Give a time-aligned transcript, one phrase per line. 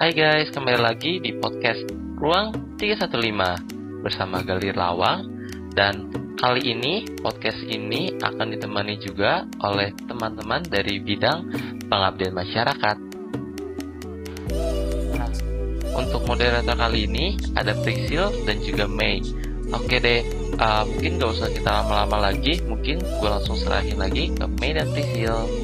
[0.00, 1.84] Hai guys, kembali lagi di podcast
[2.16, 5.28] Ruang 315 bersama Galir Lawang
[5.76, 6.08] dan
[6.40, 11.52] kali ini podcast ini akan ditemani juga oleh teman-teman dari bidang
[11.92, 12.96] pengabdian masyarakat.
[15.92, 19.20] Untuk moderator kali ini ada Priscil dan juga Mei.
[19.68, 20.24] Oke deh,
[20.56, 24.88] uh, mungkin gak usah kita lama-lama lagi, mungkin gue langsung serahin lagi ke Mei dan
[24.96, 25.59] Priscil.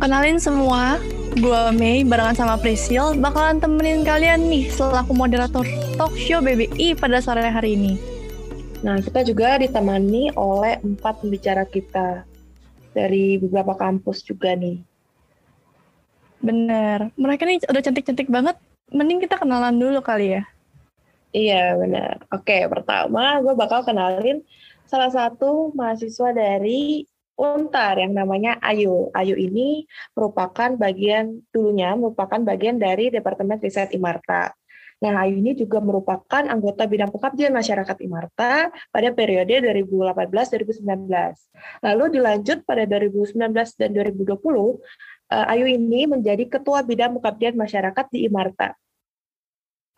[0.00, 0.96] Kenalin semua,
[1.36, 5.60] gue Mei barengan sama Priscil bakalan temenin kalian nih selaku moderator
[6.00, 8.00] talk show BBI pada sore hari ini.
[8.80, 12.24] Nah, kita juga ditemani oleh empat pembicara kita
[12.96, 14.80] dari beberapa kampus juga nih.
[16.40, 18.56] Bener, mereka nih udah cantik-cantik banget.
[18.88, 20.48] Mending kita kenalan dulu kali ya.
[21.36, 22.24] Iya, benar.
[22.32, 24.40] Oke, pertama gue bakal kenalin
[24.88, 27.04] salah satu mahasiswa dari
[27.40, 29.08] Untar yang namanya Ayu.
[29.16, 34.52] Ayu ini merupakan bagian dulunya merupakan bagian dari Departemen Riset Imarta.
[35.00, 41.40] Nah, Ayu ini juga merupakan anggota bidang pengabdian masyarakat Imarta pada periode 2018-2019.
[41.80, 44.76] Lalu dilanjut pada 2019 dan 2020,
[45.32, 48.76] eh, Ayu ini menjadi ketua bidang pengabdian masyarakat di Imarta.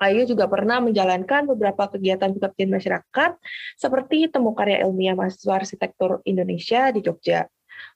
[0.01, 3.31] Ayu juga pernah menjalankan beberapa kegiatan pengabdian masyarakat
[3.79, 7.47] seperti temu karya ilmiah mahasiswa arsitektur Indonesia di Jogja.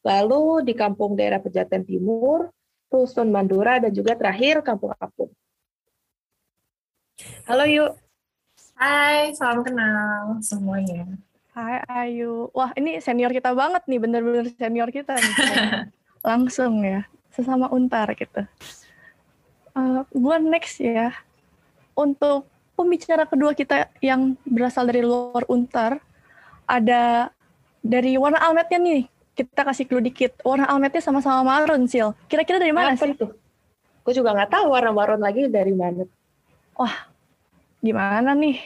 [0.06, 2.50] Lalu di kampung daerah Pejaten Timur,
[2.86, 5.34] Rusun Mandura, dan juga terakhir Kampung Apung.
[7.48, 7.86] Halo Yu.
[8.76, 11.18] Hai, salam kenal semuanya.
[11.56, 12.52] Hai Ayu.
[12.52, 15.34] Wah ini senior kita banget nih, bener-bener senior kita nih.
[16.28, 18.44] Langsung ya, sesama untar gitu.
[19.72, 21.25] Uh, gua next ya
[21.96, 25.98] untuk pembicara kedua kita yang berasal dari luar Untar,
[26.68, 27.32] ada
[27.80, 29.02] dari warna almetnya nih.
[29.36, 30.36] Kita kasih clue dikit.
[30.44, 32.12] Warna almetnya sama-sama marun, Sil.
[32.28, 33.16] Kira-kira dari mana Apa sih?
[33.16, 33.26] itu?
[34.04, 36.04] Gue juga nggak tahu warna marun lagi dari mana.
[36.76, 37.08] Wah,
[37.80, 38.60] gimana nih?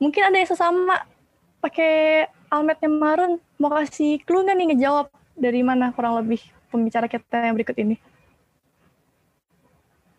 [0.00, 1.04] Mungkin ada yang sesama
[1.60, 3.40] pakai almetnya marun.
[3.56, 7.96] Mau kasih clue nggak nih ngejawab dari mana kurang lebih pembicara kita yang berikut ini?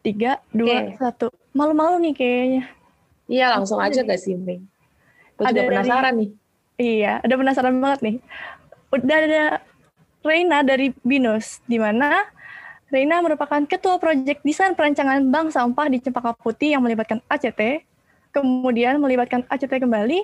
[0.05, 0.95] Tiga, dua, Oke.
[0.99, 1.27] satu.
[1.51, 2.63] Malu-malu nih kayaknya.
[3.27, 4.63] Iya, langsung aja gak sih, Ming?
[5.35, 6.29] Gue Ada juga dari- penasaran nih.
[6.77, 8.15] Iya, ada penasaran banget nih.
[8.93, 9.43] Udah ada
[10.21, 12.23] Reina dari Binus, di mana
[12.87, 17.83] Reina merupakan ketua proyek desain perancangan bank sampah di Cempaka Putih yang melibatkan ACT,
[18.31, 20.23] kemudian melibatkan ACT kembali,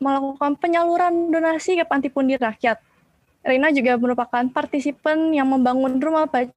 [0.00, 2.80] melakukan penyaluran donasi ke panti pundi rakyat.
[3.46, 6.50] Reina juga merupakan partisipan yang membangun rumah baca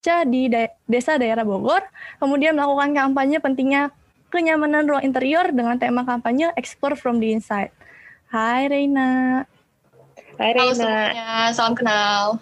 [0.00, 1.82] di da- desa daerah Bogor,
[2.16, 3.90] kemudian melakukan kampanye pentingnya
[4.30, 7.72] kenyamanan ruang interior dengan tema kampanye Explore from the Inside.
[8.28, 9.42] Hai Reina.
[10.36, 10.74] Hai Halo Reina.
[10.76, 12.38] semuanya, salam kenal.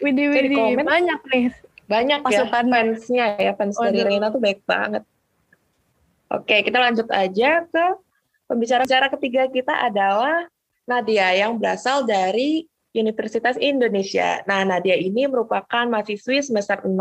[0.00, 1.44] Widih, Jadi widih, banyak nih.
[1.84, 2.64] Banyak ya Pasukan.
[2.72, 4.08] fansnya ya, fans dari Waduh.
[4.08, 5.04] Reina tuh baik banget.
[6.32, 7.84] Oke, kita lanjut aja ke
[8.48, 10.48] pembicara-pembicara ketiga kita adalah
[10.84, 14.40] Nadia yang berasal dari Universitas Indonesia.
[14.46, 16.94] Nah, Nadia ini merupakan mahasiswi semester 6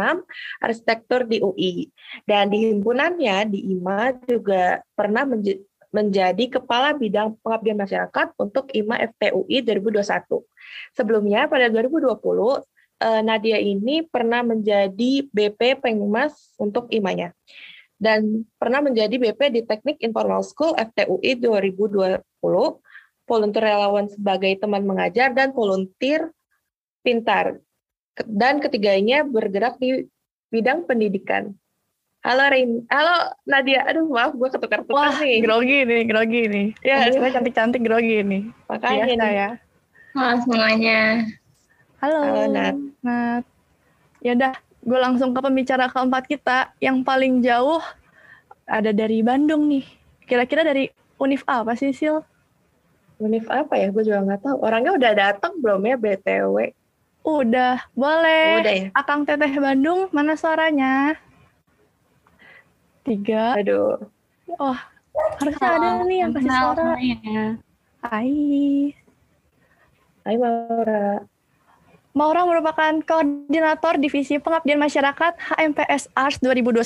[0.59, 1.94] arsitektur di UI.
[2.26, 5.62] Dan di himpunannya di IMA juga pernah menje-
[5.94, 10.42] menjadi kepala bidang pengabdian masyarakat untuk IMA FTUI 2021.
[10.98, 12.66] Sebelumnya pada 2020
[12.98, 17.38] eh, Nadia ini pernah menjadi BP Pengmas untuk IMA-nya
[18.04, 22.20] dan pernah menjadi BP di Teknik Informal School FTUI 2020,
[23.24, 26.32] volunteer relawan sebagai teman mengajar dan volunteer
[27.02, 27.60] pintar.
[28.30, 30.06] Dan ketiganya bergerak di
[30.54, 31.56] bidang pendidikan.
[32.24, 33.84] Halo Rain, halo Nadia.
[33.84, 35.44] Aduh maaf gue ketukar-tukar Wah, nih.
[35.44, 36.68] grogi nih, grogi nih.
[36.80, 38.48] Ya, Ya, cantik-cantik grogi nih.
[38.72, 39.34] Makanya Biasa nih.
[39.36, 39.50] ya.
[40.14, 41.00] Halo semuanya.
[42.00, 42.20] Halo.
[42.24, 42.76] Halo, Nat.
[43.04, 43.44] Nat.
[44.24, 44.54] Ya udah,
[44.88, 47.84] gue langsung ke pembicara keempat kita yang paling jauh
[48.64, 49.84] ada dari Bandung nih.
[50.24, 50.88] Kira-kira dari
[51.20, 52.24] Univ apa sih, Sil?
[53.22, 53.94] Univ apa ya?
[53.94, 54.56] Gue juga nggak tahu.
[54.63, 56.74] Orangnya udah datang belum ya BTW?
[57.24, 58.59] Udah, boleh.
[58.59, 58.88] Udah ya.
[58.91, 61.16] Akang Teteh Bandung, mana suaranya?
[63.07, 63.56] Tiga.
[63.56, 64.00] Aduh.
[64.60, 64.80] Wah,
[65.39, 66.75] harusnya ada nih yang kasih suara.
[66.75, 67.42] semuanya.
[68.04, 68.92] Hai.
[70.24, 71.24] Hai Maura.
[72.13, 76.86] Maura merupakan koordinator Divisi Pengabdian Masyarakat HMPS Ars 2021,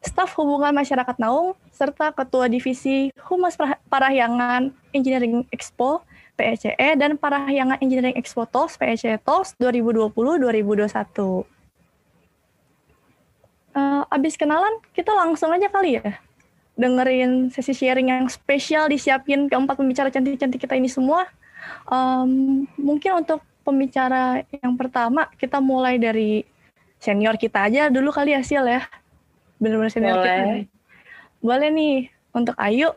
[0.00, 3.60] staf hubungan masyarakat Naung, serta ketua Divisi Humas
[3.92, 6.04] Parahyangan Engineering Expo
[6.36, 11.44] PECE dan Parahyangan Engineering Expo TOS PECE TOS 2020-2021.
[13.72, 16.20] Eh, abis kenalan, kita langsung aja kali ya
[16.72, 21.28] dengerin sesi sharing yang spesial disiapin keempat pembicara cantik-cantik kita ini semua.
[21.86, 26.42] Em, mungkin untuk pembicara yang pertama kita mulai dari
[26.98, 28.82] senior kita aja dulu kali ya Sil ya.
[29.62, 30.42] bener-bener senior kita Boleh.
[30.42, 30.66] nih.
[31.38, 31.96] Boleh nih
[32.34, 32.90] untuk Ayu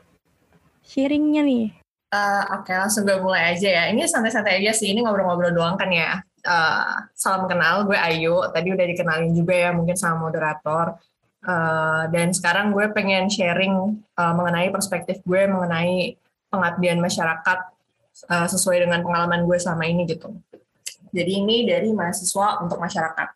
[0.81, 1.84] sharingnya nih.
[2.15, 3.83] Eh, Oke, langsung gue mulai aja ya.
[3.91, 6.23] Ini santai-santai aja sih, ini ngobrol-ngobrol doang kan ya.
[6.45, 8.39] Eh, salam kenal, gue Ayu.
[8.53, 10.95] Tadi udah dikenalin juga ya mungkin sama moderator.
[11.44, 16.15] Eh, dan sekarang gue pengen sharing eh, mengenai perspektif gue mengenai
[16.47, 17.59] pengabdian masyarakat
[18.31, 20.31] eh, sesuai dengan pengalaman gue selama ini gitu.
[21.12, 23.27] Jadi ini dari mahasiswa untuk masyarakat.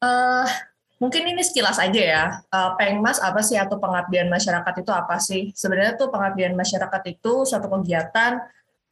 [0.00, 0.48] Eh,
[0.96, 2.24] mungkin ini sekilas aja ya.
[2.48, 5.52] Eh, Pengmas apa sih atau pengabdian masyarakat itu apa sih?
[5.52, 8.40] Sebenarnya tuh pengabdian masyarakat itu suatu kegiatan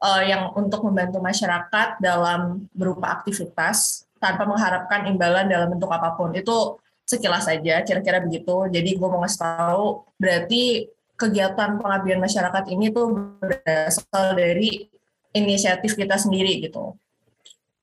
[0.04, 6.32] eh, yang untuk membantu masyarakat dalam berupa aktivitas tanpa mengharapkan imbalan dalam bentuk apa pun.
[6.36, 8.68] Itu sekilas saja, kira-kira begitu.
[8.72, 14.88] Jadi gue mau ngasih tahu, berarti kegiatan pengabdian masyarakat ini tuh berasal dari
[15.36, 16.96] inisiatif kita sendiri gitu.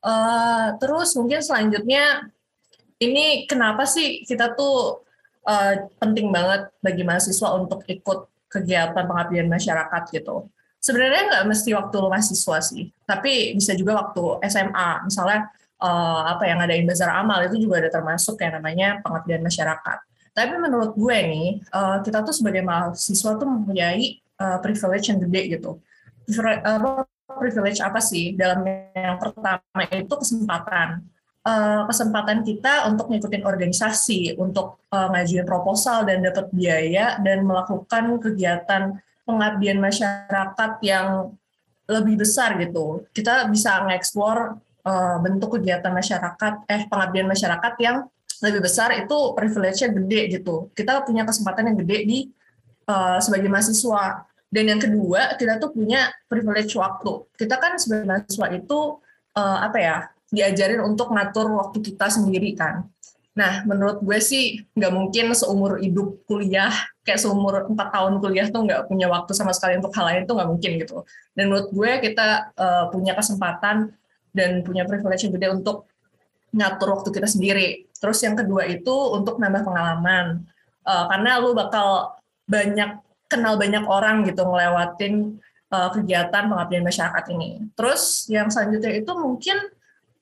[0.02, 2.26] Eh, terus mungkin selanjutnya
[3.02, 5.02] ini kenapa sih kita tuh
[5.50, 10.46] eh, penting banget bagi mahasiswa untuk ikut kegiatan pengabdian masyarakat gitu.
[10.82, 15.10] Sebenarnya nggak mesti waktu mahasiswa sih, tapi bisa juga waktu SMA.
[15.10, 15.50] Misalnya
[15.82, 19.98] eh, apa yang ngadain bazar amal itu juga ada termasuk yang namanya pengabdian masyarakat.
[20.32, 25.58] Tapi menurut gue nih, eh, kita tuh sebagai mahasiswa tuh mempunyai eh, privilege yang gede
[25.58, 25.82] gitu.
[27.32, 28.38] Privilege apa sih?
[28.38, 28.62] Dalam
[28.94, 31.02] yang pertama itu kesempatan
[31.42, 38.18] eh, kesempatan kita untuk ngikutin organisasi, untuk eh, ngajuin proposal dan dapat biaya dan melakukan
[38.22, 41.34] kegiatan pengabdian masyarakat yang
[41.90, 43.06] lebih besar gitu.
[43.12, 48.08] Kita bisa ngeksplor eh, bentuk kegiatan masyarakat, eh pengabdian masyarakat yang
[48.42, 50.74] lebih besar itu privilege-nya gede gitu.
[50.74, 52.20] Kita punya kesempatan yang gede di
[52.90, 54.26] eh, sebagai mahasiswa.
[54.52, 57.24] Dan yang kedua, kita tuh punya privilege waktu.
[57.40, 58.80] Kita kan sebagai mahasiswa itu
[59.38, 59.98] eh, apa ya?
[60.32, 62.88] Diajarin untuk ngatur waktu kita sendiri kan.
[63.32, 66.72] Nah, menurut gue sih nggak mungkin seumur hidup kuliah,
[67.08, 70.36] kayak seumur empat tahun kuliah tuh nggak punya waktu sama sekali untuk hal lain tuh
[70.36, 70.98] nggak mungkin gitu.
[71.32, 73.96] Dan menurut gue kita eh, punya kesempatan
[74.36, 75.88] dan punya privilege yang gede untuk
[76.52, 77.88] ngatur waktu kita sendiri.
[77.96, 80.44] Terus yang kedua itu untuk nambah pengalaman.
[80.84, 82.20] Eh, karena lu bakal
[82.52, 83.00] banyak
[83.32, 85.40] kenal banyak orang gitu ngelewatin
[85.72, 87.64] eh, kegiatan pengabdian masyarakat ini.
[87.80, 89.72] Terus yang selanjutnya itu mungkin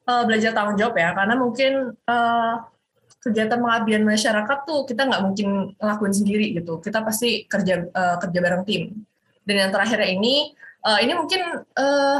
[0.09, 2.53] eh, belajar tanggung jawab ya, karena mungkin eh,
[3.19, 6.79] kegiatan pengabdian masyarakat tuh kita nggak mungkin ngelakuin sendiri gitu.
[6.81, 8.95] Kita pasti kerja eh, kerja bareng tim.
[9.45, 12.19] Dan yang terakhir ini, eh, ini mungkin eh,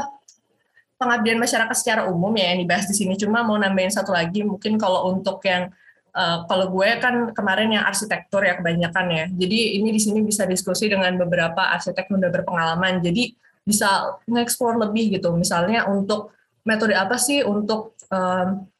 [1.00, 3.16] pengabdian masyarakat secara umum ya yang dibahas di sini.
[3.16, 5.72] Cuma mau nambahin satu lagi, mungkin kalau untuk yang
[6.12, 9.24] eh, kalau gue kan kemarin yang arsitektur ya kebanyakan ya.
[9.32, 13.00] Jadi ini di sini bisa diskusi dengan beberapa arsitek yang udah berpengalaman.
[13.00, 13.32] Jadi
[13.64, 15.32] bisa nge-explore lebih gitu.
[15.32, 16.34] Misalnya untuk
[16.70, 18.70] metode apa sih untuk em,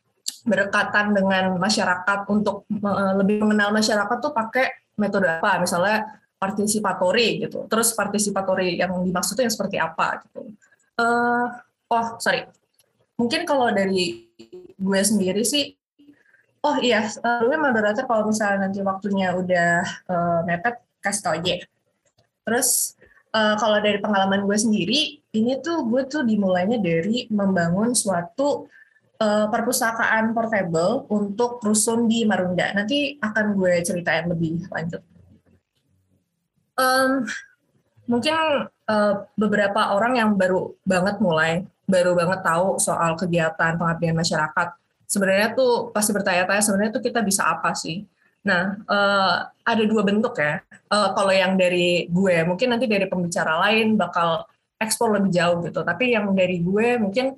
[0.47, 5.59] berdekatan dengan masyarakat untuk eh, lebih mengenal masyarakat tuh pakai metode apa?
[5.59, 7.69] Misalnya partisipatory gitu.
[7.69, 10.55] Terus partisipatory yang dimaksudnya yang seperti apa gitu.
[11.01, 11.47] Eh,
[11.91, 12.49] oh sorry,
[13.21, 14.33] mungkin kalau dari
[14.81, 15.77] gue sendiri sih,
[16.65, 21.61] oh iya, eh, lu moderator kalau misalnya nanti waktunya udah eh, mepet kasih tau aja.
[22.49, 22.97] Terus
[23.37, 28.67] eh, kalau dari pengalaman gue sendiri, ini tuh gue tuh dimulainya dari membangun suatu
[29.21, 32.75] eh, perpustakaan portable untuk rusun di Marunda.
[32.75, 35.03] Nanti akan gue ceritain lebih lanjut.
[36.81, 37.11] Em,
[38.11, 38.35] mungkin
[38.67, 44.69] eh, beberapa orang yang baru banget mulai, baru banget tahu soal kegiatan pengabdian masyarakat.
[45.11, 48.03] Sebenarnya tuh pasti bertanya-tanya sebenarnya tuh kita bisa apa sih?
[48.43, 50.59] Nah, eh, ada dua bentuk ya.
[50.91, 54.43] Kalau yang dari gue, mungkin nanti dari pembicara lain bakal
[54.81, 55.85] ekspor lebih jauh gitu.
[55.85, 57.37] Tapi yang dari gue mungkin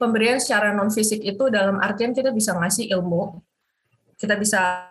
[0.00, 3.36] pemberian secara non fisik itu dalam artian kita bisa ngasih ilmu,
[4.16, 4.88] kita bisa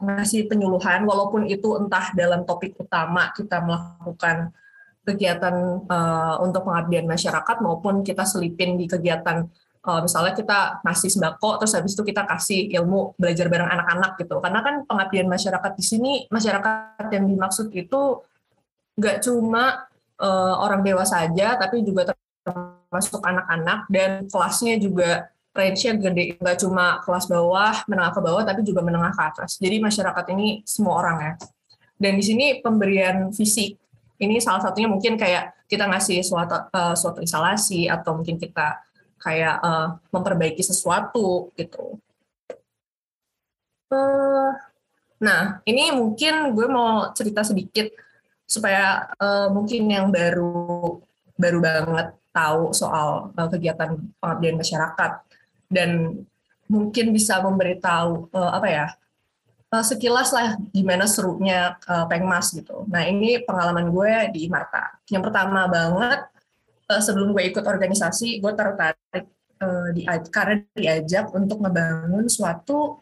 [0.00, 4.54] ngasih penyuluhan, walaupun itu entah dalam topik utama kita melakukan
[5.10, 5.54] kegiatan
[5.88, 9.48] eh, untuk pengabdian masyarakat maupun kita selipin di kegiatan
[9.80, 14.36] eh, misalnya kita ngasih sembako terus habis itu kita kasih ilmu belajar bareng anak-anak gitu
[14.44, 18.20] karena kan pengabdian masyarakat di sini masyarakat yang dimaksud itu
[19.00, 19.89] nggak cuma
[20.20, 23.88] eh, orang dewasa saja tapi juga termasuk anak-anak.
[23.88, 26.24] Dan kelasnya juga range-nya gede.
[26.38, 29.58] Nggak cuma kelas bawah menengah ke bawah tapi juga menengah ke atas.
[29.58, 31.32] Jadi masyarakat ini semua orang ya.
[32.00, 33.76] Dan di sini pemberian fisik.
[34.20, 38.80] Ini salah satunya mungkin kayak kita ngasih suatu eh, suatu instalasi atau mungkin kita
[39.20, 42.00] kayak eh, memperbaiki sesuatu gitu.
[43.90, 44.50] Eh,
[45.20, 47.90] nah ini mungkin gue mau cerita sedikit
[48.50, 50.98] supaya eh, mungkin yang baru
[51.38, 55.12] baru banget tahu soal eh, kegiatan pengabdian masyarakat
[55.70, 56.18] dan
[56.66, 58.86] mungkin bisa memberitahu eh, apa ya
[59.70, 62.84] uh, sekilas lah gimana serunya uh, Pengmas gitu.
[62.90, 64.98] Nah ini pengalaman gue di Marta.
[65.06, 66.26] Yang pertama banget
[66.90, 69.26] uh, sebelum gue ikut organisasi, gue tertarik
[69.62, 72.98] uh, di karena diajak untuk ngebangun suatu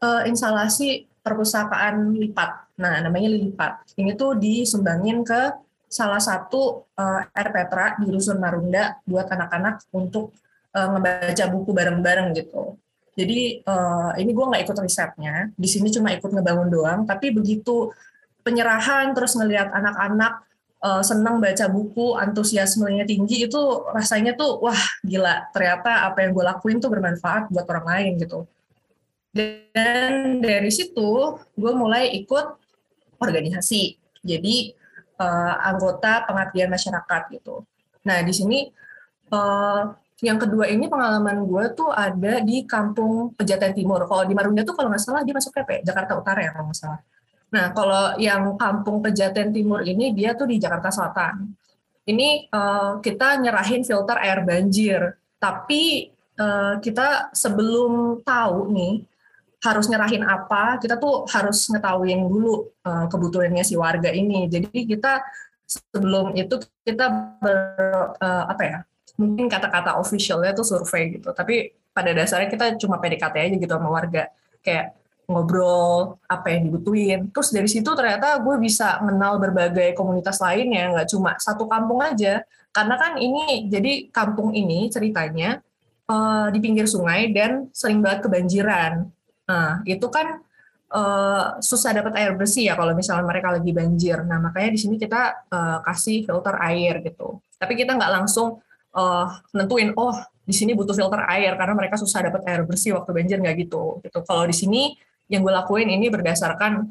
[0.00, 2.63] uh, instalasi perpustakaan lipat.
[2.80, 3.94] Nah namanya lipat.
[3.94, 5.54] Ini tuh disumbangin ke
[5.86, 10.34] salah satu uh, R Petra di Rusun Marunda buat anak-anak untuk
[10.74, 12.74] uh, ngebaca buku bareng-bareng gitu.
[13.14, 17.00] Jadi uh, ini gue nggak ikut risetnya, di sini cuma ikut ngebangun doang.
[17.06, 17.94] Tapi begitu
[18.42, 20.42] penyerahan terus ngelihat anak-anak
[20.82, 23.62] uh, senang baca buku, antusiasmenya tinggi itu
[23.94, 25.46] rasanya tuh wah gila.
[25.54, 28.42] Ternyata apa yang gue lakuin tuh bermanfaat buat orang lain gitu.
[29.30, 32.63] Dan dari situ gue mulai ikut
[33.20, 33.98] organisasi.
[34.24, 34.72] Jadi
[35.20, 37.62] uh, anggota pengabdian masyarakat gitu.
[38.08, 38.68] Nah di sini
[39.32, 39.92] uh,
[40.22, 44.06] yang kedua ini pengalaman gue tuh ada di kampung Pejaten Timur.
[44.06, 46.78] Kalau di Marunda tuh kalau nggak salah dia masuk PP, Jakarta Utara ya kalau nggak
[46.78, 47.00] salah.
[47.52, 51.52] Nah kalau yang kampung Pejaten Timur ini dia tuh di Jakarta Selatan.
[52.04, 58.94] Ini uh, kita nyerahin filter air banjir, tapi uh, kita sebelum tahu nih
[59.64, 64.44] harus nyerahin apa, kita tuh harus ngetahuin dulu uh, kebutuhannya si warga ini.
[64.52, 65.24] Jadi kita
[65.64, 67.08] sebelum itu kita
[67.40, 67.56] ber,
[68.20, 68.78] uh, apa ya
[69.16, 71.32] mungkin kata-kata officialnya tuh survei gitu.
[71.32, 74.28] Tapi pada dasarnya kita cuma PDKT aja gitu sama warga.
[74.60, 74.92] Kayak
[75.24, 77.32] ngobrol apa yang dibutuhin.
[77.32, 82.04] Terus dari situ ternyata gue bisa mengenal berbagai komunitas lain ya nggak cuma satu kampung
[82.04, 82.44] aja.
[82.68, 85.64] Karena kan ini jadi kampung ini ceritanya
[86.10, 89.08] uh, di pinggir sungai dan sering banget kebanjiran
[89.44, 90.40] nah itu kan
[90.94, 94.22] uh, susah dapat air bersih ya kalau misalnya mereka lagi banjir.
[94.22, 97.42] Nah makanya di sini kita uh, kasih filter air gitu.
[97.58, 98.62] Tapi kita nggak langsung
[98.94, 103.10] uh, nentuin oh di sini butuh filter air karena mereka susah dapat air bersih waktu
[103.10, 103.98] banjir nggak gitu.
[104.06, 104.18] Gitu.
[104.22, 104.94] Kalau di sini
[105.26, 106.84] yang gue lakuin ini berdasarkan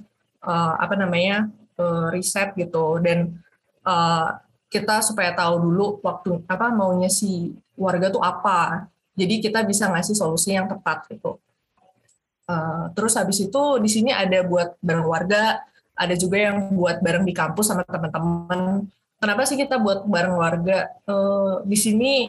[0.43, 1.47] uh, apa namanya
[1.79, 2.99] uh, riset gitu.
[2.99, 3.39] Dan
[3.87, 4.29] uh,
[4.67, 8.89] kita supaya tahu dulu waktu apa maunya si warga tuh apa.
[9.13, 11.37] Jadi kita bisa ngasih solusi yang tepat gitu
[12.53, 17.25] uh, terus habis itu di sini ada buat bareng warga ada juga yang buat bareng
[17.25, 18.89] di kampus sama teman-teman.
[19.21, 22.27] Kenapa sih kita buat bareng warga uh, di sini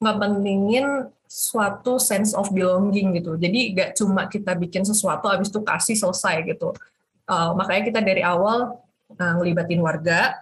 [0.00, 3.34] nggak pentingin suatu sense of belonging gitu.
[3.36, 6.72] Jadi nggak cuma kita bikin sesuatu habis itu kasih selesai gitu.
[7.26, 8.78] Uh, makanya kita dari awal
[9.18, 10.38] uh, ngelibatin warga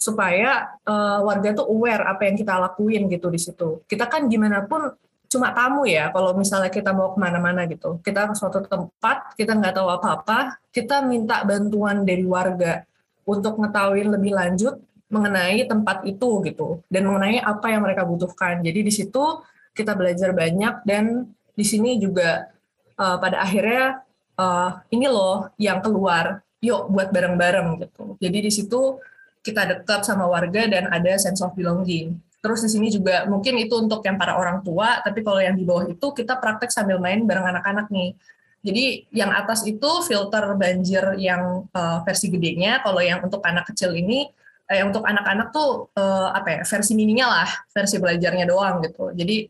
[0.00, 3.84] supaya uh, warga tuh aware apa yang kita lakuin gitu di situ.
[3.84, 4.90] Kita kan gimana pun
[5.36, 9.52] cuma tamu ya kalau misalnya kita mau ke mana-mana gitu kita ke suatu tempat kita
[9.52, 12.88] nggak tahu apa-apa kita minta bantuan dari warga
[13.28, 18.62] untuk ngetahuin lebih lanjut mengenai tempat itu gitu dan mengenai apa yang mereka butuhkan.
[18.62, 22.50] Jadi di situ kita belajar banyak dan di sini juga
[22.98, 24.02] uh, pada akhirnya
[24.38, 28.18] uh, ini loh yang keluar, yuk buat bareng-bareng gitu.
[28.18, 28.98] Jadi di situ
[29.46, 32.18] kita dekat sama warga dan ada sense of belonging.
[32.46, 35.66] Terus di sini juga mungkin itu untuk yang para orang tua, tapi kalau yang di
[35.66, 38.14] bawah itu kita praktek sambil main bareng anak-anak nih.
[38.62, 43.90] Jadi yang atas itu filter banjir yang uh, versi gedenya, kalau yang untuk anak kecil
[43.98, 44.30] ini
[44.70, 49.46] eh, untuk anak-anak tuh eh, apa ya versi mininya lah versi belajarnya doang gitu jadi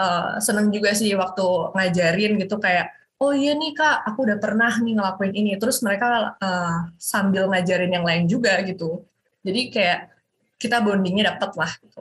[0.00, 1.46] eh, seneng juga sih waktu
[1.76, 6.36] ngajarin gitu kayak oh iya nih kak aku udah pernah nih ngelakuin ini terus mereka
[6.40, 9.04] eh, sambil ngajarin yang lain juga gitu
[9.44, 10.00] jadi kayak
[10.60, 12.00] kita bondingnya dapet lah gitu.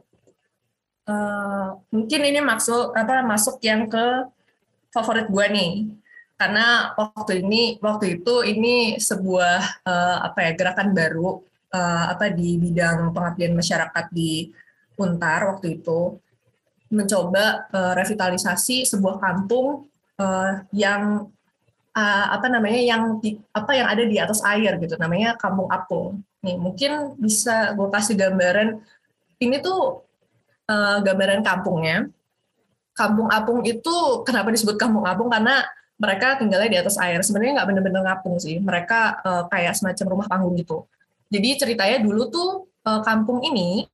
[1.10, 4.30] Uh, mungkin ini maksud apa masuk yang ke
[4.94, 5.72] favorit gue nih.
[6.38, 11.42] Karena waktu ini waktu itu ini sebuah uh, apa ya gerakan baru
[11.74, 14.54] uh, apa di bidang pengabdian masyarakat di
[15.02, 16.22] Untar waktu itu.
[16.94, 19.90] Mencoba uh, revitalisasi sebuah kampung
[20.22, 21.26] uh, yang
[21.98, 24.94] uh, apa namanya yang di, apa yang ada di atas air gitu.
[25.02, 26.22] Namanya Kampung Apung.
[26.46, 28.78] Nih mungkin bisa gue kasih gambaran
[29.42, 30.06] ini tuh
[30.70, 32.06] uh, gambaran kampungnya.
[32.94, 35.64] Kampung Apung itu kenapa disebut Kampung Apung karena
[36.00, 37.20] mereka tinggalnya di atas air.
[37.26, 38.62] Sebenarnya nggak benar-benar ngapung sih.
[38.62, 40.88] Mereka uh, kayak semacam rumah panggung gitu.
[41.28, 42.50] Jadi ceritanya dulu tuh
[42.88, 43.86] uh, kampung ini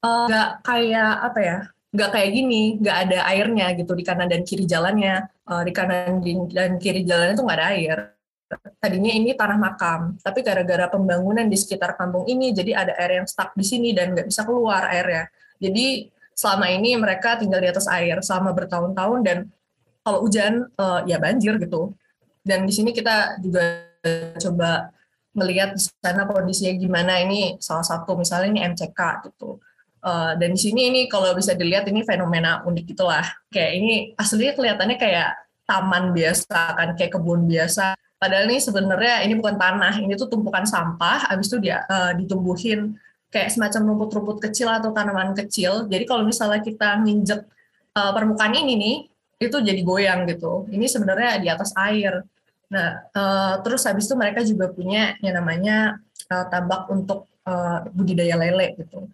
[0.00, 1.58] nggak uh, kayak apa ya,
[1.92, 5.28] nggak kayak gini, nggak ada airnya gitu di kanan dan kiri jalannya.
[5.44, 7.98] Uh, di kanan dan kiri jalannya tuh nggak ada air.
[8.82, 13.26] Tadinya ini tanah makam, tapi gara-gara pembangunan di sekitar kampung ini, jadi ada air yang
[13.30, 15.30] stuck di sini dan nggak bisa keluar airnya.
[15.62, 19.38] Jadi selama ini mereka tinggal di atas air selama bertahun-tahun dan
[20.02, 21.94] kalau hujan uh, ya banjir gitu.
[22.42, 23.86] Dan di sini kita juga
[24.40, 24.90] coba
[25.36, 29.62] melihat di sana kondisinya gimana ini salah satu misalnya ini MCK gitu
[30.02, 34.58] uh, dan di sini ini kalau bisa dilihat ini fenomena unik gitulah kayak ini aslinya
[34.58, 35.38] kelihatannya kayak
[35.68, 40.68] taman biasa kan kayak kebun biasa padahal ini sebenarnya ini bukan tanah ini tuh tumpukan
[40.68, 43.00] sampah habis itu dia uh, ditumbuhin
[43.32, 45.86] kayak semacam rumput-rumput kecil atau tanaman kecil.
[45.88, 47.40] Jadi kalau misalnya kita nginjek
[47.96, 48.96] uh, permukaan ini nih
[49.40, 50.68] itu jadi goyang gitu.
[50.68, 52.20] Ini sebenarnya di atas air.
[52.68, 55.96] Nah uh, terus habis itu mereka juga punya yang namanya
[56.28, 59.08] uh, tambak untuk uh, budidaya lele gitu.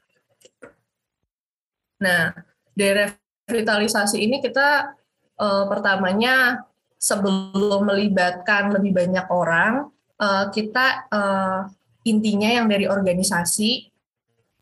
[2.02, 2.34] Nah
[2.74, 3.14] dari
[3.46, 4.96] revitalisasi ini kita
[5.38, 6.66] uh, pertamanya
[7.06, 9.86] sebelum melibatkan lebih banyak orang,
[10.18, 11.70] uh, kita uh,
[12.02, 13.94] intinya yang dari organisasi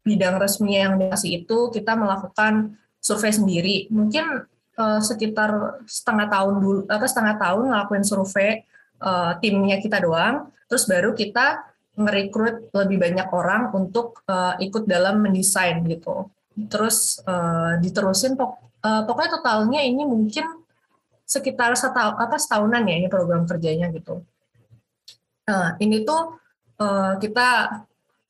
[0.04, 3.76] bidang resmi yang dikasih itu kita melakukan survei sendiri.
[3.88, 4.44] Mungkin
[4.76, 8.68] uh, sekitar setengah tahun dulu, apa setengah tahun ngelakuin survei
[9.00, 11.64] uh, timnya kita doang, terus baru kita
[11.96, 16.28] merekrut lebih banyak orang untuk uh, ikut dalam mendesain gitu.
[16.68, 20.63] Terus uh, diterusin pok uh, pokoknya totalnya ini mungkin
[21.24, 24.22] sekitar setahun apa setahunan ya ini program kerjanya gitu.
[25.44, 26.40] Nah, ini tuh
[26.80, 27.80] uh, kita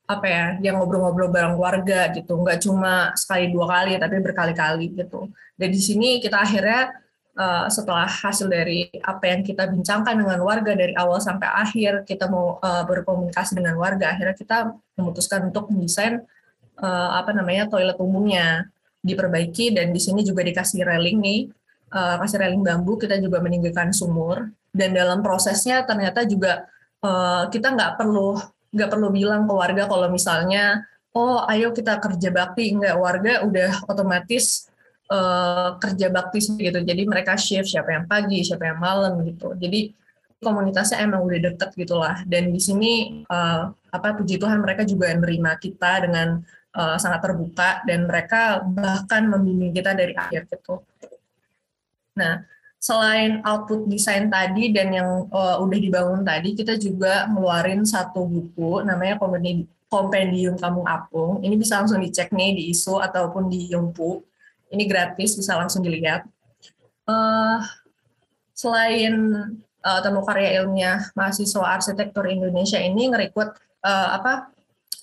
[0.04, 5.32] apa ya, yang ngobrol-ngobrol bareng keluarga gitu, nggak cuma sekali dua kali tapi berkali-kali gitu.
[5.56, 6.92] Dan di sini kita akhirnya
[7.40, 12.28] uh, setelah hasil dari apa yang kita bincangkan dengan warga dari awal sampai akhir, kita
[12.28, 16.20] mau uh, berkomunikasi dengan warga, akhirnya kita memutuskan untuk mendesain
[16.84, 18.68] uh, apa namanya toilet umumnya
[19.00, 21.40] diperbaiki dan di sini juga dikasih railing nih
[21.94, 24.50] uh, kasih railing bambu, kita juga meninggikan sumur.
[24.74, 26.66] Dan dalam prosesnya ternyata juga
[26.98, 28.34] uh, kita nggak perlu
[28.74, 30.82] nggak perlu bilang ke warga kalau misalnya
[31.14, 34.66] oh ayo kita kerja bakti nggak warga udah otomatis
[35.14, 36.82] uh, kerja bakti gitu.
[36.82, 39.54] Jadi mereka shift siapa yang pagi, siapa yang malam gitu.
[39.54, 39.94] Jadi
[40.42, 42.26] komunitasnya emang udah deket gitulah.
[42.26, 46.42] Dan di sini uh, apa puji Tuhan mereka juga menerima kita dengan
[46.74, 50.82] sangat terbuka dan mereka bahkan membimbing kita dari akhir gitu.
[52.14, 52.46] Nah,
[52.78, 58.82] selain output desain tadi dan yang uh, udah dibangun tadi, kita juga ngeluarin satu buku
[58.86, 59.18] namanya
[59.90, 61.42] Kompendium Kampung Apung.
[61.42, 64.22] Ini bisa langsung dicek nih di ISO ataupun di Yumpu.
[64.70, 66.26] Ini gratis, bisa langsung dilihat.
[67.04, 67.60] Uh,
[68.56, 69.14] selain
[69.84, 73.52] uh, temu karya ilmiah mahasiswa arsitektur Indonesia ini ngerekrut
[73.84, 74.48] uh, apa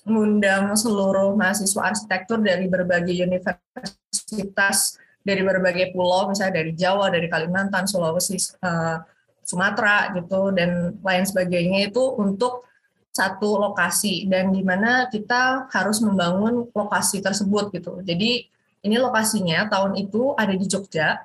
[0.02, 7.86] ngundang seluruh mahasiswa arsitektur dari berbagai universitas dari berbagai pulau, misalnya dari Jawa, dari Kalimantan,
[7.86, 8.98] Sulawesi, uh,
[9.42, 12.66] Sumatera gitu dan lain sebagainya itu untuk
[13.12, 18.00] satu lokasi dan di mana kita harus membangun lokasi tersebut gitu.
[18.00, 18.48] Jadi
[18.82, 21.20] ini lokasinya tahun itu ada di Jogja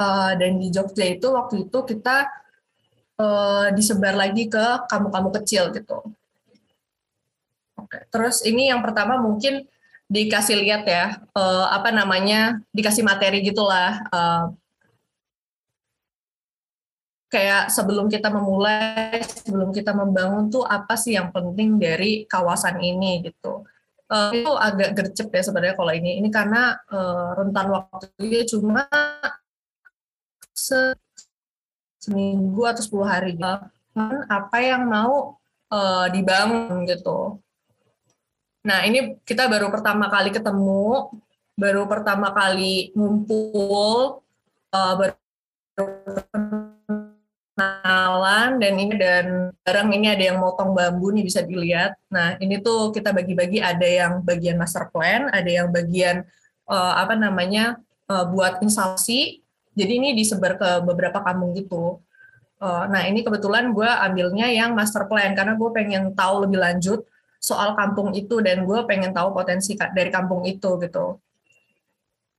[0.00, 2.26] uh, dan di Jogja itu waktu itu kita
[3.22, 6.02] uh, disebar lagi ke kamu-kamu kecil gitu.
[7.78, 9.64] Oke, terus ini yang pertama mungkin
[10.10, 14.50] dikasih lihat ya uh, apa namanya dikasih materi gitulah uh,
[17.30, 23.30] kayak sebelum kita memulai sebelum kita membangun tuh apa sih yang penting dari kawasan ini
[23.30, 23.62] gitu.
[24.10, 26.18] Uh, itu agak gercep ya sebenarnya kalau ini.
[26.18, 28.90] Ini karena uh, rentan waktunya cuma
[30.50, 30.98] se
[32.02, 33.38] seminggu atau 10 hari.
[33.38, 33.46] Gitu.
[34.30, 35.34] apa yang mau
[35.70, 37.42] uh, dibangun gitu
[38.60, 41.08] Nah, ini kita baru pertama kali ketemu,
[41.56, 44.20] baru pertama kali ngumpul,
[44.68, 45.16] uh, baru
[47.56, 49.26] kenalan dan ini dan
[49.64, 51.96] bareng ini ada yang motong bambu nih bisa dilihat.
[52.12, 56.28] Nah, ini tuh kita bagi-bagi ada yang bagian master plan, ada yang bagian
[56.68, 57.80] uh, apa namanya
[58.12, 59.40] uh, buat instalasi.
[59.72, 61.96] Jadi ini disebar ke beberapa kampung gitu.
[62.60, 67.08] Uh, nah, ini kebetulan gue ambilnya yang master plan karena gue pengen tahu lebih lanjut
[67.40, 71.16] soal kampung itu dan gue pengen tahu potensi dari kampung itu gitu.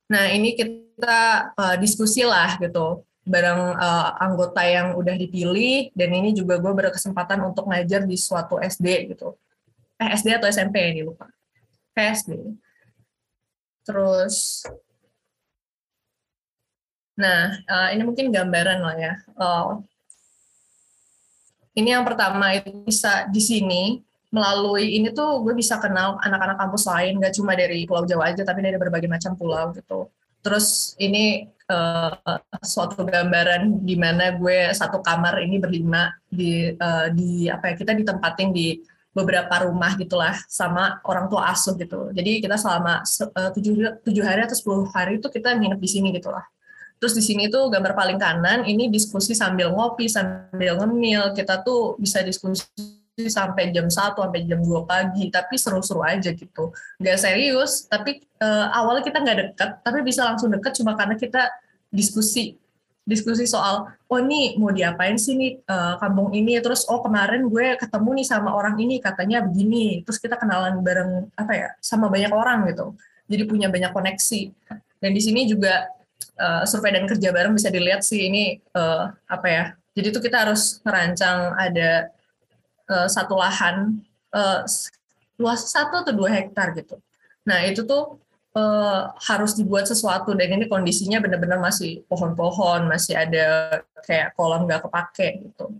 [0.08, 6.34] Nah ini kita uh, diskusi lah gitu bareng uh, anggota yang udah dipilih dan ini
[6.34, 9.34] juga gue berkesempatan untuk ngajar di suatu SD gitu.
[9.98, 11.26] Eh SD atau SMP ini lupa.
[11.94, 12.30] Kayak SD.
[13.82, 14.62] Terus
[17.12, 19.14] Nah, uh, ini mungkin gambaran lah ya.
[19.36, 19.84] Uh,
[21.76, 23.82] ini yang pertama itu bisa di sini
[24.32, 28.42] melalui ini tuh gue bisa kenal anak-anak kampus lain gak cuma dari Pulau Jawa aja
[28.42, 30.08] tapi dari berbagai macam pulau gitu.
[30.42, 32.16] Terus ini uh,
[32.64, 37.92] suatu gambaran di mana gue satu kamar ini berlima di uh, di apa ya kita
[37.94, 42.10] ditempatin di beberapa rumah gitulah sama orang tua asuh gitu.
[42.16, 46.08] Jadi kita selama eh, tujuh tujuh hari atau sepuluh hari itu kita nginep di sini
[46.16, 46.42] gitulah.
[46.96, 52.00] Terus di sini tuh gambar paling kanan ini diskusi sambil ngopi sambil ngemil kita tuh
[52.00, 52.64] bisa diskusi
[53.16, 55.28] sampai jam 1 sampai jam 2 pagi.
[55.28, 56.72] Tapi seru-seru aja gitu.
[56.96, 61.52] Nggak serius tapi uh, awalnya kita nggak deket tapi bisa langsung deket cuma karena kita
[61.92, 62.56] diskusi.
[63.02, 66.56] Diskusi soal oh ini mau diapain sih nih uh, kampung ini?
[66.62, 70.06] Terus oh kemarin gue ketemu nih sama orang ini katanya begini.
[70.06, 72.94] Terus kita kenalan bareng apa ya sama banyak orang gitu.
[73.28, 74.40] Jadi punya banyak koneksi.
[75.02, 75.90] Dan di sini juga
[76.38, 79.64] uh, survei dan kerja bareng bisa dilihat sih ini uh, apa ya.
[79.92, 82.08] Jadi itu kita harus merancang ada
[82.88, 84.00] uh, satu lahan
[84.34, 84.62] uh,
[85.38, 86.98] luas satu atau dua hektar gitu
[87.42, 88.22] nah itu tuh
[88.56, 94.84] uh, harus dibuat sesuatu dan ini kondisinya benar-benar masih pohon-pohon, masih ada kayak kolam nggak
[94.84, 95.72] kepake gitu.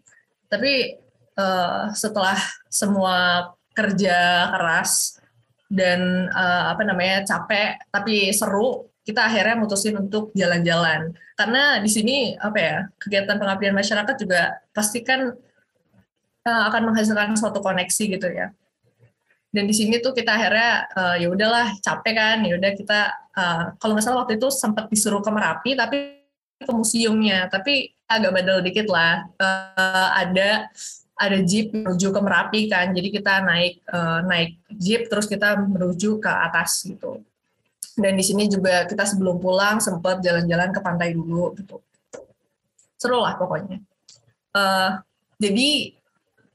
[0.49, 1.01] Tapi
[1.37, 2.37] uh, setelah
[2.69, 5.17] semua kerja keras
[5.73, 11.17] dan uh, apa namanya capek tapi seru, kita akhirnya mutusin untuk jalan-jalan.
[11.33, 15.33] Karena di sini apa ya kegiatan pengabdian masyarakat juga pasti kan
[16.47, 18.51] uh, akan menghasilkan suatu koneksi gitu ya.
[19.53, 23.01] Dan di sini tuh kita akhirnya uh, ya udahlah capek kan ya udah kita
[23.37, 26.25] uh, kalau nggak salah waktu itu sempat disuruh ke Merapi tapi
[26.57, 29.29] ke museumnya tapi agak badal dikit lah.
[29.37, 30.73] Uh, ada
[31.21, 36.17] ada jeep menuju ke Merapi kan jadi kita naik uh, naik jeep terus kita menuju
[36.17, 37.21] ke atas gitu.
[37.93, 41.77] Dan di sini juga kita sebelum pulang sempat jalan-jalan ke pantai dulu gitu.
[42.97, 43.85] Seru lah pokoknya.
[44.57, 44.97] Uh,
[45.37, 45.93] jadi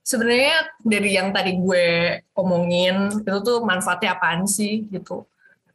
[0.07, 1.87] sebenarnya dari yang tadi gue
[2.31, 5.27] omongin itu tuh manfaatnya apaan sih gitu.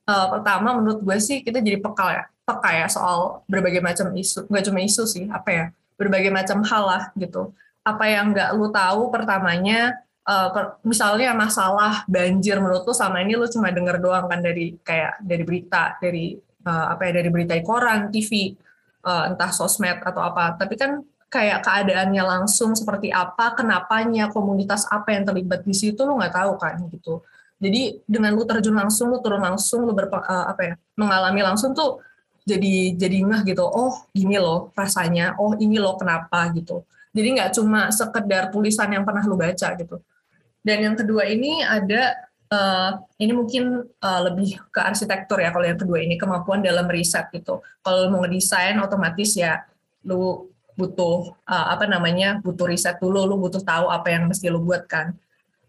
[0.08, 4.48] Uh, pertama menurut gue sih kita jadi peka ya, peka ya soal berbagai macam isu,
[4.48, 5.64] nggak cuma isu sih, apa ya,
[6.00, 7.52] berbagai macam hal lah gitu.
[7.84, 13.38] Apa yang nggak lu tahu pertamanya, uh, per, misalnya masalah banjir menurut lu sama ini
[13.38, 16.34] lu cuma denger doang kan dari kayak dari berita, dari
[16.66, 18.58] uh, apa ya, dari berita di koran, TV,
[19.06, 20.58] uh, entah sosmed atau apa.
[20.58, 20.98] Tapi kan
[21.32, 26.60] kayak keadaannya langsung seperti apa, kenapanya, komunitas apa yang terlibat di situ lu nggak tahu
[26.60, 27.24] kan gitu.
[27.56, 31.72] Jadi dengan lu terjun langsung, lu turun langsung, lu berpa, uh, apa ya, mengalami langsung
[31.72, 32.04] tuh
[32.44, 33.64] jadi jadi ngeh gitu.
[33.64, 35.40] Oh gini loh rasanya.
[35.40, 36.84] Oh ini loh kenapa gitu.
[37.16, 39.96] Jadi nggak cuma sekedar tulisan yang pernah lu baca gitu.
[40.60, 42.18] Dan yang kedua ini ada
[42.50, 47.30] uh, ini mungkin uh, lebih ke arsitektur ya kalau yang kedua ini kemampuan dalam riset
[47.30, 47.62] gitu.
[47.80, 49.62] Kalau mau ngedesain otomatis ya
[50.02, 54.64] lu butuh uh, apa namanya butuh riset dulu lu butuh tahu apa yang mesti lu
[54.64, 55.12] buat kan.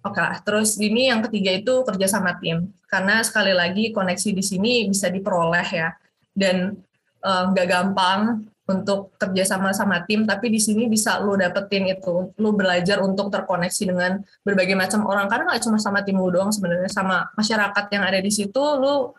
[0.04, 2.72] Oke okay terus ini yang ketiga itu kerja sama tim.
[2.88, 5.90] Karena sekali lagi koneksi di sini bisa diperoleh ya.
[6.34, 6.76] Dan
[7.24, 8.22] uh, nggak uh, gampang
[8.64, 12.36] untuk kerja sama sama tim tapi di sini bisa lu dapetin itu.
[12.40, 15.32] Lu belajar untuk terkoneksi dengan berbagai macam orang.
[15.32, 19.16] Karena nggak cuma sama tim lu doang sebenarnya sama masyarakat yang ada di situ lu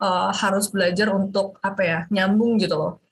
[0.00, 3.05] uh, harus belajar untuk apa ya nyambung gitu loh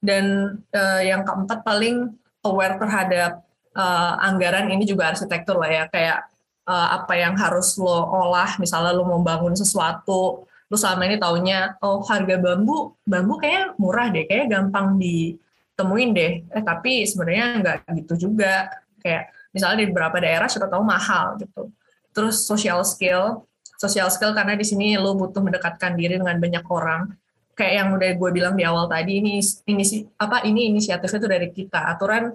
[0.00, 2.12] dan uh, yang keempat paling
[2.44, 3.44] aware terhadap
[3.76, 5.84] uh, anggaran ini juga arsitektur lah ya.
[5.92, 6.18] Kayak
[6.64, 11.74] uh, apa yang harus lo olah misalnya lo mau bangun sesuatu lo selama ini taunya
[11.82, 16.32] oh harga bambu bambu kayak murah deh kayak gampang ditemuin deh.
[16.46, 18.70] Eh tapi sebenarnya nggak gitu juga.
[19.00, 21.68] Kayak misalnya di beberapa daerah sudah tahu mahal gitu.
[22.14, 23.44] Terus social skill
[23.80, 27.16] social skill karena di sini lo butuh mendekatkan diri dengan banyak orang
[27.54, 29.84] kayak yang udah gue bilang di awal tadi ini ini
[30.16, 31.80] apa ini inisiatifnya itu dari kita.
[31.92, 32.32] Aturan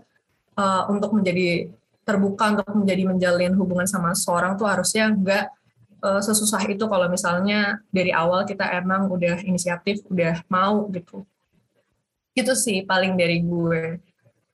[0.59, 1.69] uh, untuk menjadi
[2.05, 5.49] terbuka untuk menjadi menjalin hubungan sama seorang tuh harusnya enggak
[6.05, 11.25] uh, sesusah itu kalau misalnya dari awal kita emang udah inisiatif udah mau gitu.
[12.37, 13.97] Itu sih paling dari gue.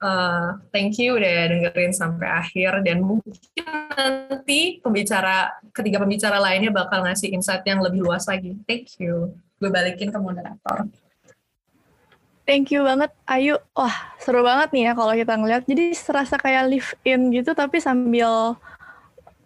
[0.02, 3.38] Uh, thank you udah dengerin sampai akhir dan mungkin
[3.94, 8.58] nanti pembicara ketiga pembicara lainnya bakal ngasih insight yang lebih luas lagi.
[8.66, 10.90] Thank you gue balikin ke moderator.
[12.50, 13.62] Thank you banget Ayu.
[13.78, 15.64] Wah, seru banget nih ya kalau kita ngeliat.
[15.70, 18.58] Jadi serasa kayak live in gitu tapi sambil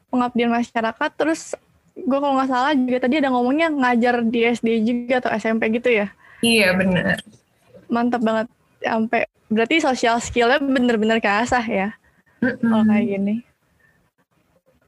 [0.07, 1.11] pengabdian masyarakat.
[1.19, 1.53] Terus
[1.93, 5.91] gue kalau nggak salah juga tadi ada ngomongnya ngajar di SD juga atau SMP gitu
[5.91, 6.07] ya.
[6.39, 7.19] Iya, bener.
[7.91, 8.47] Mantap banget.
[8.79, 11.89] Sampai berarti sosial skillnya bener-bener keasah ya.
[12.39, 12.63] Mm-hmm.
[12.63, 13.35] Kalau kayak gini.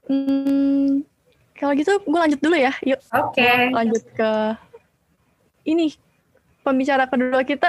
[0.08, 1.04] Hmm,
[1.52, 2.72] kalau gitu gue lanjut dulu ya.
[2.82, 3.00] Yuk.
[3.12, 3.44] Oke.
[3.44, 3.68] Okay.
[3.68, 4.30] Lanjut ke
[5.68, 5.92] ini
[6.64, 7.68] pembicara kedua kita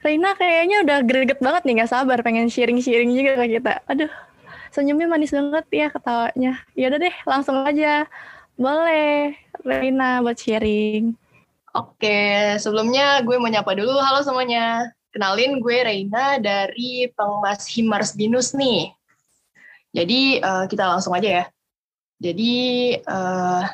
[0.00, 4.12] Reina kayaknya udah greget banget nih nggak sabar pengen sharing-sharing juga ke kita aduh
[4.72, 8.08] senyumnya manis banget ya ketawanya ya udah deh langsung aja
[8.56, 11.14] boleh Reina buat sharing
[11.74, 13.98] Oke, sebelumnya gue mau nyapa dulu.
[13.98, 14.94] Halo semuanya.
[15.10, 18.94] Kenalin gue Reina dari Pengmas Himars Binus nih.
[19.90, 21.44] Jadi uh, kita langsung aja ya.
[22.22, 22.54] Jadi
[23.02, 23.66] uh,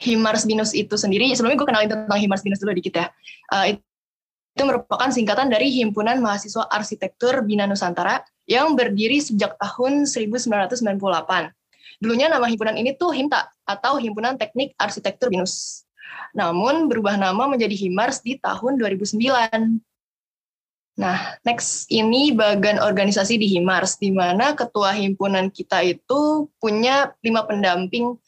[0.00, 3.06] Himars Binus itu sendiri, sebelumnya gue kenalin tentang Himars Binus dulu dikit ya.
[3.52, 3.76] Uh,
[4.56, 10.80] itu merupakan singkatan dari Himpunan Mahasiswa Arsitektur Bina Nusantara yang berdiri sejak tahun 1998.
[12.00, 15.84] Dulunya nama himpunan ini tuh HIMTA atau Himpunan Teknik Arsitektur Binus.
[16.32, 19.20] Namun berubah nama menjadi Himars di tahun 2009.
[21.00, 27.48] Nah, next ini bagian organisasi di Himars, di mana ketua himpunan kita itu punya lima
[27.48, 28.20] pendamping,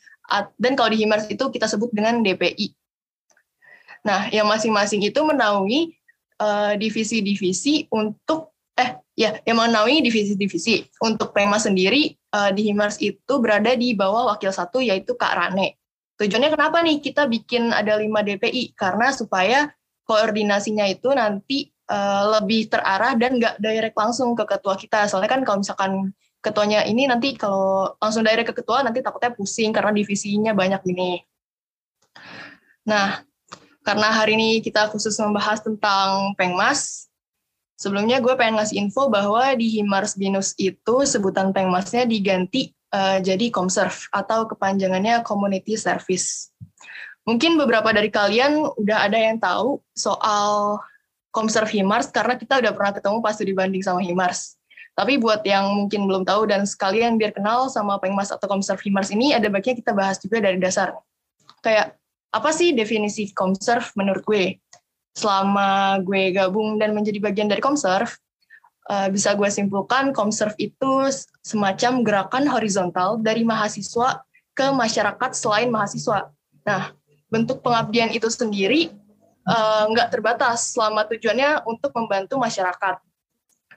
[0.56, 2.72] dan kalau di Himars itu kita sebut dengan DPI.
[4.02, 5.94] Nah, yang masing-masing itu menaungi
[6.42, 10.88] uh, divisi-divisi untuk, eh ya, yang menaungi divisi-divisi.
[11.04, 15.78] Untuk Pema sendiri, uh, di Himars itu berada di bawah wakil satu, yaitu Kak Rane.
[16.18, 18.74] Tujuannya kenapa nih kita bikin ada lima DPI?
[18.74, 19.70] Karena supaya
[20.02, 25.06] koordinasinya itu nanti uh, lebih terarah dan nggak direct langsung ke ketua kita.
[25.06, 26.10] Soalnya kan kalau misalkan
[26.42, 31.22] ketuanya ini nanti kalau langsung direct ke ketua nanti takutnya pusing karena divisinya banyak ini.
[32.82, 33.22] Nah,
[33.86, 37.06] karena hari ini kita khusus membahas tentang Pengmas,
[37.78, 43.54] sebelumnya gue pengen ngasih info bahwa di Himars Binus itu sebutan Pengmasnya diganti uh, jadi
[43.54, 46.50] Comserve atau kepanjangannya Community Service.
[47.22, 50.82] Mungkin beberapa dari kalian udah ada yang tahu soal
[51.30, 54.58] Comserve Himars karena kita udah pernah ketemu pas studi banding sama Himars.
[54.92, 59.08] Tapi buat yang mungkin belum tahu dan sekalian biar kenal sama Pengmas atau Comserve Himars
[59.08, 60.92] ini ada baiknya kita bahas juga dari dasar.
[61.64, 61.96] Kayak
[62.28, 64.60] apa sih definisi Comserve menurut gue?
[65.16, 68.12] Selama gue gabung dan menjadi bagian dari Comserve,
[68.92, 71.08] uh, bisa gue simpulkan Comserve itu
[71.40, 74.20] semacam gerakan horizontal dari mahasiswa
[74.52, 76.28] ke masyarakat selain mahasiswa.
[76.68, 76.92] Nah,
[77.32, 78.92] bentuk pengabdian itu sendiri
[79.48, 83.00] uh, nggak terbatas selama tujuannya untuk membantu masyarakat.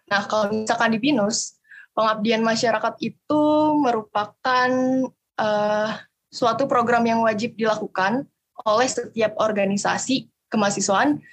[0.06, 1.58] Nah, kalau misalkan di BINUS,
[1.96, 3.44] pengabdian masyarakat itu
[3.80, 4.70] merupakan
[5.40, 5.90] uh,
[6.30, 8.28] suatu program yang wajib dilakukan
[8.68, 11.24] oleh setiap organisasi kemahasiswaan.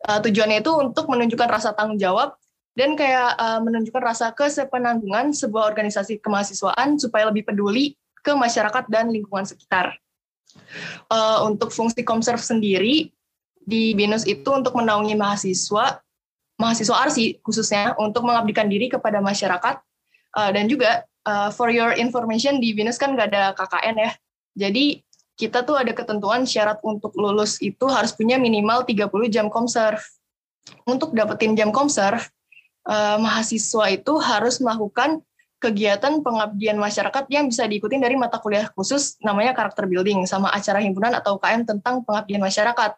[0.00, 2.36] Uh, tujuannya itu untuk menunjukkan rasa tanggung jawab
[2.78, 9.08] dan kayak uh, menunjukkan rasa kesepenanggungan sebuah organisasi kemahasiswaan supaya lebih peduli ke masyarakat dan
[9.12, 9.96] lingkungan sekitar.
[11.10, 13.12] Uh, untuk fungsi Komserv sendiri
[13.60, 16.00] di BINUS itu untuk menaungi mahasiswa,
[16.60, 19.80] mahasiswa ARSI khususnya untuk mengabdikan diri kepada masyarakat
[20.36, 24.10] uh, dan juga uh, for your information di BINUS kan nggak ada KKN ya.
[24.68, 25.00] Jadi
[25.40, 30.04] kita tuh ada ketentuan syarat untuk lulus itu harus punya minimal 30 jam Komserv.
[30.84, 32.28] Untuk dapetin jam Komserv,
[32.84, 35.24] uh, mahasiswa itu harus melakukan
[35.60, 40.80] kegiatan pengabdian masyarakat yang bisa diikuti dari mata kuliah khusus namanya karakter building sama acara
[40.80, 42.96] himpunan atau UKM tentang pengabdian masyarakat.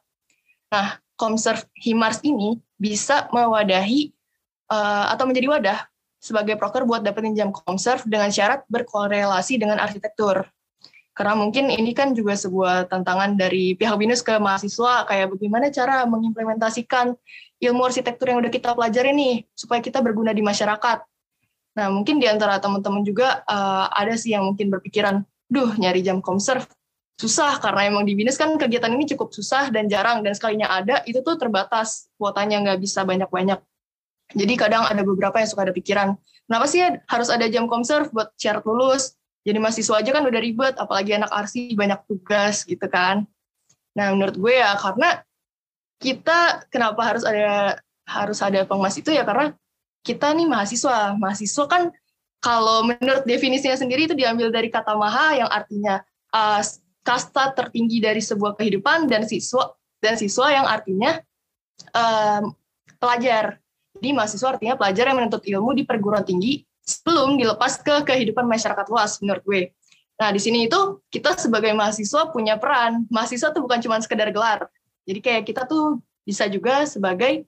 [0.71, 4.11] Nah, Komserv Himars ini bisa mewadahi
[4.67, 5.79] uh, atau menjadi wadah
[6.19, 10.51] sebagai proker buat dapetin jam Komserv dengan syarat berkorelasi dengan arsitektur.
[11.15, 16.09] Karena mungkin ini kan juga sebuah tantangan dari pihak BINUS ke mahasiswa, kayak bagaimana cara
[16.09, 17.15] mengimplementasikan
[17.63, 21.05] ilmu arsitektur yang udah kita pelajari nih, supaya kita berguna di masyarakat.
[21.79, 25.21] Nah, mungkin di antara teman-teman juga uh, ada sih yang mungkin berpikiran,
[25.53, 26.65] duh nyari jam komserv
[27.21, 31.05] susah karena emang di BINUS kan kegiatan ini cukup susah dan jarang dan sekalinya ada
[31.07, 33.61] itu tuh terbatas kuotanya nggak bisa banyak-banyak.
[34.33, 36.17] Jadi kadang ada beberapa yang suka ada pikiran,
[36.49, 39.13] kenapa sih harus ada jam komserv buat syarat lulus?
[39.43, 43.29] Jadi mahasiswa aja kan udah ribet, apalagi anak arsi banyak tugas gitu kan.
[43.93, 45.21] Nah menurut gue ya karena
[46.01, 49.53] kita kenapa harus ada harus ada pengmas itu ya karena
[50.03, 51.15] kita nih mahasiswa.
[51.19, 51.93] Mahasiswa kan
[52.43, 56.03] kalau menurut definisinya sendiri itu diambil dari kata maha yang artinya
[56.35, 56.59] uh,
[57.03, 61.19] kasta tertinggi dari sebuah kehidupan dan siswa dan siswa yang artinya
[61.95, 62.55] um,
[62.99, 63.59] pelajar.
[63.99, 68.87] Jadi mahasiswa artinya pelajar yang menuntut ilmu di perguruan tinggi sebelum dilepas ke kehidupan masyarakat
[68.91, 69.63] luas menurut gue.
[70.19, 73.07] Nah, di sini itu kita sebagai mahasiswa punya peran.
[73.11, 74.71] Mahasiswa tuh bukan cuma sekedar gelar.
[75.03, 77.47] Jadi kayak kita tuh bisa juga sebagai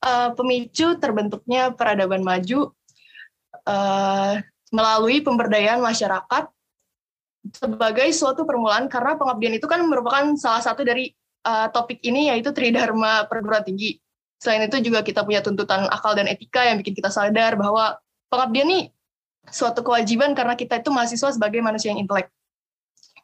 [0.00, 2.72] uh, pemicu terbentuknya peradaban maju
[3.68, 4.40] uh,
[4.72, 6.48] melalui pemberdayaan masyarakat
[7.52, 11.12] sebagai suatu permulaan karena pengabdian itu kan merupakan salah satu dari
[11.44, 14.00] uh, topik ini yaitu tridharma perguruan tinggi.
[14.40, 18.00] Selain itu juga kita punya tuntutan akal dan etika yang bikin kita sadar bahwa
[18.32, 18.80] pengabdian ini
[19.48, 22.32] suatu kewajiban karena kita itu mahasiswa sebagai manusia yang intelek.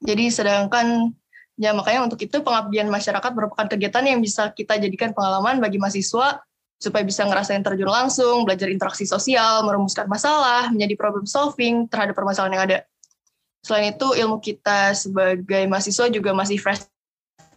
[0.00, 1.12] Jadi sedangkan
[1.61, 6.40] ya makanya untuk itu pengabdian masyarakat merupakan kegiatan yang bisa kita jadikan pengalaman bagi mahasiswa
[6.80, 12.56] supaya bisa ngerasain terjun langsung, belajar interaksi sosial, merumuskan masalah, menjadi problem solving terhadap permasalahan
[12.56, 12.78] yang ada.
[13.60, 16.88] Selain itu, ilmu kita sebagai mahasiswa juga masih fresh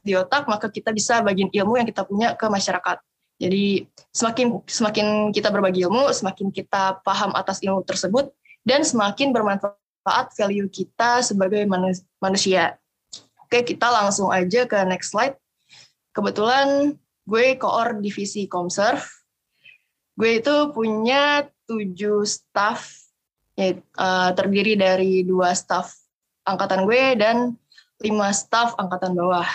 [0.03, 2.99] di otak, maka kita bisa bagian ilmu yang kita punya ke masyarakat.
[3.39, 8.29] Jadi semakin semakin kita berbagi ilmu, semakin kita paham atas ilmu tersebut,
[8.67, 11.63] dan semakin bermanfaat value kita sebagai
[12.19, 12.79] manusia.
[13.43, 15.35] Oke, kita langsung aja ke next slide.
[16.11, 19.03] Kebetulan gue koor divisi Comserve.
[20.13, 23.02] Gue itu punya tujuh staff,
[23.57, 25.93] ya, uh, terdiri dari dua staff
[26.43, 27.55] angkatan gue dan
[28.03, 29.47] lima staff angkatan bawah.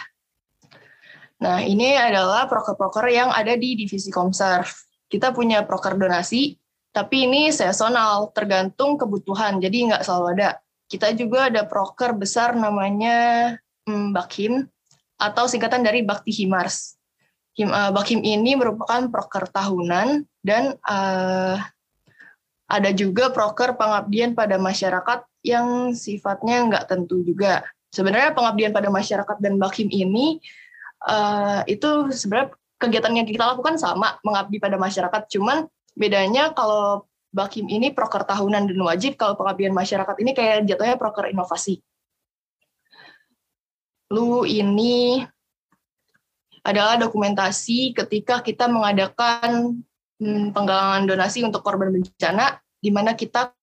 [1.39, 4.67] Nah, ini adalah proker-proker yang ada di divisi Comserve.
[5.09, 6.61] kita punya proker donasi,
[6.93, 10.51] tapi ini seasonal, tergantung kebutuhan, jadi nggak selalu ada.
[10.89, 13.57] Kita juga ada proker besar namanya
[13.89, 14.69] hmm, Bakhim,
[15.17, 16.97] atau singkatan dari Bakti Himars.
[17.57, 21.57] Him, uh, Bakhim ini merupakan proker tahunan, dan uh,
[22.69, 27.65] ada juga proker pengabdian pada masyarakat yang sifatnya nggak tentu juga.
[27.89, 30.37] Sebenarnya pengabdian pada masyarakat dan Bakhim ini
[31.09, 35.27] uh, itu sebenarnya kegiatan yang kita lakukan sama, mengabdi pada masyarakat.
[35.33, 35.65] Cuman
[35.97, 41.29] bedanya kalau Bakim ini proker tahunan dan wajib, kalau pengabdian masyarakat ini kayak jatuhnya proker
[41.29, 41.85] inovasi.
[44.09, 45.21] Lu ini
[46.65, 49.85] adalah dokumentasi ketika kita mengadakan
[50.19, 53.55] hmm, penggalangan donasi untuk korban bencana, di mana kita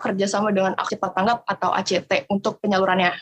[0.00, 3.14] kerjasama dengan Aksi Cepat Tanggap atau ACT untuk penyalurannya.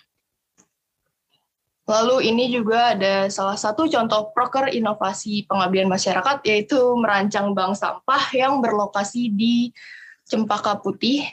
[1.83, 8.23] Lalu ini juga ada salah satu contoh proker inovasi pengabdian masyarakat yaitu merancang bank sampah
[8.33, 9.75] yang berlokasi di
[10.23, 11.27] Cempaka Putih.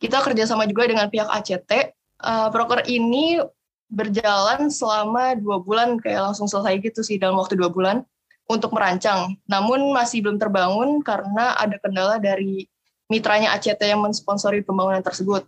[0.00, 1.92] Kita kerjasama juga dengan pihak ACT.
[2.16, 3.44] Uh, proker ini
[3.92, 8.00] berjalan selama dua bulan, kayak langsung selesai gitu sih dalam waktu dua bulan
[8.46, 9.34] untuk merancang.
[9.50, 12.66] Namun masih belum terbangun karena ada kendala dari
[13.10, 15.46] mitranya ACT yang mensponsori pembangunan tersebut.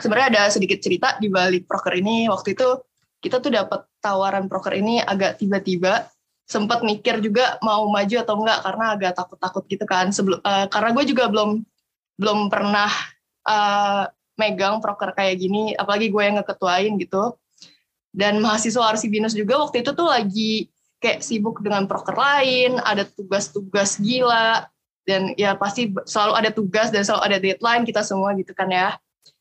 [0.00, 2.28] Sebenarnya ada sedikit cerita di balik proker ini.
[2.28, 2.68] Waktu itu
[3.22, 6.10] kita tuh dapat tawaran proker ini agak tiba-tiba
[6.42, 10.90] sempat mikir juga mau maju atau enggak karena agak takut-takut gitu kan sebelum uh, karena
[10.90, 11.62] gue juga belum
[12.18, 12.90] belum pernah
[13.46, 17.38] uh, megang proker kayak gini apalagi gue yang ngeketuain gitu
[18.12, 20.68] dan mahasiswa Arsibinus juga waktu itu tuh lagi
[21.02, 24.70] kayak sibuk dengan proker lain ada tugas-tugas gila
[25.02, 28.94] dan ya pasti selalu ada tugas dan selalu ada deadline kita semua gitu kan ya.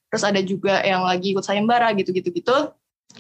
[0.10, 2.74] Terus ada juga yang lagi ikut sayembara gitu gitu gitu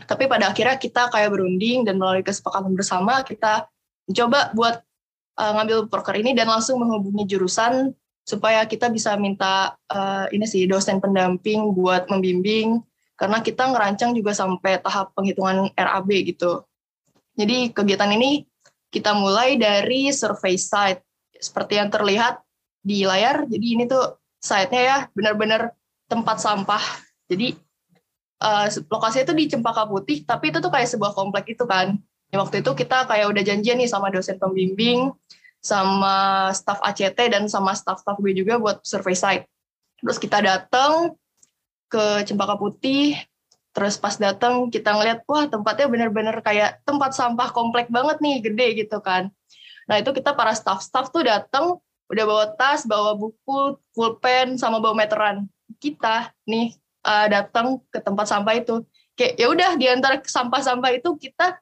[0.07, 3.67] tapi pada akhirnya kita kayak berunding dan melalui kesepakatan bersama kita
[4.07, 4.75] mencoba buat
[5.39, 10.69] uh, ngambil proker ini dan langsung menghubungi jurusan supaya kita bisa minta uh, ini sih
[10.69, 12.81] dosen pendamping buat membimbing.
[13.17, 16.65] Karena kita ngerancang juga sampai tahap penghitungan RAB gitu.
[17.41, 18.45] Jadi kegiatan ini
[18.93, 21.01] kita mulai dari survei site
[21.41, 22.37] seperti yang terlihat
[22.85, 23.49] di layar.
[23.49, 25.73] Jadi ini tuh site-nya ya benar-benar
[26.05, 26.83] tempat sampah.
[27.25, 27.57] Jadi
[28.45, 31.97] uh, lokasinya itu di Cempaka Putih, tapi itu tuh kayak sebuah komplek itu kan.
[32.31, 35.11] Waktu itu kita kayak udah janjian nih sama dosen pembimbing,
[35.59, 39.45] sama staff ACT dan sama staff-staff gue juga buat survei site.
[39.99, 41.13] Terus kita datang
[41.91, 43.19] ke Cempaka Putih,
[43.71, 48.67] terus pas datang kita ngeliat wah tempatnya bener-bener kayak tempat sampah komplek banget nih, gede
[48.85, 49.31] gitu kan.
[49.87, 51.79] Nah itu kita para staff-staff tuh datang
[52.11, 55.47] udah bawa tas, bawa buku, pulpen, sama bawa meteran.
[55.79, 56.75] Kita nih
[57.07, 58.83] uh, datang ke tempat sampah itu
[59.15, 61.59] kayak ya udah di antara sampah-sampah itu kita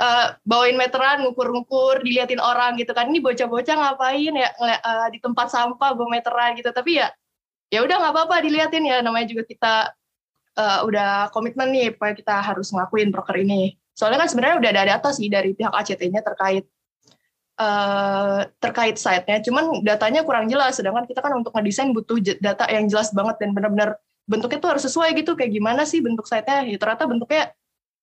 [0.00, 5.48] uh, bawain meteran ngukur-ngukur diliatin orang gitu kan ini bocah-bocah ngapain ya uh, di tempat
[5.52, 7.12] sampah bawa meteran gitu tapi ya
[7.72, 9.74] ya udah nggak apa-apa diliatin ya namanya juga kita
[10.56, 13.76] uh, udah komitmen nih supaya kita harus ngelakuin proker ini.
[13.96, 16.64] Soalnya kan sebenarnya udah ada data sih dari pihak ACT-nya terkait
[17.60, 19.40] uh, terkait site-nya.
[19.44, 23.56] Cuman datanya kurang jelas sedangkan kita kan untuk ngedesain butuh data yang jelas banget dan
[23.56, 25.36] benar-benar bentuknya tuh harus sesuai gitu.
[25.36, 26.68] Kayak gimana sih bentuk site-nya?
[26.68, 27.52] Ya ternyata bentuknya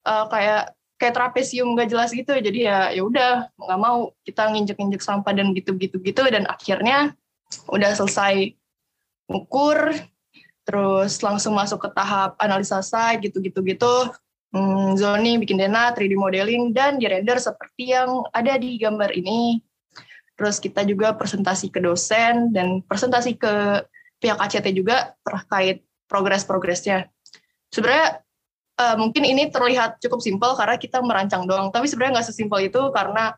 [0.06, 2.34] uh, kayak kayak trapesium gak jelas gitu.
[2.34, 7.14] Jadi ya ya udah nggak mau kita nginjek-injek sampah dan gitu-gitu gitu dan akhirnya
[7.70, 8.58] udah selesai
[9.30, 9.94] ukur
[10.64, 13.94] terus langsung masuk ke tahap analisa site gitu-gitu gitu
[14.56, 19.60] hmm, zoning bikin dena 3D modeling dan di render seperti yang ada di gambar ini
[20.34, 23.84] terus kita juga presentasi ke dosen dan presentasi ke
[24.24, 27.12] pihak ACT juga terkait progres-progresnya.
[27.68, 28.24] Sebenarnya
[28.80, 32.80] uh, mungkin ini terlihat cukup simpel karena kita merancang doang, tapi sebenarnya nggak sesimpel itu
[32.96, 33.36] karena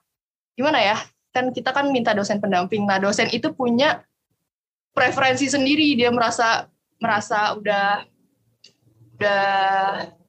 [0.53, 0.97] gimana ya?
[1.33, 2.85] Kan kita kan minta dosen pendamping.
[2.85, 4.05] Nah, dosen itu punya
[4.93, 6.69] preferensi sendiri, dia merasa
[7.05, 8.09] merasa udah
[9.15, 9.45] udah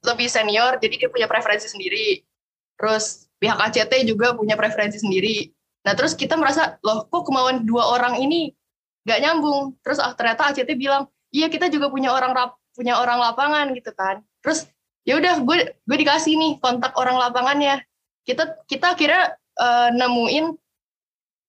[0.04, 2.20] lebih senior, jadi dia punya preferensi sendiri.
[2.76, 5.48] Terus pihak ACT juga punya preferensi sendiri.
[5.88, 8.52] Nah, terus kita merasa, loh kok kemauan dua orang ini
[9.08, 9.74] nggak nyambung.
[9.80, 13.90] Terus ah, ternyata ACT bilang, iya kita juga punya orang rap, punya orang lapangan gitu
[13.96, 14.68] kan terus
[15.08, 15.58] ya udah gue
[15.88, 17.80] gue dikasih nih kontak orang lapangannya
[18.28, 20.52] kita kita kira uh, nemuin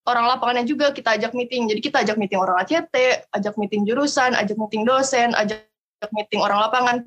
[0.08, 1.68] orang lapangannya juga kita ajak meeting.
[1.68, 2.96] Jadi kita ajak meeting orang ACT
[3.36, 5.68] ajak meeting jurusan ajak meeting dosen ajak
[6.16, 6.98] meeting orang lapangan.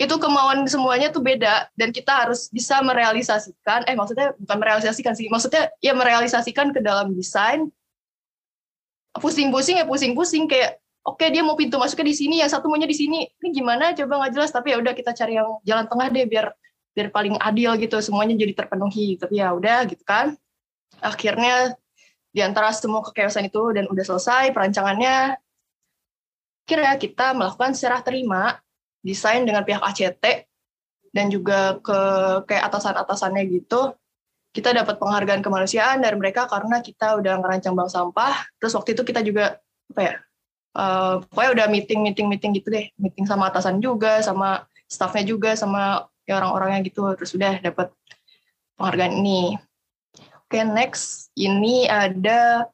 [0.00, 5.28] Itu kemauan semuanya tuh beda dan kita harus bisa merealisasikan eh maksudnya bukan merealisasikan sih
[5.28, 7.72] maksudnya ya merealisasikan ke dalam desain.
[9.16, 12.96] Pusing-pusing ya pusing-pusing kayak oke dia mau pintu masuknya di sini yang satu maunya di
[12.96, 13.28] sini.
[13.28, 13.92] Ini gimana?
[13.96, 16.46] Coba nggak jelas tapi ya udah kita cari yang jalan tengah deh biar
[16.90, 20.36] biar paling adil gitu semuanya jadi terpenuhi tapi ya udah gitu kan.
[21.00, 21.76] Akhirnya
[22.30, 25.34] di antara semua kekeosan itu dan udah selesai perancangannya,
[26.62, 28.62] kira kita melakukan serah terima
[29.02, 30.46] desain dengan pihak ACT
[31.10, 31.98] dan juga ke
[32.46, 33.94] kayak atasan-atasannya gitu.
[34.50, 38.34] Kita dapat penghargaan kemanusiaan dari mereka karena kita udah ngerancang bank sampah.
[38.58, 39.58] Terus waktu itu kita juga
[39.90, 40.14] apa ya?
[40.70, 45.58] Uh, pokoknya udah meeting meeting meeting gitu deh, meeting sama atasan juga, sama staffnya juga,
[45.58, 47.10] sama ya orang-orangnya gitu.
[47.18, 47.90] Terus udah dapat
[48.78, 49.58] penghargaan ini.
[50.50, 52.66] Oke, okay, next ini ada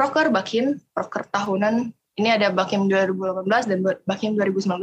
[0.00, 1.92] proker Bakim, proker tahunan.
[2.16, 4.80] Ini ada Bakim 2018 dan Bakim 2019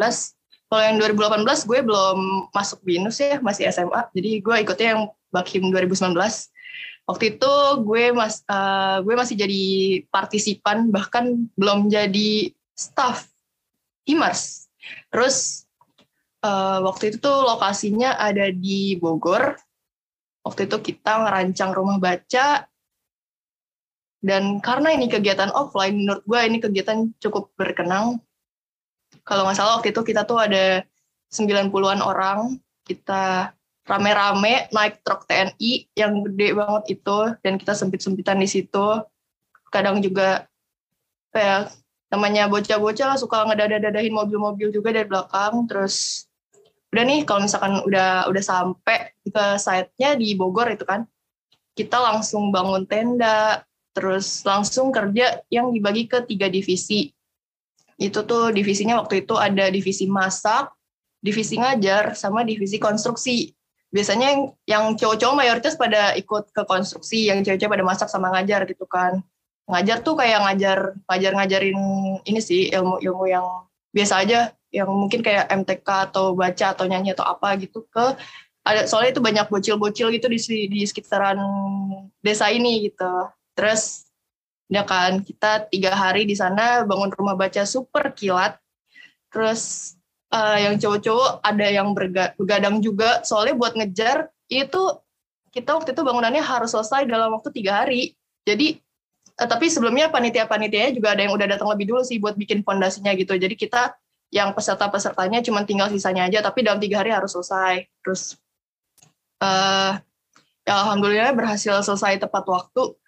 [0.69, 2.17] kalau yang 2018 gue belum
[2.53, 4.05] masuk BINUS ya, masih SMA.
[4.13, 5.01] Jadi gue ikutnya yang
[5.33, 6.13] Bakim 2019.
[7.09, 7.53] Waktu itu
[7.89, 9.65] gue mas uh, gue masih jadi
[10.13, 13.25] partisipan bahkan belum jadi staff
[14.05, 14.69] Himars.
[15.09, 15.65] Terus
[16.45, 19.57] uh, waktu itu tuh lokasinya ada di Bogor.
[20.49, 22.65] Waktu itu kita ngerancang rumah baca.
[24.19, 28.17] Dan karena ini kegiatan offline, menurut gue ini kegiatan cukup berkenang.
[29.23, 30.83] Kalau nggak salah waktu itu kita tuh ada
[31.29, 33.53] 90-an orang, kita
[33.85, 39.05] rame-rame naik truk TNI yang gede banget itu, dan kita sempit-sempitan di situ.
[39.69, 40.49] Kadang juga
[41.29, 41.73] kayak
[42.09, 46.25] namanya bocah-bocah suka ngedada-dadahin mobil-mobil juga dari belakang, terus
[46.89, 51.05] udah nih kalau misalkan udah udah sampai ke site-nya di Bogor itu kan,
[51.77, 53.61] kita langsung bangun tenda,
[53.93, 57.13] terus langsung kerja yang dibagi ke tiga divisi
[57.99, 60.71] itu tuh divisinya waktu itu ada divisi masak,
[61.19, 63.51] divisi ngajar, sama divisi konstruksi.
[63.91, 68.87] Biasanya yang, cowok-cowok mayoritas pada ikut ke konstruksi, yang cewek-cewek pada masak sama ngajar gitu
[68.87, 69.19] kan.
[69.67, 71.79] Ngajar tuh kayak ngajar ngajar ngajarin
[72.23, 73.45] ini sih ilmu-ilmu yang
[73.89, 78.13] biasa aja, yang mungkin kayak MTK atau baca atau nyanyi atau apa gitu ke
[78.69, 81.39] ada soalnya itu banyak bocil-bocil gitu di di sekitaran
[82.21, 83.31] desa ini gitu.
[83.57, 84.05] Terus
[84.69, 88.61] ya kan kita tiga hari di sana bangun rumah baca super kilat.
[89.33, 89.95] Terus
[90.33, 91.97] uh, yang cowok-cowok ada yang
[92.37, 93.25] bergadang juga.
[93.25, 94.81] Soalnya buat ngejar itu
[95.49, 98.13] kita waktu itu bangunannya harus selesai dalam waktu tiga hari.
[98.45, 98.77] Jadi
[99.47, 103.39] tapi sebelumnya panitia-panitianya juga ada yang udah datang lebih dulu sih buat bikin fondasinya gitu.
[103.39, 103.95] Jadi kita
[104.29, 107.87] yang peserta-pesertanya cuma tinggal sisanya aja tapi dalam tiga hari harus selesai.
[108.03, 108.35] Terus
[109.39, 109.95] uh,
[110.67, 112.99] ya alhamdulillah berhasil selesai tepat waktu.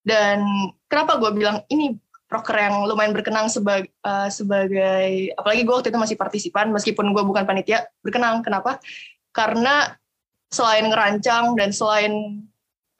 [0.00, 0.40] Dan
[0.86, 1.98] kenapa gue bilang ini
[2.30, 7.24] proker yang lumayan berkenang sebagai uh, sebagai apalagi gue waktu itu masih partisipan meskipun gue
[7.26, 8.46] bukan panitia berkenang.
[8.46, 8.78] Kenapa?
[9.34, 9.90] Karena
[10.50, 12.46] selain ngerancang dan selain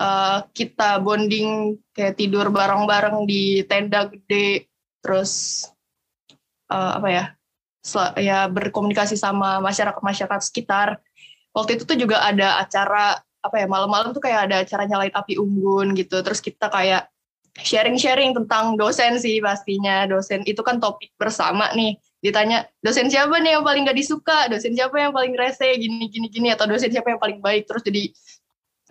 [0.01, 4.67] uh, kita bonding kayak tidur bareng-bareng di tenda gede
[5.05, 5.65] terus
[6.73, 7.25] uh, apa ya
[8.21, 11.01] ya berkomunikasi sama masyarakat masyarakat sekitar.
[11.51, 15.41] Waktu itu tuh juga ada acara apa ya malam-malam tuh kayak ada acara nyalain api
[15.41, 16.21] unggun gitu.
[16.21, 17.09] Terus kita kayak
[17.59, 20.05] sharing-sharing tentang dosen sih pastinya.
[20.07, 21.97] Dosen itu kan topik bersama nih.
[22.21, 24.47] Ditanya dosen siapa nih yang paling gak disuka?
[24.53, 25.73] Dosen siapa yang paling rese?
[25.81, 27.65] Gini gini gini atau dosen siapa yang paling baik?
[27.65, 28.13] Terus jadi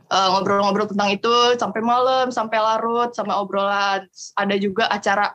[0.09, 4.05] eh, ngobrol-ngobrol tentang itu sampai malam sampai larut sama obrolan.
[4.35, 5.33] Ada juga acara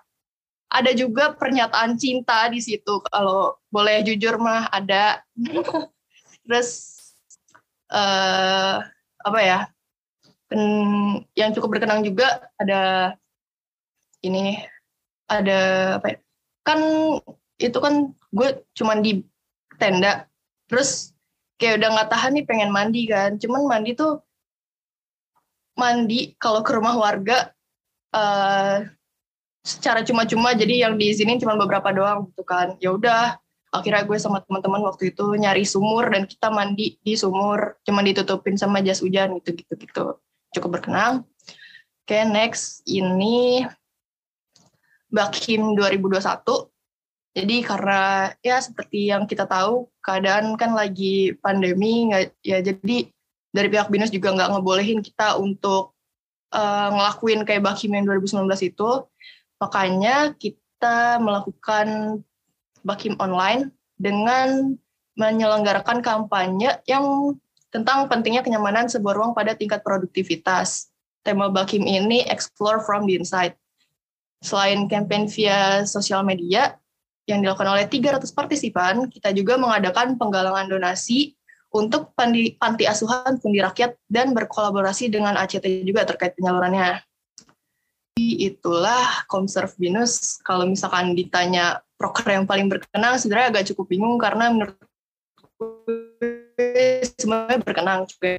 [0.74, 2.98] ada juga pernyataan cinta di situ.
[3.06, 5.22] Kalau boleh jujur mah ada.
[6.44, 6.98] Terus
[7.94, 8.82] uh,
[9.24, 9.58] apa ya
[11.34, 13.16] yang cukup berkenang juga ada
[14.22, 14.60] ini
[15.26, 15.60] ada
[15.98, 16.18] apa ya
[16.64, 16.78] kan
[17.60, 19.22] itu kan gue cuman di
[19.78, 20.26] tenda.
[20.66, 21.12] Terus
[21.60, 23.36] kayak udah nggak tahan nih pengen mandi kan.
[23.38, 24.23] Cuman mandi tuh
[25.74, 27.50] mandi kalau ke rumah warga
[28.14, 28.86] uh,
[29.64, 32.78] secara cuma-cuma jadi yang diizinin cuma beberapa doang gitu kan.
[32.78, 33.38] Ya udah
[33.74, 38.54] akhirnya gue sama teman-teman waktu itu nyari sumur dan kita mandi di sumur cuma ditutupin
[38.54, 40.04] sama jas hujan gitu gitu gitu.
[40.54, 41.26] Cukup berkenang.
[42.04, 43.64] Oke okay, next ini
[45.08, 46.74] Bakhim 2021
[47.34, 53.10] jadi karena ya seperti yang kita tahu keadaan kan lagi pandemi nggak ya jadi
[53.54, 55.94] dari pihak binus juga nggak ngebolehin kita untuk
[56.50, 58.90] uh, ngelakuin kayak Bakhim yang 2019 itu
[59.62, 62.18] makanya kita melakukan
[62.84, 64.76] Bakim online dengan
[65.14, 67.38] menyelenggarakan kampanye yang
[67.70, 70.92] tentang pentingnya kenyamanan sebuah ruang pada tingkat produktivitas.
[71.24, 73.56] Tema Bakim ini Explore from the Inside.
[74.44, 76.76] Selain campaign via sosial media
[77.24, 81.32] yang dilakukan oleh 300 partisipan, kita juga mengadakan penggalangan donasi
[81.74, 87.02] untuk panti, panti asuhan Pundi Rakyat dan berkolaborasi dengan ACT juga terkait penyalurannya.
[88.14, 90.38] Itulah Komserv Binus.
[90.46, 94.78] Kalau misalkan ditanya proker yang paling berkenang sebenarnya agak cukup bingung karena menurut
[97.18, 98.38] semuanya berkenang cukup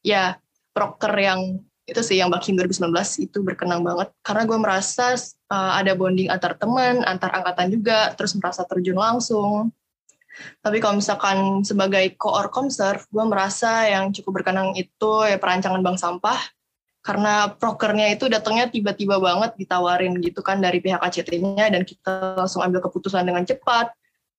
[0.00, 0.40] ya
[0.72, 2.88] proker yang itu sih yang Bakhim 2019
[3.26, 5.12] itu berkenang banget karena gue merasa
[5.50, 9.74] uh, ada bonding antar teman, antar angkatan juga, terus merasa terjun langsung.
[10.64, 15.98] Tapi kalau misalkan sebagai core Comserve, gue merasa yang cukup berkenang itu ya perancangan bank
[16.00, 16.40] sampah,
[17.02, 22.62] karena prokernya itu datangnya tiba-tiba banget ditawarin gitu kan dari pihak ACT-nya dan kita langsung
[22.62, 23.90] ambil keputusan dengan cepat.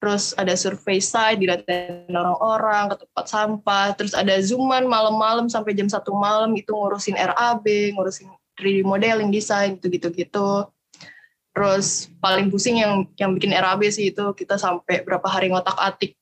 [0.04, 5.88] Terus ada survei site, didatain orang-orang ke tempat sampah, terus ada zooman malam-malam sampai jam
[5.88, 7.64] satu malam itu ngurusin RAB,
[7.96, 8.28] ngurusin
[8.60, 10.68] 3D modeling, desain, gitu-gitu-gitu.
[11.54, 16.18] Terus paling pusing yang yang bikin RAB sih itu kita sampai berapa hari ngotak-atik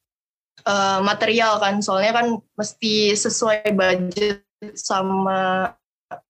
[0.67, 2.27] uh, material kan, soalnya kan
[2.59, 4.43] mesti sesuai budget
[4.75, 5.71] sama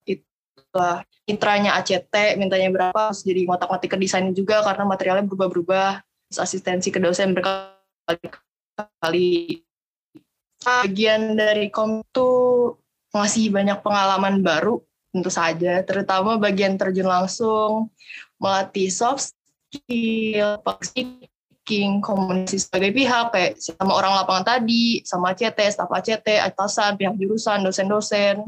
[0.06, 0.22] itu
[0.70, 6.00] lah ACT mintanya berapa, terus jadi ngotak-ngatik ke desain juga karena materialnya berubah-berubah.
[6.32, 8.48] Asistensi ke dosen berkali-kali.
[10.64, 12.30] Bagian dari kom itu
[13.12, 14.80] ngasih banyak pengalaman baru
[15.12, 17.92] tentu saja, terutama bagian terjun langsung,
[18.42, 19.30] melatih soft
[19.70, 26.98] skill, speaking, komunikasi sebagai pihak, kayak sama orang lapangan tadi, sama CT, staf ACT, atasan,
[26.98, 28.42] pihak jurusan, dosen-dosen,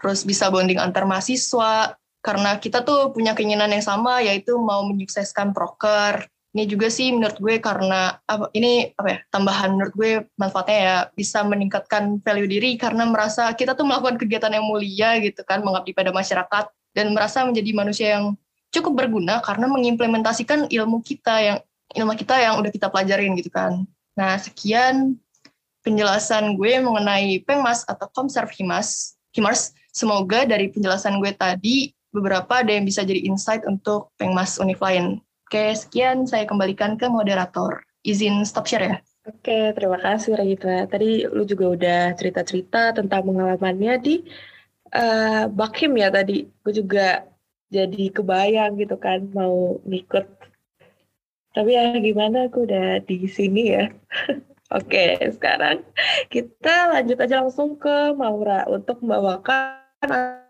[0.00, 1.94] terus bisa bonding antar mahasiswa,
[2.24, 6.24] karena kita tuh punya keinginan yang sama, yaitu mau menyukseskan proker,
[6.56, 10.96] ini juga sih menurut gue karena apa ini apa ya tambahan menurut gue manfaatnya ya
[11.12, 15.92] bisa meningkatkan value diri karena merasa kita tuh melakukan kegiatan yang mulia gitu kan mengabdi
[15.92, 18.40] pada masyarakat dan merasa menjadi manusia yang
[18.76, 21.58] cukup berguna karena mengimplementasikan ilmu kita yang
[21.96, 23.88] ilmu kita yang udah kita pelajarin gitu kan.
[24.18, 25.16] Nah sekian
[25.86, 29.14] penjelasan gue mengenai Pengmas atau Komserv Himas.
[29.36, 29.76] Himars.
[29.92, 35.20] Semoga dari penjelasan gue tadi beberapa ada yang bisa jadi insight untuk Pengmas lain.
[35.46, 37.84] Oke, sekian saya kembalikan ke moderator.
[38.02, 38.96] Izin stop share ya.
[39.26, 40.86] Oke, terima kasih Regita.
[40.90, 44.14] Tadi lu juga udah cerita-cerita tentang pengalamannya di
[44.90, 46.50] uh, Bakhim ya tadi.
[46.66, 47.26] Gue juga
[47.70, 50.26] jadi kebayang gitu kan mau ngikut.
[51.56, 53.88] Tapi ya gimana, aku udah di sini ya.
[54.76, 55.86] Oke, sekarang
[56.28, 59.78] kita lanjut aja langsung ke Maura untuk membawakan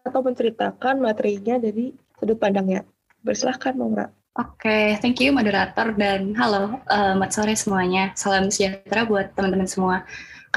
[0.02, 2.82] atau menceritakan materinya dari sudut pandangnya.
[3.20, 4.08] Bersilahkan Maura.
[4.36, 8.12] Oke, okay, thank you moderator dan halo, uh, selamat sore semuanya.
[8.16, 10.04] Salam sejahtera buat teman-teman semua.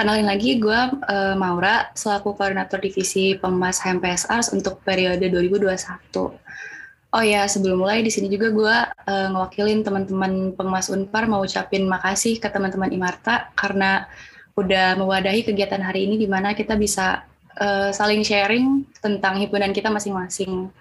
[0.00, 0.80] Kenalin lagi, gue
[1.12, 5.76] uh, Maura, selaku koordinator divisi Pemas HMPS untuk periode 2021.
[7.12, 11.84] Oh ya, sebelum mulai di sini juga gue uh, ngewakilin teman-teman Pemas Unpar mau ucapin
[11.84, 14.08] makasih ke teman-teman Imarta karena
[14.56, 17.28] udah mewadahi kegiatan hari ini di mana kita bisa
[17.60, 20.72] uh, saling sharing tentang himpunan kita masing-masing.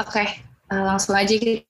[0.00, 0.28] Oke, okay,
[0.72, 1.60] uh, langsung aja kita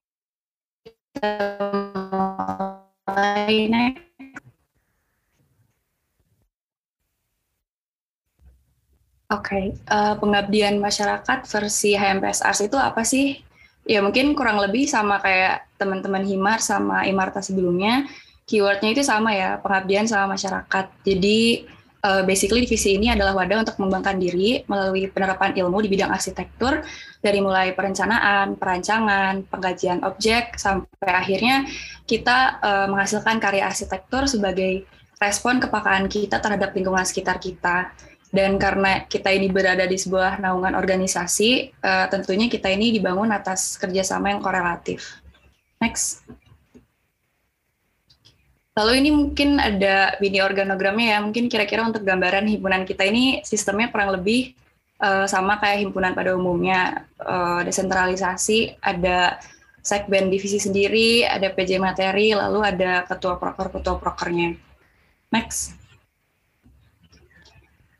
[9.27, 9.64] Oke, okay.
[9.91, 13.43] uh, eh, pengabdian masyarakat versi HMPS Ars itu apa sih?
[13.83, 18.07] Ya mungkin kurang lebih sama kayak teman-teman Himar sama Imarta sebelumnya.
[18.47, 20.87] Keywordnya itu sama ya, pengabdian sama masyarakat.
[21.03, 21.66] Jadi
[22.07, 26.87] uh, basically divisi ini adalah wadah untuk mengembangkan diri melalui penerapan ilmu di bidang arsitektur
[27.18, 31.66] dari mulai perencanaan, perancangan, pengkajian objek sampai akhirnya
[32.07, 34.87] kita uh, menghasilkan karya arsitektur sebagai
[35.18, 37.91] respon kepakaan kita terhadap lingkungan sekitar kita.
[38.37, 43.80] Dan karena kita ini berada di sebuah naungan organisasi, uh, tentunya kita ini dibangun atas
[43.80, 45.24] kerjasama yang korelatif.
[45.80, 46.20] Next.
[48.76, 53.89] Lalu ini mungkin ada mini organogramnya ya, mungkin kira-kira untuk gambaran himpunan kita ini sistemnya
[53.89, 54.53] kurang lebih
[55.01, 59.41] uh, sama kayak himpunan pada umumnya, uh, desentralisasi, ada
[59.80, 64.59] segmen divisi sendiri, ada PJ materi, lalu ada ketua proker-ketua prokernya.
[65.30, 65.76] Next.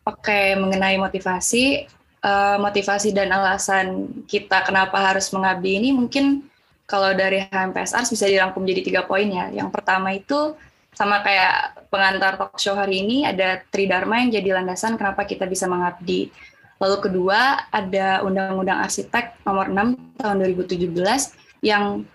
[0.07, 1.83] Oke, mengenai motivasi,
[2.23, 6.47] uh, motivasi dan alasan kita kenapa harus mengabdi ini mungkin
[6.87, 9.51] kalau dari HMPSR bisa dirangkum jadi tiga poin ya.
[9.51, 10.55] Yang pertama itu
[10.95, 15.67] sama kayak pengantar talk show hari ini ada Tridharma yang jadi landasan kenapa kita bisa
[15.67, 16.31] mengabdi.
[16.79, 22.07] Lalu kedua ada Undang-Undang Arsitek nomor 6 tahun 2017 yang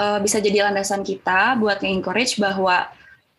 [0.00, 2.88] uh, bisa jadi landasan kita buat nge-encourage bahwa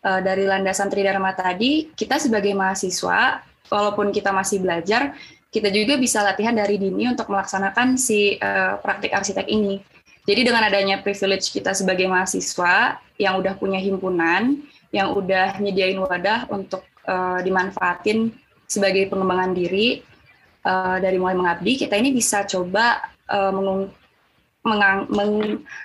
[0.06, 5.14] uh, dari landasan Tridharma tadi kita sebagai mahasiswa walaupun kita masih belajar
[5.56, 9.80] kita juga bisa latihan dari dini untuk melaksanakan si uh, praktik arsitek ini.
[10.28, 14.58] Jadi dengan adanya privilege kita sebagai mahasiswa yang udah punya himpunan,
[14.92, 18.34] yang udah nyediain wadah untuk uh, dimanfaatin
[18.68, 20.02] sebagai pengembangan diri
[20.66, 23.88] uh, dari mulai mengabdi, kita ini bisa coba uh, mengung,
[24.66, 25.06] mengang,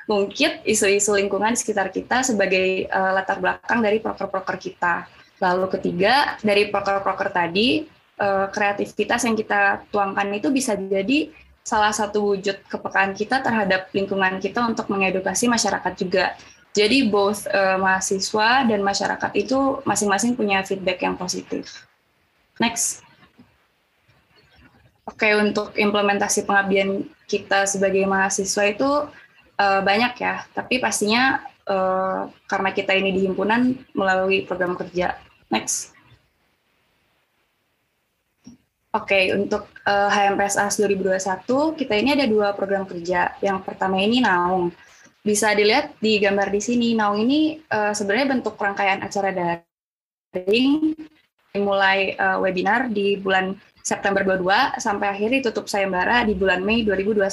[0.10, 5.06] mengungkit isu-isu lingkungan di sekitar kita sebagai uh, latar belakang dari proker-proker kita.
[5.42, 7.90] Lalu ketiga, dari proker-proker tadi,
[8.22, 11.34] uh, kreativitas yang kita tuangkan itu bisa jadi
[11.66, 16.38] salah satu wujud kepekaan kita terhadap lingkungan kita untuk mengedukasi masyarakat juga.
[16.78, 21.90] Jadi both uh, mahasiswa dan masyarakat itu masing-masing punya feedback yang positif.
[22.62, 23.02] Next.
[25.10, 28.90] Oke, untuk implementasi pengabdian kita sebagai mahasiswa itu
[29.58, 31.42] uh, banyak ya, tapi pastinya
[32.52, 35.16] karena kita ini di himpunan melalui program kerja.
[35.52, 35.92] Next.
[38.92, 43.40] Oke, okay, untuk uh, HMPSAS 2021, kita ini ada dua program kerja.
[43.40, 44.76] Yang pertama ini Naung
[45.24, 46.92] bisa dilihat di gambar di sini.
[46.92, 50.92] Naung ini uh, sebenarnya bentuk rangkaian acara daring
[51.56, 57.32] mulai uh, webinar di bulan September 22 sampai akhirnya tutup sayembara di bulan Mei 2021.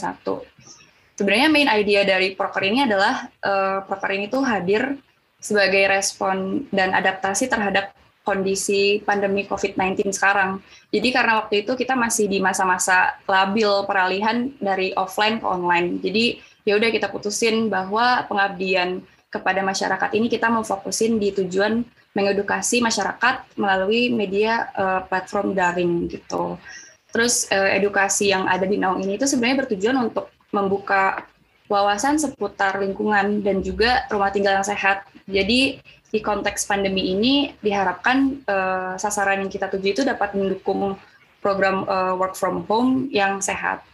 [1.19, 4.95] Sebenarnya main idea dari proker ini adalah uh, proker ini tuh hadir
[5.43, 7.91] sebagai respon dan adaptasi terhadap
[8.29, 10.61] kondisi pandemi COVID-19 sekarang.
[10.93, 15.97] Jadi karena waktu itu kita masih di masa-masa labil peralihan dari offline ke online.
[16.05, 16.37] Jadi
[16.68, 19.01] ya udah kita putusin bahwa pengabdian
[19.33, 21.81] kepada masyarakat ini kita mau fokusin di tujuan
[22.12, 26.61] mengedukasi masyarakat melalui media uh, platform daring gitu.
[27.09, 31.24] Terus uh, edukasi yang ada di Naung ini itu sebenarnya bertujuan untuk membuka
[31.68, 35.05] wawasan seputar lingkungan dan juga rumah tinggal yang sehat.
[35.29, 40.97] Jadi di konteks pandemi ini diharapkan uh, sasaran yang kita tuju itu dapat mendukung
[41.45, 43.85] program uh, work from home yang sehat.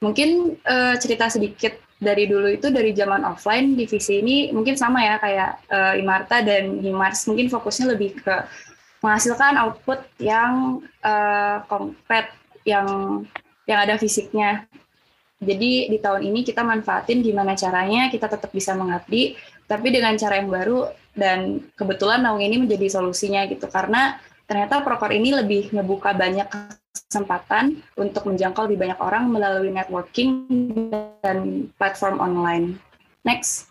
[0.00, 5.16] Mungkin uh, cerita sedikit dari dulu itu dari zaman offline divisi ini mungkin sama ya
[5.20, 8.34] kayak uh, Imarta dan Himars mungkin fokusnya lebih ke
[9.04, 12.32] menghasilkan output yang uh, konkret
[12.64, 12.88] yang
[13.68, 14.64] yang ada fisiknya.
[15.44, 19.36] Jadi di tahun ini kita manfaatin gimana caranya kita tetap bisa mengabdi,
[19.68, 25.14] tapi dengan cara yang baru dan kebetulan Naung ini menjadi solusinya gitu karena ternyata proker
[25.14, 26.46] ini lebih ngebuka banyak
[27.14, 30.46] kesempatan untuk menjangkau lebih banyak orang melalui networking
[31.22, 32.78] dan platform online.
[33.22, 33.70] Next.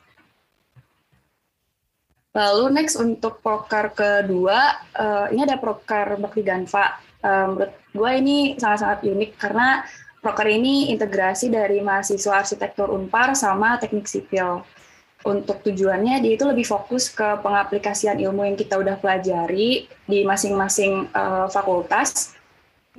[2.34, 6.98] Lalu next untuk proker kedua, uh, ini ada proker Bakti Ganva.
[7.22, 9.86] Uh, menurut gue ini sangat-sangat unik karena
[10.24, 14.66] proker ini integrasi dari mahasiswa arsitektur Unpar sama teknik sipil.
[15.24, 21.08] Untuk tujuannya dia itu lebih fokus ke pengaplikasian ilmu yang kita udah pelajari di masing-masing
[21.16, 22.36] uh, fakultas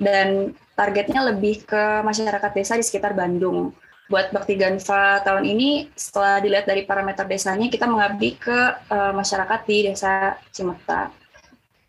[0.01, 3.77] dan targetnya lebih ke masyarakat desa di sekitar Bandung.
[4.05, 8.57] Buat Bakti Ganva tahun ini, setelah dilihat dari parameter desanya, kita mengabdi ke
[8.89, 11.09] uh, masyarakat di desa Cimeta.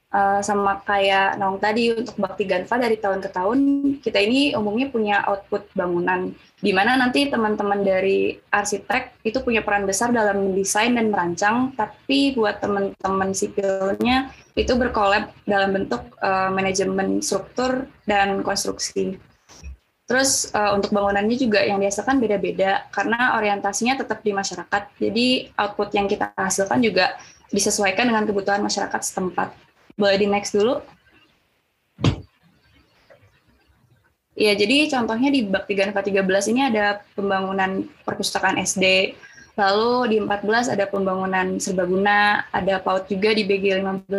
[0.09, 3.59] Uh, sama kayak Naung tadi, untuk Bakti Ganva dari tahun ke tahun,
[4.01, 9.84] kita ini umumnya punya output bangunan, di mana nanti teman-teman dari arsitek itu punya peran
[9.84, 17.20] besar dalam mendesain dan merancang, tapi buat teman-teman sipilnya itu berkolab dalam bentuk uh, manajemen
[17.20, 19.20] struktur dan konstruksi.
[20.09, 24.82] Terus uh, untuk bangunannya juga yang dihasilkan beda-beda karena orientasinya tetap di masyarakat.
[24.96, 27.20] Jadi output yang kita hasilkan juga
[27.52, 29.52] disesuaikan dengan kebutuhan masyarakat setempat.
[29.98, 30.80] Boleh di next dulu?
[34.37, 39.16] Ya, jadi contohnya di Bakti Ganva 13 ini ada pembangunan perpustakaan SD,
[39.57, 44.12] Lalu di 14 ada pembangunan serbaguna, ada PAUD juga di BG 15,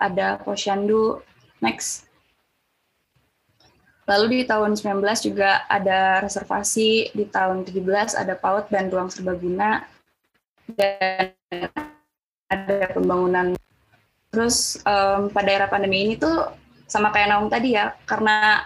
[0.00, 1.20] ada posyandu.
[1.60, 2.08] Next.
[4.08, 9.84] Lalu di tahun 19 juga ada reservasi, di tahun 17 ada PAUD dan ruang serbaguna,
[10.72, 11.36] dan
[12.48, 13.52] ada pembangunan.
[14.32, 16.48] Terus um, pada era pandemi ini tuh
[16.88, 18.64] sama kayak Naum tadi ya, karena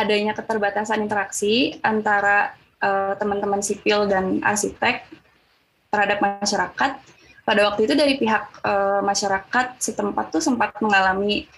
[0.00, 5.04] adanya keterbatasan interaksi antara uh, teman-teman sipil dan arsitek,
[5.90, 6.90] terhadap masyarakat.
[7.44, 11.50] Pada waktu itu dari pihak uh, masyarakat setempat tuh sempat mengalami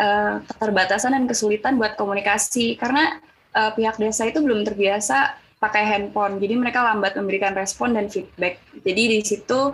[0.00, 3.20] uh, keterbatasan dan kesulitan buat komunikasi karena
[3.52, 8.60] uh, pihak desa itu belum terbiasa pakai handphone, jadi mereka lambat memberikan respon dan feedback.
[8.84, 9.72] Jadi di situ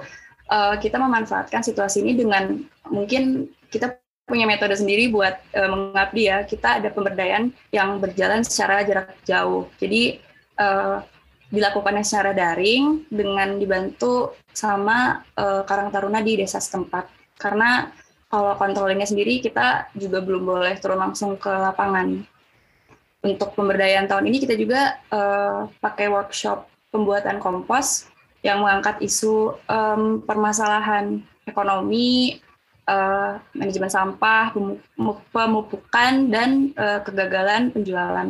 [0.51, 4.00] uh, kita memanfaatkan situasi ini dengan mungkin kita
[4.31, 6.47] punya metode sendiri buat uh, mengabdi ya.
[6.47, 9.67] Kita ada pemberdayaan yang berjalan secara jarak jauh.
[9.83, 10.23] Jadi
[10.63, 11.03] uh,
[11.51, 17.11] dilakukannya secara daring dengan dibantu sama uh, Karang Taruna di desa setempat.
[17.35, 17.91] Karena
[18.31, 22.23] kalau kontrolnya sendiri kita juga belum boleh turun langsung ke lapangan.
[23.21, 28.09] Untuk pemberdayaan tahun ini kita juga uh, pakai workshop pembuatan kompos
[28.41, 32.41] yang mengangkat isu um, permasalahan ekonomi,
[32.91, 34.51] uh, manajemen sampah,
[35.31, 38.29] pemupukan, dan uh, kegagalan penjualan.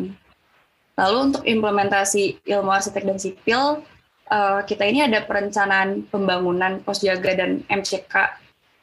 [1.01, 3.81] Lalu untuk implementasi ilmu arsitek dan sipil,
[4.29, 8.13] uh, kita ini ada perencanaan pembangunan pos jaga dan MCK.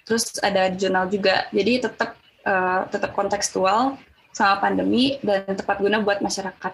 [0.01, 1.45] Terus ada jurnal juga.
[1.53, 2.17] Jadi tetap
[2.47, 4.01] uh, tetap kontekstual
[4.33, 6.73] sama pandemi dan tepat guna buat masyarakat.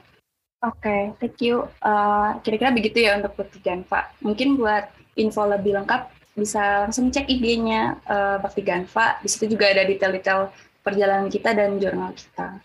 [0.64, 1.68] Oke, okay, thank you.
[1.84, 4.08] Uh, kira-kira begitu ya untuk Bakti Ganva.
[4.24, 4.88] Mungkin buat
[5.20, 9.22] info lebih lengkap bisa langsung cek IG-nya uh, Bakti Ganva.
[9.22, 10.50] Di situ juga ada detail-detail
[10.82, 12.58] perjalanan kita dan jurnal kita.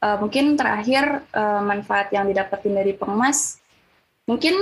[0.00, 3.60] Uh, mungkin terakhir uh, manfaat yang didapetin dari pengemas,
[4.24, 4.56] mungkin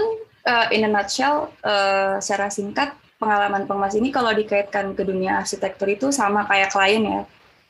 [0.48, 2.90] uh, in a nutshell, uh, secara singkat
[3.22, 7.20] pengalaman pengemas ini kalau dikaitkan ke dunia arsitektur itu sama kayak klien ya.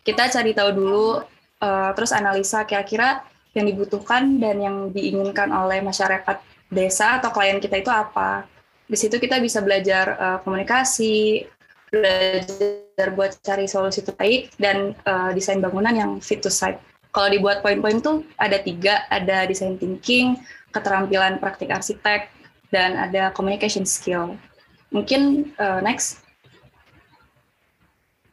[0.01, 1.09] Kita cari tahu dulu,
[1.61, 3.21] uh, terus analisa kira-kira
[3.53, 6.41] yang dibutuhkan dan yang diinginkan oleh masyarakat
[6.73, 8.49] desa atau klien kita itu apa.
[8.89, 11.45] Di situ kita bisa belajar uh, komunikasi,
[11.93, 16.81] belajar buat cari solusi terbaik dan uh, desain bangunan yang fit to site.
[17.13, 20.41] Kalau dibuat poin-poin tuh ada tiga, ada design thinking,
[20.73, 22.33] keterampilan praktik arsitek,
[22.73, 24.37] dan ada communication skill.
[24.93, 26.25] Mungkin uh, next.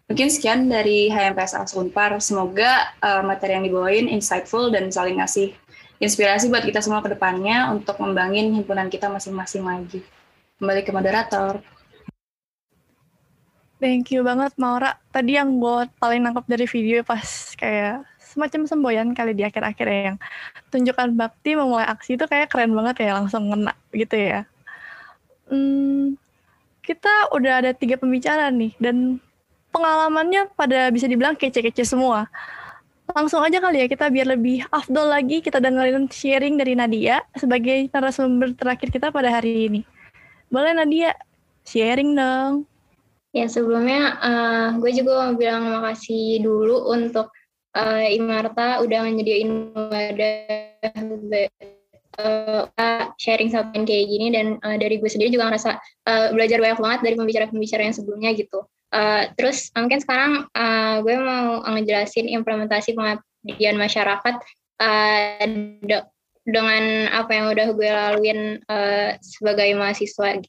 [0.07, 2.15] Mungkin sekian dari HMPS Unpar.
[2.21, 5.51] Semoga uh, materi yang dibawain insightful dan saling ngasih
[5.99, 10.03] inspirasi buat kita semua ke depannya untuk membangun himpunan kita masing-masing lagi.
[10.55, 11.59] Kembali ke moderator.
[13.75, 14.95] Thank you banget Maura.
[15.11, 17.27] Tadi yang gue paling nangkep dari video pas
[17.59, 20.17] kayak semacam semboyan kali di akhir-akhir ya yang
[20.71, 24.47] tunjukkan bakti memulai aksi itu kayak keren banget ya langsung ngena gitu ya.
[25.51, 26.15] Hmm,
[26.79, 29.19] kita udah ada tiga pembicara nih dan
[29.75, 32.31] pengalamannya pada bisa dibilang kece-kece semua.
[33.11, 37.91] Langsung aja kali ya kita biar lebih afdol lagi kita dengerin sharing dari Nadia sebagai
[37.91, 39.94] narasumber terakhir kita pada hari ini.
[40.49, 41.11] Boleh Nadia
[41.65, 42.69] sharing dong.
[43.35, 47.27] Ya sebelumnya uh, gue juga mau bilang makasih dulu untuk
[47.75, 50.71] uh, Imarta udah nyediain wadah
[52.19, 55.75] uh, sharing sama kayak gini dan uh, dari gue sendiri juga ngerasa
[56.07, 58.63] uh, belajar banyak banget dari pembicara-pembicara yang sebelumnya gitu.
[58.95, 64.35] Uh, terus mungkin sekarang uh, gue mau ngejelasin implementasi pengabdian masyarakat
[64.79, 65.43] uh,
[66.45, 68.39] dengan apa yang udah gue laluin
[68.69, 70.45] uh, sebagai mahasiswa.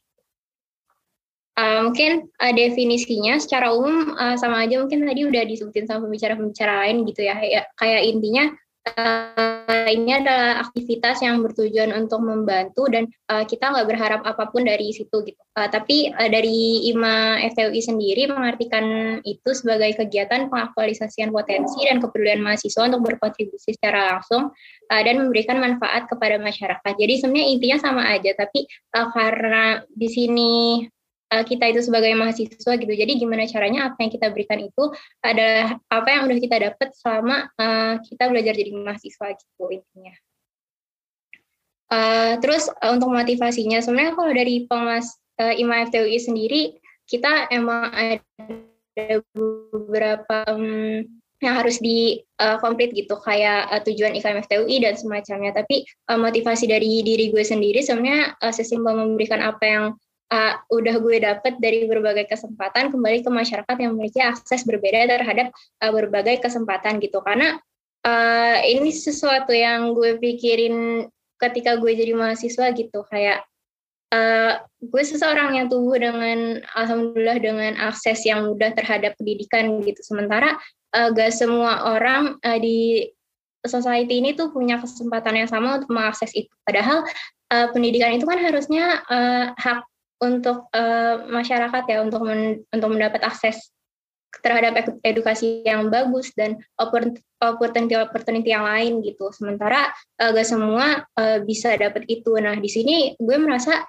[1.57, 6.85] Uh, mungkin uh, definisinya secara umum uh, sama aja mungkin tadi udah disebutin sama pembicara-pembicara
[6.85, 7.33] lain gitu ya.
[7.41, 8.53] ya kayak intinya
[8.95, 14.67] uh, ini adalah aktivitas yang bertujuan untuk membantu dan uh, kita nggak berharap apa pun
[14.67, 15.41] dari situ gitu.
[15.55, 22.39] Uh, tapi uh, dari IMA FTUI sendiri mengartikan itu sebagai kegiatan pengaktualisasian potensi dan kepedulian
[22.43, 24.51] mahasiswa untuk berkontribusi secara langsung
[24.89, 26.93] uh, dan memberikan manfaat kepada masyarakat.
[26.95, 28.65] Jadi sebenarnya intinya sama aja, tapi
[28.95, 30.53] uh, karena di sini
[31.27, 32.93] kita itu sebagai mahasiswa gitu.
[32.93, 34.83] Jadi gimana caranya apa yang kita berikan itu
[35.19, 40.15] adalah apa yang udah kita dapat selama uh, kita belajar jadi mahasiswa gitu intinya.
[41.87, 46.61] Uh, terus uh, untuk motivasinya sebenarnya kalau dari pengas uh, IMA FTUI sendiri
[47.07, 51.07] kita emang ada beberapa um,
[51.37, 56.17] yang harus di uh, complete gitu kayak uh, tujuan IKM FTUI dan semacamnya tapi uh,
[56.17, 59.85] motivasi dari diri gue sendiri sebenarnya uh, sesimpel memberikan apa yang
[60.31, 65.51] uh, udah gue dapet dari berbagai kesempatan kembali ke masyarakat yang memiliki akses berbeda terhadap
[65.83, 67.23] uh, berbagai kesempatan gitu.
[67.23, 67.59] Karena
[68.03, 71.07] uh, ini sesuatu yang gue pikirin
[71.37, 73.05] ketika gue jadi mahasiswa gitu.
[73.07, 73.47] Kayak
[74.11, 79.99] uh, gue seseorang yang tumbuh dengan alhamdulillah dengan akses yang mudah terhadap pendidikan gitu.
[80.03, 80.59] Sementara
[80.95, 83.07] uh, gak semua orang uh, di
[83.67, 86.51] society ini tuh punya kesempatan yang sama untuk mengakses itu.
[86.63, 87.03] Padahal
[87.51, 89.83] uh, pendidikan itu kan harusnya uh, hak
[90.17, 93.69] untuk uh, masyarakat ya untuk men, untuk mendapat akses
[94.43, 99.29] terhadap edukasi yang bagus dan opportunity opportunity yang lain gitu.
[99.33, 102.35] Sementara uh, gak semua uh, bisa dapat itu.
[102.37, 103.85] Nah di sini gue merasa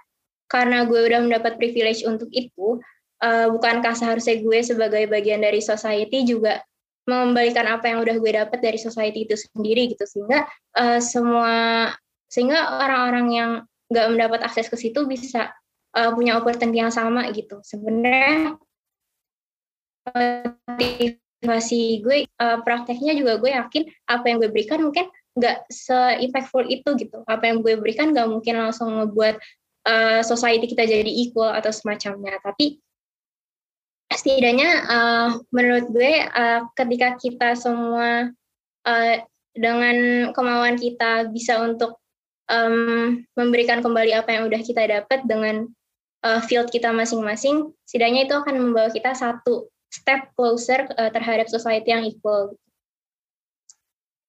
[0.49, 2.81] karena gue udah mendapat privilege untuk itu,
[3.20, 6.64] uh, bukankah seharusnya gue sebagai bagian dari society juga
[7.09, 10.45] mengembalikan apa yang udah gue dapat dari society itu sendiri gitu sehingga
[10.76, 11.89] uh, semua
[12.29, 13.51] sehingga orang-orang yang
[13.89, 15.49] nggak mendapat akses ke situ bisa
[15.99, 17.59] uh, punya opportunity yang sama gitu.
[17.66, 18.55] Sebenarnya
[20.09, 26.94] motivasi gue uh, prakteknya juga gue yakin apa yang gue berikan mungkin nggak se-impactful itu
[26.99, 27.26] gitu.
[27.26, 29.36] Apa yang gue berikan nggak mungkin langsung ngebuat
[29.86, 32.38] uh, society kita jadi equal atau semacamnya.
[32.42, 32.78] Tapi
[34.09, 38.32] setidaknya uh, menurut gue uh, ketika kita semua
[38.88, 39.14] uh,
[39.55, 41.99] dengan kemauan kita bisa untuk
[42.51, 45.68] um, memberikan kembali apa yang udah kita dapat dengan
[46.24, 51.90] uh, field kita masing-masing, setidaknya itu akan membawa kita satu step closer uh, terhadap society
[51.90, 52.54] yang equal.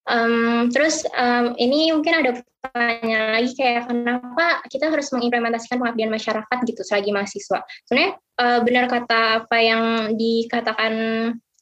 [0.09, 6.57] Um, terus um, ini mungkin ada pertanyaan lagi kayak kenapa kita harus mengimplementasikan pengabdian masyarakat
[6.65, 7.61] gitu selagi mahasiswa.
[7.85, 9.83] Sebenarnya uh, benar kata apa yang
[10.17, 10.93] dikatakan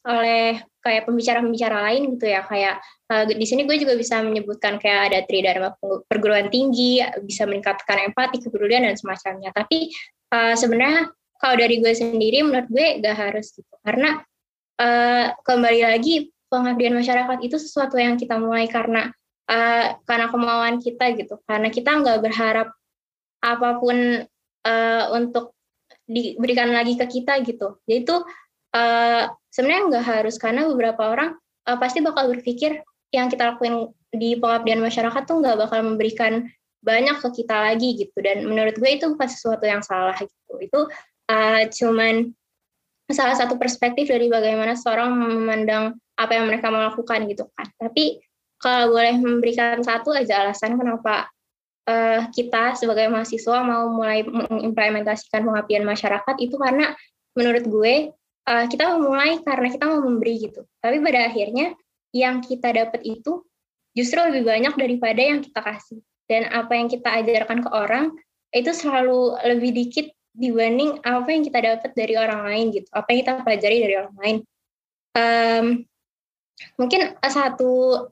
[0.08, 2.80] oleh kayak pembicara-pembicara lain gitu ya kayak
[3.12, 5.76] uh, di sini gue juga bisa menyebutkan kayak ada tridharma
[6.08, 9.92] perguruan tinggi bisa meningkatkan empati kepedulian dan semacamnya tapi
[10.32, 11.08] uh, sebenarnya
[11.38, 13.74] kalau dari gue sendiri menurut gue gak harus gitu.
[13.86, 14.18] Karena
[14.82, 19.12] uh, kembali lagi pengabdian masyarakat itu sesuatu yang kita mulai karena
[19.46, 21.38] uh, karena kemauan kita gitu.
[21.46, 22.68] Karena kita nggak berharap
[23.38, 24.26] apa pun
[24.66, 25.54] uh, untuk
[26.08, 27.78] diberikan lagi ke kita gitu.
[27.86, 28.16] Jadi itu
[28.74, 29.22] uh,
[29.52, 30.34] sebenarnya nggak harus.
[30.40, 31.38] Karena beberapa orang
[31.70, 32.82] uh, pasti bakal berpikir
[33.14, 36.48] yang kita lakuin di pengabdian masyarakat tuh nggak bakal memberikan
[36.84, 40.80] banyak ke kita lagi gitu dan menurut gue itu bukan sesuatu yang salah gitu itu
[41.30, 42.30] uh, cuman
[43.08, 48.22] salah satu perspektif dari bagaimana seorang memandang apa yang mereka mau lakukan gitu kan tapi
[48.58, 51.30] kalau boleh memberikan satu aja alasan kenapa
[51.88, 56.92] uh, kita sebagai mahasiswa mau mulai mengimplementasikan pengabdian masyarakat itu karena
[57.38, 57.94] menurut gue
[58.48, 60.66] uh, kita memulai karena kita mau memberi gitu.
[60.82, 61.66] Tapi pada akhirnya
[62.10, 63.44] yang kita dapat itu
[63.92, 66.00] justru lebih banyak daripada yang kita kasih.
[66.28, 68.12] Dan apa yang kita ajarkan ke orang
[68.52, 70.06] itu selalu lebih dikit
[70.36, 72.88] dibanding apa yang kita dapat dari orang lain gitu.
[72.94, 74.36] Apa yang kita pelajari dari orang lain.
[75.18, 75.66] Um,
[76.78, 78.06] mungkin satu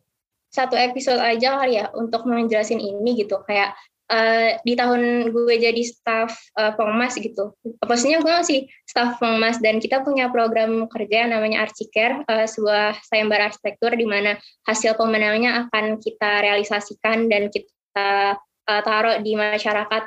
[0.51, 3.77] satu episode aja kali ya untuk menjelasin ini gitu kayak
[4.11, 7.55] uh, di tahun gue jadi staff uh, pengmas gitu.
[7.83, 12.99] Posisinya gue masih staff pengmas dan kita punya program kerja yang namanya Archicare, uh, sebuah
[13.07, 20.05] sayembara arsitektur di mana hasil pemenangnya akan kita realisasikan dan kita uh, taruh di masyarakat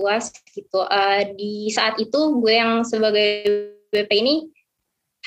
[0.00, 0.80] luas gitu.
[0.88, 3.44] Uh, di saat itu gue yang sebagai
[3.92, 4.36] BP ini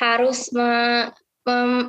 [0.01, 1.13] harus me,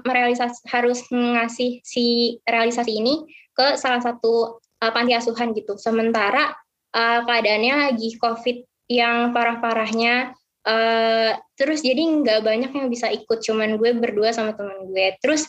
[0.05, 3.25] merealisasi harus ngasih si realisasi ini
[3.57, 5.81] ke salah satu uh, panti asuhan gitu.
[5.81, 6.53] Sementara
[6.93, 10.37] uh, keadaannya lagi COVID yang parah-parahnya,
[10.69, 15.17] uh, terus jadi nggak banyak yang bisa ikut, cuman gue berdua sama teman gue.
[15.25, 15.49] Terus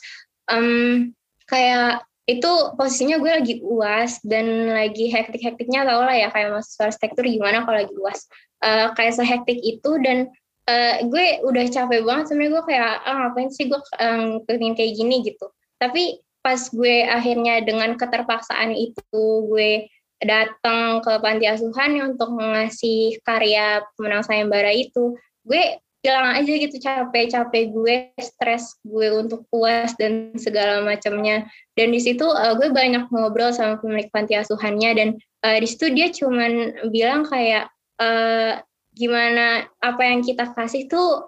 [0.49, 1.11] um,
[1.45, 7.23] kayak itu posisinya gue lagi uas dan lagi hektik-hektiknya tau lah ya kayak mahasiswa arsitektur
[7.23, 8.27] gimana kalau lagi uas.
[8.57, 10.27] Uh, kayak sehektik itu dan
[10.67, 15.23] uh, gue udah capek banget sebenarnya gue kayak ah ngapain sih gue um, kayak gini
[15.23, 15.47] gitu.
[15.79, 19.87] Tapi pas gue akhirnya dengan keterpaksaan itu gue
[20.19, 25.15] datang ke panti asuhan untuk mengasih karya pemenang sayembara itu
[25.47, 31.43] gue bilang aja gitu capek-capek gue stres gue untuk puas dan segala macamnya.
[31.75, 35.09] Dan di situ uh, gue banyak ngobrol sama pemilik panti asuhannya dan
[35.43, 37.67] uh, di situ dia cuman bilang kayak
[37.99, 38.63] uh,
[38.95, 41.27] gimana apa yang kita kasih tuh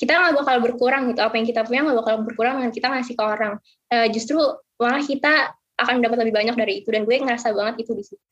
[0.00, 1.20] kita nggak bakal berkurang gitu.
[1.20, 3.60] Apa yang kita punya nggak bakal berkurang dengan kita ngasih ke orang.
[3.92, 4.40] Uh, justru
[4.80, 8.24] malah kita akan dapat lebih banyak dari itu dan gue ngerasa banget itu di situ.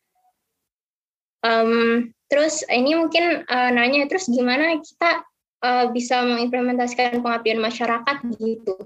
[1.44, 5.22] Um, terus ini mungkin uh, nanya terus gimana kita
[5.64, 8.76] uh, bisa mengimplementasikan pengabdian masyarakat gitu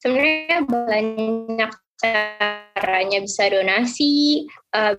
[0.00, 4.44] sebenarnya banyak caranya bisa donasi
[4.76, 4.94] uh,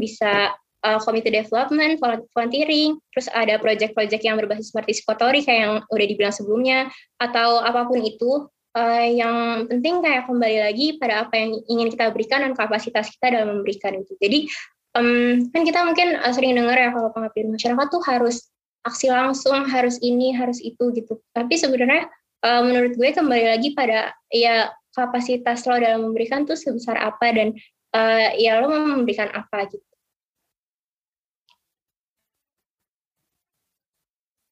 [0.00, 0.56] bisa
[0.86, 2.00] uh, community development,
[2.32, 6.78] volunteering, terus ada project-project yang berbasis partisipatori kayak yang udah dibilang sebelumnya,
[7.20, 8.48] atau apa pun itu,
[8.78, 13.34] uh, yang penting kayak kembali lagi pada apa yang ingin kita berikan dan kapasitas kita
[13.34, 14.14] dalam memberikan itu.
[14.22, 14.38] Jadi
[14.96, 18.48] um, kan kita mungkin sering dengar ya kalau pengabdian masyarakat tuh harus
[18.86, 21.18] aksi langsung, harus ini, harus itu gitu.
[21.34, 22.06] Tapi sebenarnya
[22.46, 27.52] uh, menurut gue kembali lagi pada ya kapasitas lo dalam memberikan tuh sebesar apa dan
[27.92, 29.84] uh, ya lo memberikan apa gitu.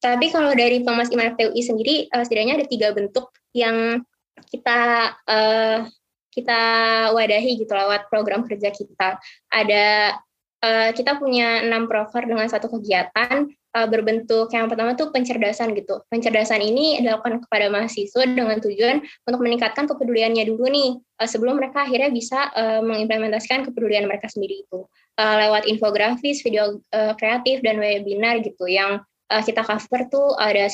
[0.03, 4.03] Tapi kalau dari Pengmas Iman FTUI sendiri, uh, setidaknya ada tiga bentuk yang
[4.51, 4.77] kita
[6.35, 6.61] kita
[7.15, 9.15] wadahi gitu lewat program kerja kita.
[9.47, 10.19] Ada
[10.65, 13.45] uh, kita punya enam proker dengan satu kegiatan
[13.77, 16.01] uh, berbentuk yang pertama tuh pencerdasan gitu.
[16.09, 21.85] Pencerdasan ini dilakukan kepada mahasiswa dengan tujuan untuk meningkatkan kepeduliannya dulu nih uh, sebelum mereka
[21.85, 24.89] akhirnya bisa uh, mengimplementasikan kepedulian mereka sendiri itu
[25.21, 30.65] uh, lewat infografis, video uh, kreatif dan webinar gitu yang uh, kita cover tuh ada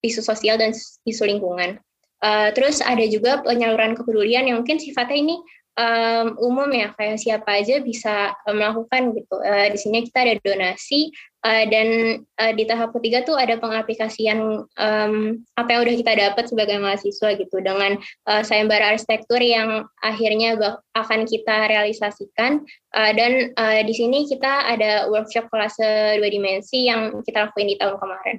[0.00, 0.70] isu sosial dan
[1.04, 1.82] isu lingkungan.
[2.20, 5.40] Uh, terus ada juga penyaluran kepedulian yang mungkin sifatnya ini
[5.80, 9.36] um, umum ya kayak siapa aja bisa melakukan gitu.
[9.40, 11.08] Uh, di sini kita ada donasi
[11.44, 15.14] uh, dan uh, di tahap ketiga tuh ada pengaplikasian um,
[15.56, 17.96] apa yang udah kita dapat sebagai mahasiswa gitu dengan
[18.28, 20.60] uh, sayembara arsitektur yang akhirnya
[20.92, 22.60] akan kita realisasikan
[22.92, 25.80] uh, dan uh, di sini kita ada workshop kelas
[26.20, 28.38] dua dimensi yang kita lakuin di tahun kemarin.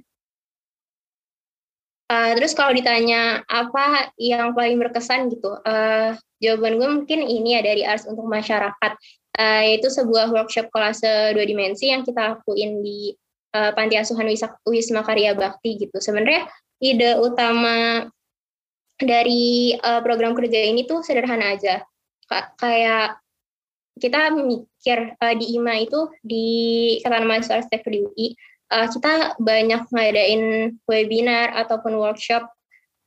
[2.11, 6.11] Uh, terus kalau ditanya apa yang paling berkesan gitu, uh,
[6.43, 8.91] jawaban gue mungkin ini ya dari Ars untuk masyarakat,
[9.39, 10.99] uh, yaitu sebuah workshop kelas
[11.31, 13.15] dua dimensi yang kita lakuin di
[13.55, 14.27] uh, Panti Asuhan
[14.67, 16.03] Wisma Karya Bakti gitu.
[16.03, 16.51] Sebenarnya
[16.83, 18.03] ide utama
[18.99, 21.79] dari uh, program kerja ini tuh sederhana aja.
[22.31, 23.19] kayak
[23.99, 26.45] kita mikir uh, di IMA itu di
[27.03, 28.27] Ikatan Mahasiswa Arsitektur di UI,
[28.71, 32.47] uh, kita banyak ngadain webinar ataupun workshop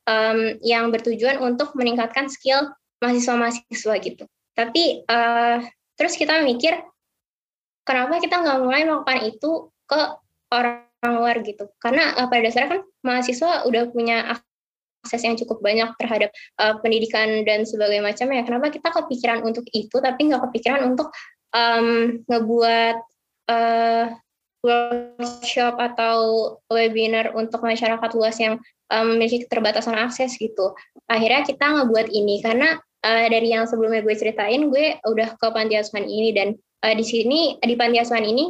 [0.04, 4.24] um, yang bertujuan untuk meningkatkan skill mahasiswa-mahasiswa gitu.
[4.54, 5.64] Tapi uh,
[5.98, 6.78] terus kita mikir
[7.82, 10.00] kenapa kita nggak mulai melakukan itu ke
[10.52, 11.68] orang luar gitu?
[11.80, 14.36] Karena uh, pada dasarnya kan mahasiswa udah punya
[15.04, 19.68] akses yang cukup banyak terhadap uh, pendidikan dan sebagainya macam ya kenapa kita kepikiran untuk
[19.76, 21.12] itu tapi nggak kepikiran untuk
[21.52, 22.96] um, ngebuat
[23.52, 24.04] uh,
[24.64, 26.16] workshop atau
[26.72, 28.56] webinar untuk masyarakat luas yang
[28.88, 30.72] um, memiliki keterbatasan akses gitu
[31.06, 35.76] akhirnya kita ngebuat ini karena uh, dari yang sebelumnya gue ceritain gue udah ke panti
[35.76, 38.48] asuhan ini dan uh, di sini di panti asuhan ini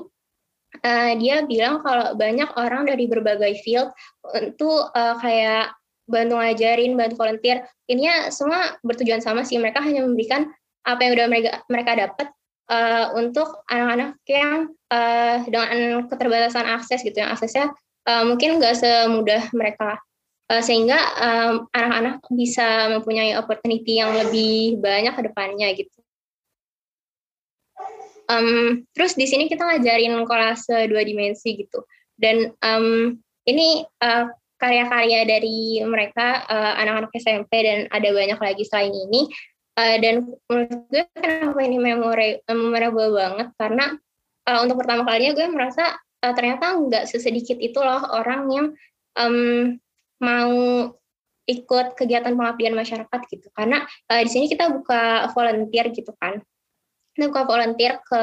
[0.83, 3.91] uh, dia bilang kalau banyak orang dari berbagai field
[4.31, 7.65] untuk uh, kayak bantu ngajarin, bantu volunteer.
[7.89, 9.57] Ininya semua bertujuan sama sih.
[9.57, 10.53] Mereka hanya memberikan
[10.85, 12.27] apa yang udah mereka mereka dapat
[12.71, 17.73] uh, untuk anak-anak yang uh, dengan keterbatasan akses gitu, yang aksesnya
[18.09, 20.01] uh, mungkin nggak semudah mereka.
[20.45, 25.99] Uh, sehingga anak anak-anak bisa mempunyai opportunity yang lebih banyak ke depannya gitu.
[28.29, 31.89] Um, terus di sini kita ngajarin kolase dua dimensi gitu.
[32.21, 33.17] Dan um,
[33.49, 34.29] ini uh,
[34.61, 39.29] karya-karya dari mereka anak anak-anak SMP dan ada banyak lagi selain ini
[39.79, 40.14] uh, dan
[40.51, 43.49] menurut gue kenapa ini memori memorable banget?
[43.59, 43.95] Karena
[44.49, 45.95] uh, untuk pertama kalinya gue merasa
[46.25, 48.66] uh, ternyata nggak sesedikit itu loh orang yang
[49.18, 49.77] um,
[50.22, 50.55] mau
[51.45, 53.53] ikut kegiatan pengabdian masyarakat gitu.
[53.53, 56.41] Karena uh, di sini kita buka volunteer gitu kan.
[57.14, 58.22] Kita buka volunteer ke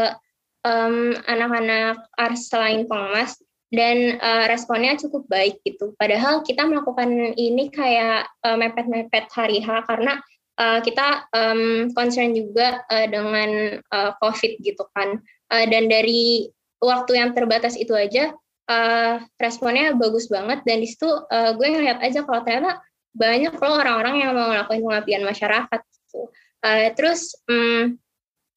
[0.65, 3.37] um, anak-anak ars selain pengmas
[3.71, 5.95] dan uh, responnya cukup baik gitu.
[5.95, 10.19] Padahal kita melakukan ini kayak uh, mepet-mepet hari H karena
[10.61, 15.17] uh, kita um, concern juga uh, dengan uh, COVID gitu kan.
[15.49, 16.47] Uh, dan dari
[16.79, 18.31] waktu yang terbatas itu aja
[18.69, 22.79] uh, responnya bagus banget dan di situ uh, gue ngeliat aja kalau ternyata
[23.11, 26.31] banyak loh orang-orang yang mau melakukan pengabdian masyarakat gitu.
[26.61, 27.97] Uh, terus um,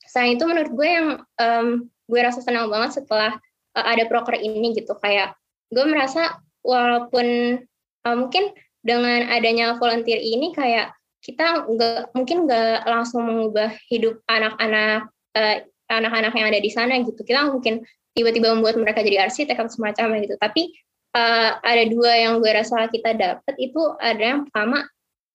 [0.05, 1.09] selain itu menurut gue yang
[1.41, 1.67] um,
[2.07, 3.35] gue rasa senang banget setelah
[3.75, 5.35] uh, ada proker ini gitu kayak
[5.73, 7.59] gue merasa walaupun
[8.07, 10.93] uh, mungkin dengan adanya volunteer ini kayak
[11.25, 15.57] kita nggak mungkin nggak langsung mengubah hidup anak-anak uh,
[15.89, 17.25] anak-anak yang ada di sana gitu.
[17.25, 17.81] Kita mungkin
[18.13, 20.37] tiba-tiba membuat mereka jadi arsitek atau semacamnya gitu.
[20.37, 20.69] Tapi
[21.17, 24.85] uh, ada dua yang gue rasa kita dapat itu ada yang pertama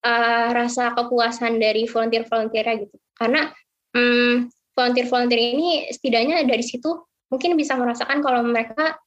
[0.05, 2.95] uh, rasa kepuasan dari volunteer-volunteernya gitu.
[3.17, 3.49] Karena
[3.97, 8.97] um, volunteer-volunteer ini setidaknya dari situ mungkin bisa merasakan kalau mereka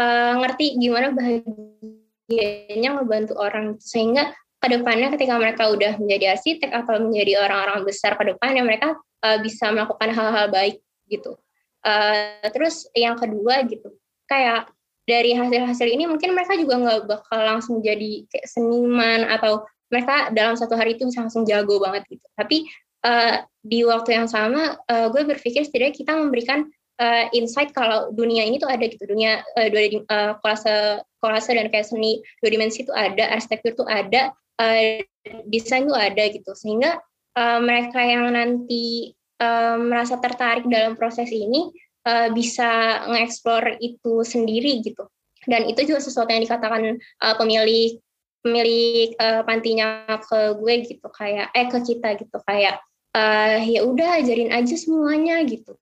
[0.00, 4.32] uh, ngerti gimana bahagianya ngebantu orang sehingga
[4.66, 9.38] ke depannya ketika mereka udah menjadi arsitek atau menjadi orang-orang besar ke depannya mereka uh,
[9.38, 11.38] bisa melakukan hal-hal baik gitu.
[11.86, 13.94] Uh, terus yang kedua gitu,
[14.26, 14.66] kayak
[15.06, 20.58] dari hasil-hasil ini mungkin mereka juga nggak bakal langsung jadi kayak seniman atau mereka dalam
[20.58, 22.26] satu hari itu bisa langsung jago banget gitu.
[22.34, 22.66] Tapi
[23.06, 26.66] uh, di waktu yang sama, uh, gue berpikir setidaknya kita memberikan
[27.00, 29.04] uh, insight kalau dunia ini tuh ada gitu.
[29.04, 33.88] Dunia uh, dua uh, kolase kolase dan kayak seni dua dimensi itu ada arsitektur tuh
[33.88, 35.00] ada uh,
[35.48, 36.50] desain tuh ada gitu.
[36.56, 37.00] Sehingga
[37.36, 41.72] uh, mereka yang nanti uh, merasa tertarik dalam proses ini
[42.08, 45.06] uh, bisa mengeksplor itu sendiri gitu.
[45.46, 48.02] Dan itu juga sesuatu yang dikatakan uh, pemilik
[48.42, 51.06] pemilik uh, pantinya ke gue gitu.
[51.14, 52.38] Kayak eh ke kita gitu.
[52.42, 52.82] Kayak
[53.14, 55.78] uh, ya udah ajarin aja semuanya gitu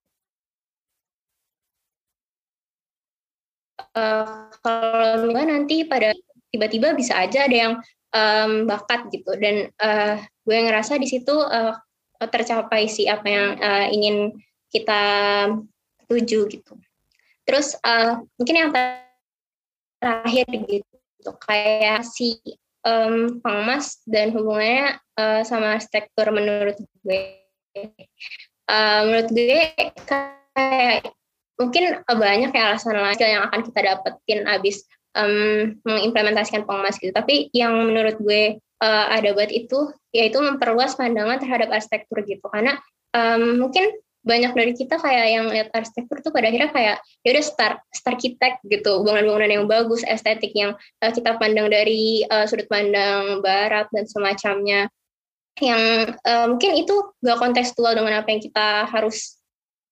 [3.95, 6.15] uh, kalau nanti pada
[6.55, 7.75] tiba-tiba bisa aja ada yang
[8.15, 11.75] um, bakat gitu dan uh, gue ngerasa di situ uh,
[12.31, 14.17] tercapai sih apa yang uh, ingin
[14.71, 15.03] kita
[16.07, 16.75] tuju gitu.
[17.45, 18.71] Terus uh, mungkin yang
[19.99, 22.39] terakhir gitu kayak si
[22.85, 23.41] um,
[24.07, 27.41] dan hubungannya uh, sama arsitektur menurut gue.
[28.65, 29.75] Uh, menurut gue
[30.09, 31.13] kayak
[31.61, 34.85] mungkin banyak ya alasan lain yang akan kita dapetin abis
[35.15, 37.15] um, mengimplementasikan pengemas gitu.
[37.15, 42.45] Tapi yang menurut gue uh, ada buat itu yaitu memperluas pandangan terhadap arsitektur gitu.
[42.51, 42.79] Karena
[43.15, 43.91] um, mungkin
[44.25, 48.17] banyak dari kita kayak yang lihat arsitektur tuh pada akhirnya kayak ya udah start start
[48.17, 50.73] arsitek gitu bangunan-bangunan yang bagus estetik yang
[51.05, 54.89] uh, kita pandang dari uh, sudut pandang barat dan semacamnya
[55.61, 59.44] yang uh, mungkin itu gak kontekstual dengan apa yang kita harus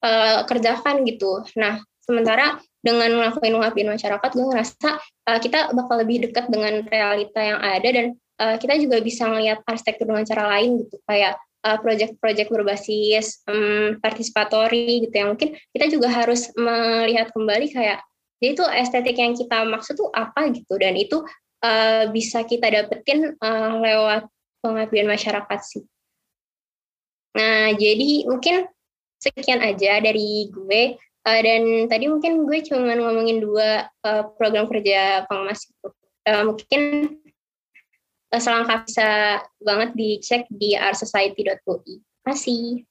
[0.03, 1.47] uh, kerjakan gitu.
[1.57, 4.89] Nah, sementara dengan melakukan pengabdian masyarakat, gue ngerasa
[5.31, 8.07] uh, kita bakal lebih dekat dengan realita yang ada dan
[8.43, 13.99] uh, kita juga bisa melihat arsitektur dengan cara lain gitu kayak uh, project-project berbasis um,
[14.03, 18.03] partisipatori gitu ya mungkin kita juga harus melihat kembali kayak
[18.43, 21.23] jadi itu estetik yang kita maksud tuh apa gitu dan itu
[21.63, 24.27] uh, bisa kita dapetin uh, lewat
[24.63, 25.87] pengabdian masyarakat sih.
[27.39, 28.67] Nah jadi mungkin
[29.23, 35.23] sekian aja dari gue uh, dan tadi mungkin gue cuma ngomongin dua uh, program kerja
[35.31, 35.89] pengemas itu.
[36.23, 36.83] Uh, mungkin
[38.35, 42.03] uh, selengkap bisa banget dicek di arsociety.ui.
[42.27, 42.83] Masih.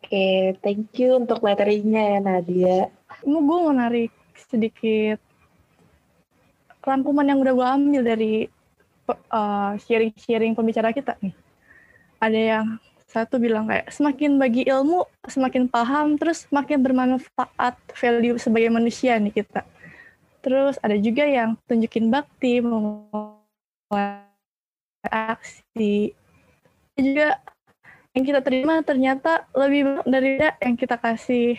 [0.00, 2.78] Oke, okay, thank you untuk materinya ya Nadia.
[3.24, 5.16] Mau gue mau narik sedikit
[6.84, 8.34] rangkuman yang udah gue ambil dari
[9.84, 11.32] sharing-sharing uh, pembicara kita nih.
[12.20, 12.66] Ada yang
[13.14, 19.30] satu bilang kayak semakin bagi ilmu, semakin paham, terus semakin bermanfaat value sebagai manusia nih
[19.30, 19.62] kita.
[20.42, 24.26] Terus ada juga yang tunjukin bakti, memulai
[25.06, 26.10] aksi.
[26.98, 27.38] Juga
[28.14, 31.54] yang kita terima ternyata lebih banyak dari yang kita kasih.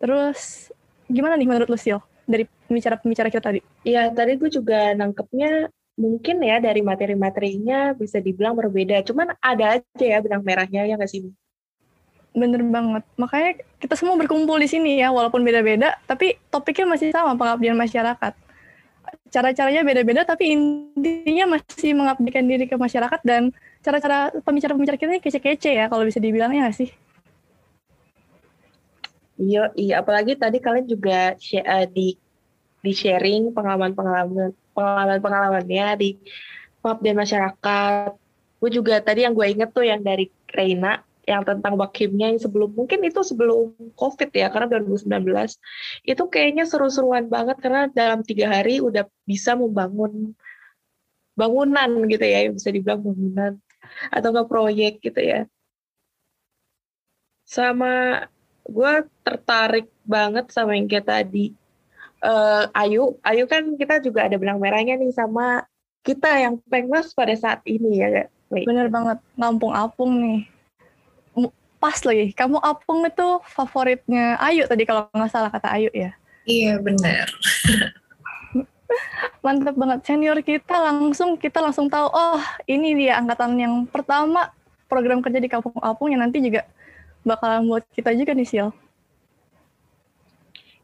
[0.00, 0.72] Terus
[1.04, 3.60] gimana nih menurut Lucio dari pembicara-pembicara kita tadi?
[3.84, 9.04] Iya, tadi gue juga nangkepnya mungkin ya dari materi-materinya bisa dibilang berbeda.
[9.04, 11.28] Cuman ada aja ya benang merahnya ya nggak sih?
[12.32, 13.04] Bener banget.
[13.20, 18.32] Makanya kita semua berkumpul di sini ya, walaupun beda-beda, tapi topiknya masih sama, pengabdian masyarakat.
[19.28, 23.52] Cara-caranya beda-beda, tapi intinya masih mengabdikan diri ke masyarakat dan
[23.84, 26.90] cara-cara pembicara-pembicara kita ini kece-kece ya, kalau bisa dibilangnya nggak sih?
[29.36, 30.00] Iya, iya.
[30.00, 32.16] Apalagi tadi kalian juga share, uh, di
[32.80, 36.10] di sharing pengalaman-pengalaman pengalaman-pengalamannya di
[36.82, 38.10] pengabdian masyarakat.
[38.58, 42.74] Gue juga tadi yang gue inget tuh yang dari Reina yang tentang wakimnya yang sebelum
[42.74, 45.54] mungkin itu sebelum COVID ya karena 2019
[46.02, 50.34] itu kayaknya seru-seruan banget karena dalam tiga hari udah bisa membangun
[51.38, 53.52] bangunan gitu ya bisa dibilang bangunan
[54.10, 55.46] atau nggak proyek gitu ya.
[57.46, 58.26] Sama
[58.66, 58.92] gue
[59.22, 61.54] tertarik banget sama yang kayak tadi
[62.22, 65.66] uh, Ayu Ayu kan kita juga ada benang merahnya nih sama
[66.02, 68.68] kita yang pengmas pada saat ini ya Wait.
[68.68, 69.16] bener banget.
[69.40, 70.40] Kampung Apung nih.
[71.80, 72.36] Pas lagi.
[72.36, 76.12] Kamu Apung itu favoritnya Ayu tadi kalau nggak salah kata Ayu ya?
[76.44, 77.26] Iya bener.
[79.44, 80.04] Mantep banget.
[80.04, 84.52] Senior kita langsung kita langsung tahu oh ini dia angkatan yang pertama
[84.84, 86.68] program kerja di Kampung Apung yang nanti juga
[87.24, 88.68] bakalan buat kita juga nih Sil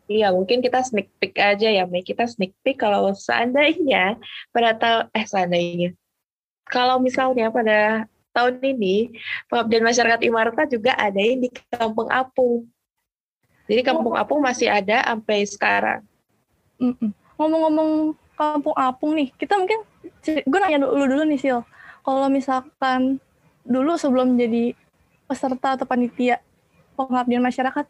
[0.08, 2.00] Iya, mungkin kita sneak peek aja ya, Mei.
[2.00, 4.16] Kita sneak peek kalau seandainya
[4.48, 5.90] pada tahun, eh seandainya,
[6.64, 9.12] kalau misalnya pada tahun ini,
[9.52, 12.64] pengabdian masyarakat Imarta juga ada di Kampung Apung.
[13.68, 14.20] Jadi Kampung oh.
[14.20, 16.00] Apung masih ada sampai sekarang.
[17.36, 19.84] Ngomong-ngomong Kampung Apung nih, kita mungkin,
[20.24, 21.60] gue nanya dulu dulu nih Sil,
[22.00, 23.20] kalau misalkan
[23.60, 24.72] dulu sebelum jadi
[25.28, 26.40] peserta atau panitia
[26.96, 27.84] pengabdian masyarakat,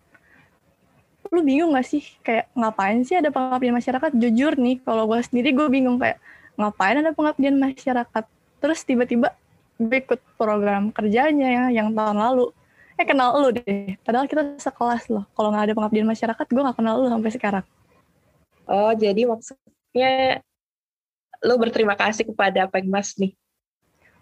[1.33, 2.03] lu bingung gak sih?
[2.25, 4.11] Kayak ngapain sih ada pengabdian masyarakat?
[4.17, 6.19] Jujur nih kalau gue sendiri gue bingung kayak
[6.59, 8.25] ngapain ada pengabdian masyarakat?
[8.59, 9.35] Terus tiba-tiba
[9.79, 12.51] gue ikut program kerjanya ya yang tahun lalu.
[12.99, 13.95] Eh kenal lu deh.
[14.03, 15.25] Padahal kita sekelas loh.
[15.39, 17.65] Kalau nggak ada pengabdian masyarakat gue nggak kenal lu sampai sekarang.
[18.67, 20.43] Oh jadi maksudnya
[21.47, 23.33] lu berterima kasih kepada Pengmas nih?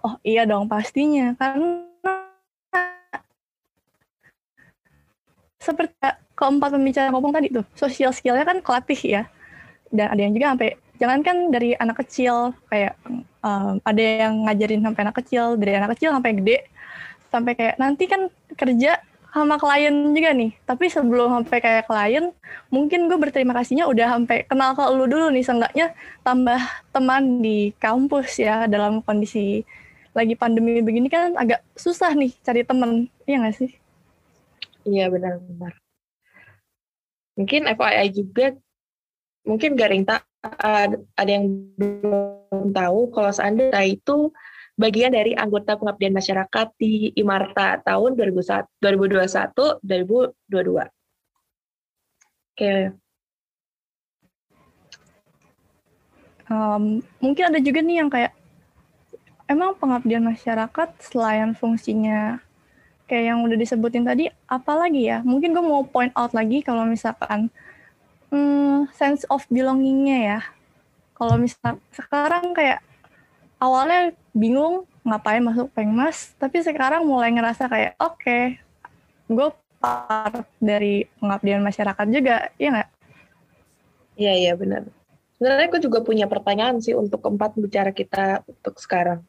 [0.04, 1.32] Oh iya dong pastinya.
[1.40, 1.86] Karena
[5.56, 9.22] seperti keempat pembicara ngomong tadi tuh, social skillnya kan kelatih ya.
[9.88, 12.94] Dan ada yang juga sampai, jangankan dari anak kecil, kayak
[13.40, 16.58] um, ada yang ngajarin sampai anak kecil, dari anak kecil sampai gede,
[17.32, 19.00] sampai kayak nanti kan kerja
[19.32, 20.52] sama klien juga nih.
[20.68, 22.32] Tapi sebelum sampai kayak klien,
[22.68, 26.60] mungkin gue berterima kasihnya udah sampai kenal ke lu dulu nih, seenggaknya tambah
[26.92, 29.64] teman di kampus ya, dalam kondisi
[30.16, 33.72] lagi pandemi begini kan agak susah nih cari temen, iya gak sih?
[34.88, 35.85] Iya benar-benar
[37.36, 38.56] mungkin FYI juga
[39.46, 44.32] mungkin garing tak ada yang belum tahu kalau seandainya itu
[44.76, 50.84] bagian dari anggota pengabdian masyarakat di Imarta tahun 2021 2021 2022.
[52.56, 52.74] Oke.
[56.46, 58.32] Um, mungkin ada juga nih yang kayak
[59.50, 62.38] emang pengabdian masyarakat selain fungsinya
[63.06, 65.18] kayak yang udah disebutin tadi, apalagi ya?
[65.22, 67.48] Mungkin gue mau point out lagi kalau misalkan
[68.30, 70.40] hmm, sense of belongingnya ya.
[71.16, 72.84] Kalau misal sekarang kayak
[73.56, 78.58] awalnya bingung ngapain masuk pengmas, tapi sekarang mulai ngerasa kayak oke, okay,
[79.30, 82.90] gue part dari pengabdian masyarakat juga, iya nggak?
[84.16, 84.82] Iya iya benar.
[85.36, 89.20] Sebenarnya aku juga punya pertanyaan sih untuk keempat bicara kita untuk sekarang.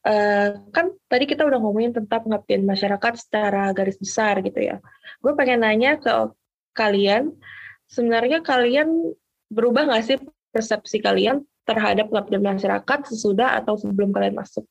[0.00, 4.80] Uh, kan tadi kita udah ngomongin tentang pengabdian masyarakat secara garis besar gitu ya.
[5.20, 6.32] Gue pengen nanya ke
[6.72, 7.36] kalian,
[7.84, 9.12] sebenarnya kalian
[9.52, 10.16] berubah nggak sih
[10.56, 14.64] persepsi kalian terhadap pengabdian masyarakat sesudah atau sebelum kalian masuk?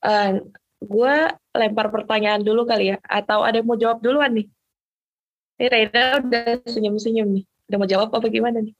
[0.00, 0.40] Uh,
[0.80, 1.14] gue
[1.52, 4.48] lempar pertanyaan dulu kali ya, atau ada yang mau jawab duluan nih?
[5.60, 8.74] Ini Reina udah senyum-senyum nih, udah mau jawab apa gimana nih?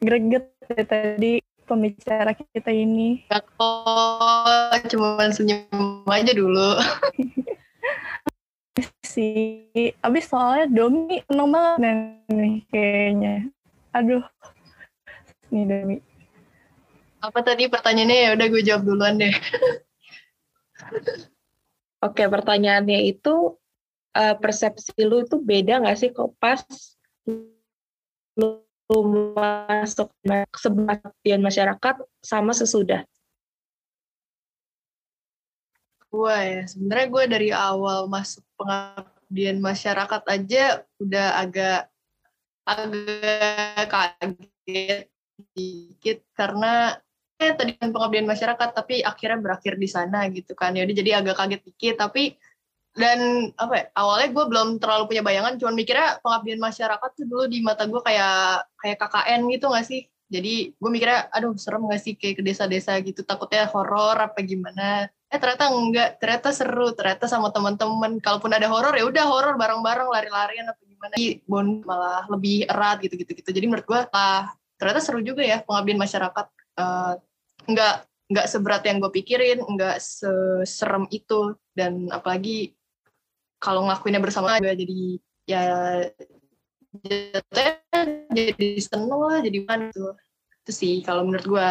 [0.00, 3.26] Greget ya tadi pembicara kita ini.
[3.26, 6.78] Gak kok, cuma senyum aja dulu.
[9.16, 13.48] sih, abis soalnya Domi seneng banget nih kayaknya.
[13.96, 14.24] Aduh,
[15.48, 15.96] nih Domi.
[17.24, 19.32] Apa tadi pertanyaannya ya udah gue jawab duluan deh.
[22.04, 23.56] Oke, pertanyaannya itu
[24.12, 26.60] uh, persepsi lu itu beda nggak sih kok pas
[28.36, 30.08] lu masuk
[30.54, 30.86] sebelum
[31.42, 33.02] masyarakat sama sesudah?
[36.06, 41.80] Gue ya, sebenarnya gue dari awal masuk pengabdian masyarakat aja udah agak
[42.66, 45.10] agak kaget
[45.54, 46.98] dikit karena
[47.36, 51.36] eh tadi kan pengabdian masyarakat tapi akhirnya berakhir di sana gitu kan ya jadi agak
[51.36, 52.32] kaget dikit tapi
[52.96, 57.44] dan apa ya, awalnya gue belum terlalu punya bayangan cuman mikirnya pengabdian masyarakat tuh dulu
[57.44, 60.08] di mata gue kayak kayak KKN gitu gak sih?
[60.26, 65.12] Jadi gue mikirnya aduh serem gak sih kayak ke desa-desa gitu takutnya horor apa gimana?
[65.28, 68.16] Eh ternyata enggak ternyata seru ternyata sama teman-teman.
[68.16, 71.14] Kalaupun ada horor ya udah horor bareng-bareng lari-larian apa gimana.
[71.20, 75.60] Di bon malah lebih erat gitu gitu jadi menurut gue ah ternyata seru juga ya
[75.60, 76.46] pengabdian masyarakat.
[76.80, 77.20] Uh,
[77.68, 82.74] enggak nggak seberat yang gue pikirin, nggak seserem itu, dan apalagi
[83.62, 85.00] kalau ngelakuinnya bersama juga jadi
[85.46, 85.62] ya
[88.32, 90.06] jadi seneng lah jadi mana itu
[90.66, 91.68] itu sih kalau menurut gue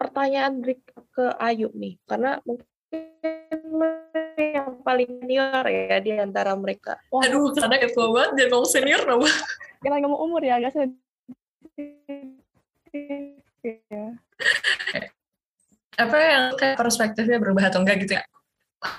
[0.00, 2.68] pertanyaan Rick ke Ayu nih karena mungkin
[4.36, 6.96] yang paling senior ya di antara mereka.
[7.10, 7.24] Wah.
[7.26, 9.22] Aduh, karena ketua banget dia ngomong senior dong.
[9.84, 10.94] Jangan ngomong umur ya, agak sedih.
[15.94, 18.24] Apa yang kayak perspektifnya berubah atau enggak gitu ya?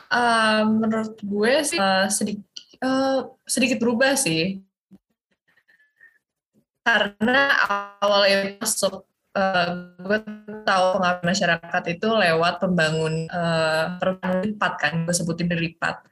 [0.10, 2.46] Uh, menurut gue sih uh, sedikit
[2.82, 4.62] uh, sedikit berubah sih.
[6.86, 7.50] Karena
[8.02, 9.70] awalnya masuk uh,
[10.02, 10.20] gue
[10.66, 13.98] tahu pengabdian masyarakat itu lewat pembangun uh,
[14.46, 16.06] empat kan gue sebutin dari empat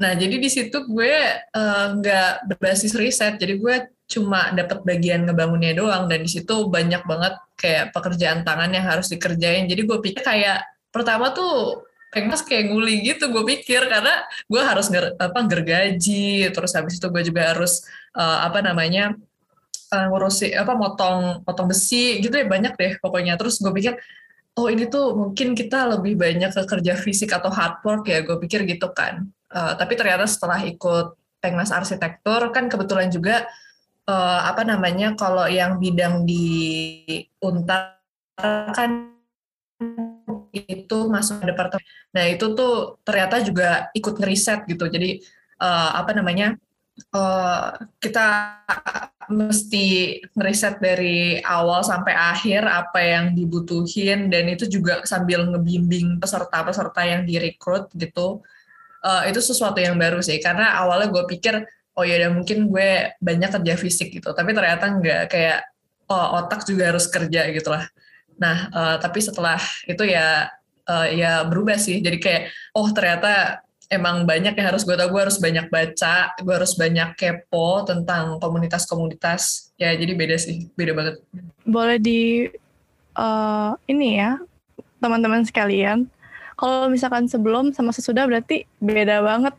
[0.00, 1.12] nah jadi di situ gue
[2.00, 3.36] nggak uh, berbasis riset.
[3.36, 3.76] Jadi gue
[4.08, 6.08] cuma dapat bagian ngebangunnya doang.
[6.08, 9.68] Dan di situ banyak banget kayak pekerjaan tangan yang harus dikerjain.
[9.68, 14.90] Jadi gue pikir kayak pertama tuh Pengmas kayak nguli gitu gue pikir karena gue harus
[14.90, 17.86] nger, apa gergaji terus habis itu gue juga harus
[18.18, 19.14] uh, apa namanya
[19.94, 23.38] uh, ngurusi apa motong motong besi gitu ya banyak deh pokoknya.
[23.38, 23.94] Terus gue pikir
[24.58, 28.36] oh ini tuh mungkin kita lebih banyak ke kerja fisik atau hard work ya gue
[28.42, 29.30] pikir gitu kan.
[29.50, 33.48] Uh, tapi ternyata setelah ikut Pengmas Arsitektur kan kebetulan juga
[34.10, 37.06] uh, apa namanya kalau yang bidang di
[37.40, 37.96] Untar
[38.74, 39.14] kan
[40.52, 41.84] itu masuk departemen.
[42.14, 44.86] Nah itu tuh ternyata juga ikut ngeriset gitu.
[44.90, 45.22] Jadi
[45.62, 46.58] uh, apa namanya
[47.14, 48.26] uh, kita
[49.30, 57.02] mesti ngeriset dari awal sampai akhir apa yang dibutuhin dan itu juga sambil ngebimbing peserta-peserta
[57.06, 58.42] yang direkrut gitu.
[59.00, 61.64] Uh, itu sesuatu yang baru sih karena awalnya gue pikir
[61.96, 65.72] oh ya udah mungkin gue banyak kerja fisik gitu tapi ternyata nggak kayak
[66.08, 67.86] oh, otak juga harus kerja gitu lah
[68.40, 70.48] Nah, uh, tapi setelah itu ya
[70.88, 72.00] uh, ya berubah sih.
[72.00, 72.42] Jadi kayak
[72.72, 73.60] oh ternyata
[73.92, 75.12] emang banyak yang harus gue tahu.
[75.12, 79.74] Gue harus banyak baca, gue harus banyak kepo tentang komunitas-komunitas.
[79.76, 81.14] Ya jadi beda sih, beda banget.
[81.68, 82.48] Boleh di
[83.14, 84.40] uh, ini ya
[85.04, 86.08] teman-teman sekalian.
[86.56, 89.54] Kalau misalkan sebelum sama sesudah berarti beda banget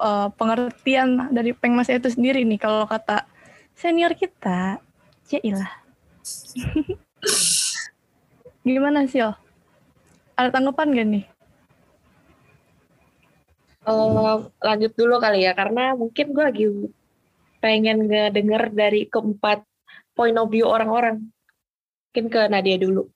[0.00, 2.60] uh, pengertian dari pengmas itu sendiri nih.
[2.60, 3.28] Kalau kata
[3.76, 4.80] senior kita,
[5.44, 5.72] ilah.
[8.66, 9.38] Gimana sih, oh?
[10.34, 11.24] Ada tanggapan gak nih?
[13.86, 16.66] Uh, lanjut dulu kali ya, karena mungkin gue lagi
[17.62, 19.62] pengen denger dari keempat
[20.18, 21.30] point of view orang-orang.
[22.10, 23.06] Mungkin ke Nadia dulu.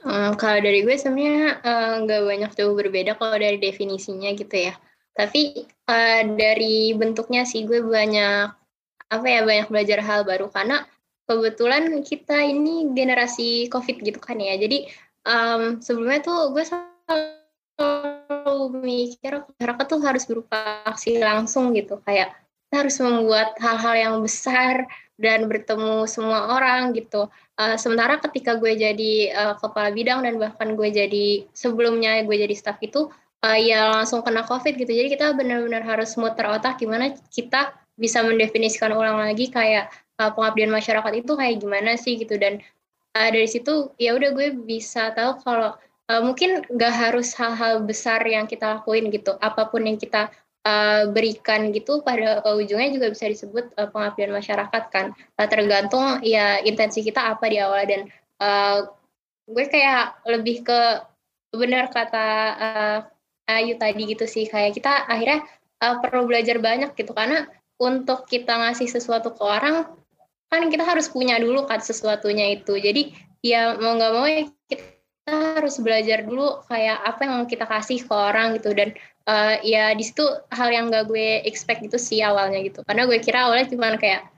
[0.00, 1.60] Um, kalau dari gue sebenarnya
[2.08, 4.72] nggak uh, banyak jauh berbeda kalau dari definisinya gitu ya.
[5.12, 8.48] Tapi uh, dari bentuknya sih gue banyak
[9.12, 10.88] apa ya banyak belajar hal baru karena
[11.30, 14.58] kebetulan kita ini generasi COVID gitu kan ya.
[14.58, 14.90] Jadi
[15.22, 22.02] um, sebelumnya tuh gue selalu mikir masyarakat tuh harus berupa aksi langsung gitu.
[22.02, 22.34] Kayak
[22.66, 24.90] kita harus membuat hal-hal yang besar
[25.22, 27.30] dan bertemu semua orang gitu.
[27.54, 32.54] Uh, sementara ketika gue jadi uh, kepala bidang dan bahkan gue jadi sebelumnya gue jadi
[32.58, 33.06] staff itu
[33.46, 34.90] uh, ya langsung kena covid gitu.
[34.90, 40.72] Jadi kita benar-benar harus muter otak gimana kita bisa mendefinisikan ulang lagi kayak uh, pengabdian
[40.72, 42.40] masyarakat itu kayak gimana sih gitu.
[42.40, 42.64] Dan
[43.12, 45.76] uh, dari situ ya udah gue bisa tahu kalau
[46.08, 49.36] uh, mungkin gak harus hal-hal besar yang kita lakuin gitu.
[49.44, 50.32] Apa pun yang kita
[50.64, 55.12] uh, berikan gitu pada uh, ujungnya juga bisa disebut uh, pengabdian masyarakat kan.
[55.36, 57.84] Uh, tergantung ya intensi kita apa di awal.
[57.84, 58.08] Dan
[58.40, 58.88] uh,
[59.44, 60.80] gue kayak lebih ke
[61.52, 62.98] benar kata uh,
[63.50, 64.46] Ayu tadi gitu sih.
[64.46, 65.42] Kayak kita akhirnya
[65.82, 67.10] uh, perlu belajar banyak gitu.
[67.10, 67.50] Karena
[67.80, 69.88] untuk kita ngasih sesuatu ke orang
[70.52, 72.76] kan kita harus punya dulu kan sesuatunya itu.
[72.76, 78.04] Jadi ya mau nggak mau ya kita harus belajar dulu kayak apa yang kita kasih
[78.04, 78.76] ke orang gitu.
[78.76, 78.92] Dan
[79.24, 82.84] uh, ya di situ hal yang gak gue expect gitu sih awalnya gitu.
[82.84, 84.28] Karena gue kira awalnya cuma kayak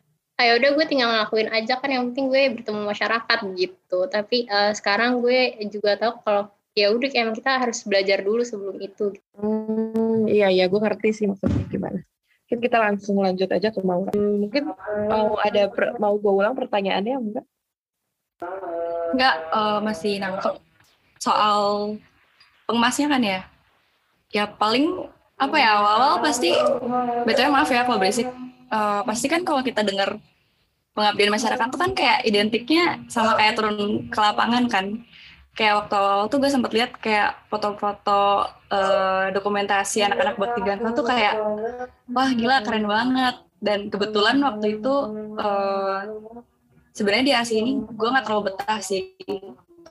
[0.40, 3.98] ayo ah, ya udah gue tinggal ngelakuin aja kan yang penting gue bertemu masyarakat gitu.
[4.06, 6.44] Tapi uh, sekarang gue juga tahu kalau
[6.78, 9.16] ya udah kayak kita harus belajar dulu sebelum itu.
[9.35, 12.05] Hmm, iya iya gue ngerti sih maksudnya gimana
[12.52, 14.76] mungkin kita langsung lanjut aja ke mau hmm, mungkin
[15.08, 17.46] mau ada per, mau gue ulang pertanyaannya enggak?
[19.16, 20.60] Enggak uh, masih nangkep
[21.16, 21.96] soal
[22.68, 23.40] pengemasnya kan ya?
[24.36, 24.84] Ya paling
[25.40, 26.52] apa ya awal-awal pasti
[27.24, 28.28] betulnya maaf ya kalau berisik.
[28.68, 30.20] Uh, pasti kan kalau kita dengar
[30.92, 35.00] pengabdian masyarakat tuh kan kayak identiknya sama kayak turun ke lapangan kan
[35.52, 41.04] kayak waktu awal tuh gue sempat lihat kayak foto-foto uh, dokumentasi anak-anak buat tiga tuh
[41.04, 41.36] kayak
[42.08, 44.94] wah gila keren banget dan kebetulan waktu itu
[45.36, 46.00] uh,
[46.96, 49.12] sebenarnya di Asia ini gue nggak terlalu betah sih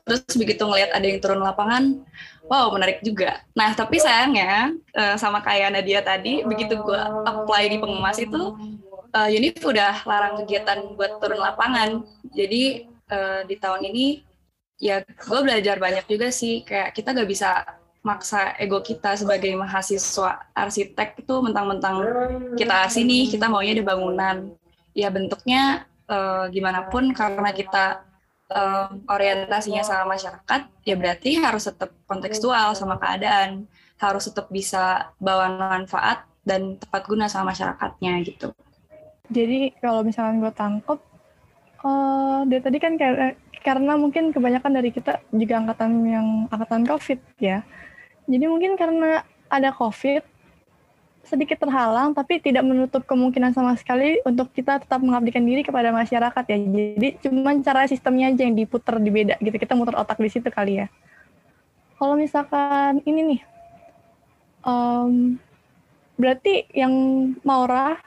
[0.01, 2.01] terus begitu ngelihat ada yang turun lapangan
[2.51, 3.39] wow menarik juga.
[3.55, 8.59] Nah tapi sayangnya uh, sama kayak Nadia tadi, begitu gue apply di pengemas itu,
[9.15, 12.03] uh, Unif udah larang kegiatan buat turun lapangan.
[12.35, 14.27] Jadi uh, di tahun ini
[14.81, 16.65] ya gue belajar banyak juga sih.
[16.65, 17.49] Kayak kita gak bisa
[18.01, 22.01] maksa ego kita sebagai mahasiswa arsitek itu mentang-mentang
[22.57, 24.57] kita sini kita maunya di bangunan.
[24.97, 28.03] Ya bentuknya uh, gimana pun karena kita
[28.51, 35.47] um, orientasinya sama masyarakat, ya berarti harus tetap kontekstual sama keadaan, harus tetap bisa bawa
[35.55, 38.51] manfaat dan tepat guna sama masyarakatnya gitu.
[39.31, 40.99] Jadi kalau misalnya gue tangkep,
[41.87, 47.19] uh, dari tadi kan kayak, karena mungkin kebanyakan dari kita juga angkatan yang angkatan COVID
[47.37, 47.61] ya.
[48.25, 50.21] Jadi mungkin karena ada COVID,
[51.21, 56.43] sedikit terhalang tapi tidak menutup kemungkinan sama sekali untuk kita tetap mengabdikan diri kepada masyarakat
[56.49, 56.57] ya.
[56.57, 59.55] Jadi cuman cara sistemnya aja yang diputar di beda gitu.
[59.55, 60.87] Kita muter otak di situ kali ya.
[62.01, 63.41] Kalau misalkan ini nih,
[64.65, 65.37] um,
[66.17, 66.93] berarti yang
[67.45, 68.01] Maura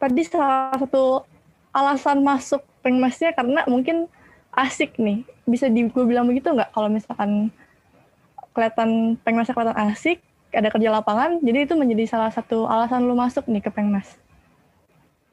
[0.00, 1.28] tadi salah satu
[1.70, 4.08] alasan masuk pengmasnya karena mungkin
[4.54, 5.22] asik nih.
[5.46, 6.74] Bisa di gue bilang begitu nggak?
[6.74, 7.50] Kalau misalkan
[8.54, 10.18] kelihatan pengmasnya kelihatan asik,
[10.50, 14.18] ada kerja lapangan, jadi itu menjadi salah satu alasan lu masuk nih ke Pengmas.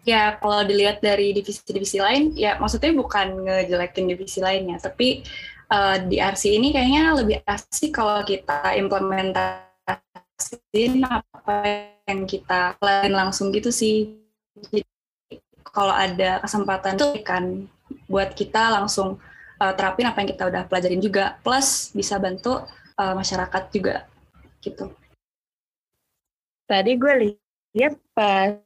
[0.08, 5.28] Ya, kalau dilihat dari divisi-divisi lain, ya maksudnya bukan ngejelekin divisi lainnya, tapi
[5.68, 13.52] uh, di RC ini kayaknya lebih asik kalau kita implementasiin apa yang kita lain langsung
[13.52, 14.16] gitu sih.
[14.56, 14.88] Jadi
[15.68, 17.68] kalau ada kesempatan itu kan
[18.08, 19.20] buat kita langsung
[19.60, 22.64] uh, terapin apa yang kita udah pelajarin juga, plus bisa bantu
[22.98, 24.08] uh, masyarakat juga
[24.64, 24.92] gitu
[26.68, 27.14] tadi gue
[27.74, 28.60] lihat pas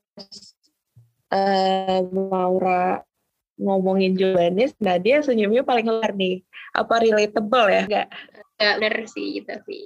[1.32, 3.06] uh, Maura
[3.62, 6.42] ngomongin jawabannya, nah dia senyumnya paling kelar nih.
[6.74, 7.86] Apa relatable ya?
[7.86, 8.08] Enggak?
[8.58, 9.78] Enggak bener sih, tapi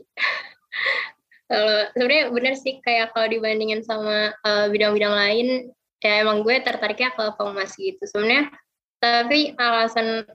[1.52, 4.32] kalau sebenarnya bener sih kayak kalau dibandingin sama
[4.72, 5.48] bidang bidang-bidang lain,
[6.00, 8.00] ya emang gue tertariknya ke pengemas gitu.
[8.08, 8.48] Sebenarnya,
[9.00, 10.26] tapi alasan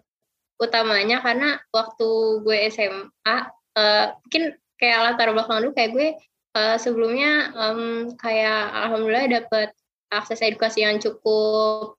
[0.60, 3.40] utamanya karena waktu gue SMA, uh,
[3.80, 4.42] eh, mungkin
[4.76, 6.08] kayak latar belakang dulu kayak gue
[6.56, 9.68] uh, sebelumnya um, kayak alhamdulillah dapat
[10.12, 11.96] akses edukasi yang cukup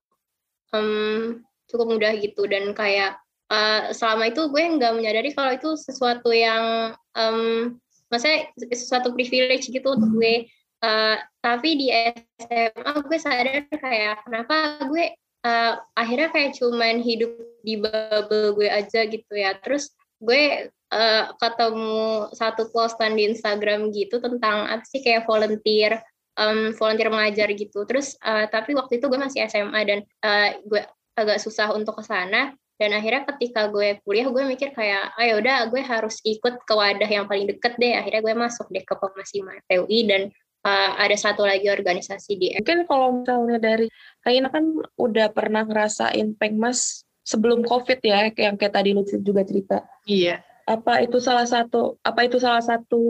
[0.73, 2.45] um, cukup mudah gitu.
[2.45, 3.17] Dan kayak
[3.49, 7.75] uh, selama itu gue nggak menyadari kalau itu sesuatu yang um,
[8.13, 10.45] maksudnya sesuatu privilege gitu untuk gue.
[10.81, 11.13] Uh,
[11.45, 11.93] tapi di
[12.41, 15.13] SMA gue sadar kayak kenapa gue
[15.45, 19.57] uh, akhirnya kayak cuman hidup di bubble gue aja gitu ya.
[19.61, 26.01] Terus gue uh, ketemu satu postan di Instagram gitu tentang apa sih kayak volunteer
[26.38, 27.84] um, volunteer mengajar gitu.
[27.85, 30.81] Terus uh, tapi waktu itu gue masih SMA dan uh, gue
[31.18, 32.53] agak susah untuk ke sana.
[32.81, 36.73] Dan akhirnya ketika gue kuliah gue mikir kayak ayo oh, udah gue harus ikut ke
[36.73, 37.93] wadah yang paling deket deh.
[37.93, 40.34] Akhirnya gue masuk deh ke Pemasi TUI dan
[40.65, 43.88] uh, ada satu lagi organisasi di Mungkin kalau misalnya dari
[44.21, 44.65] Raina kan
[44.97, 49.85] udah pernah ngerasain pengmas sebelum COVID ya, yang kayak tadi lu juga cerita.
[50.05, 50.41] Iya.
[50.69, 53.01] Apa itu salah satu apa itu salah satu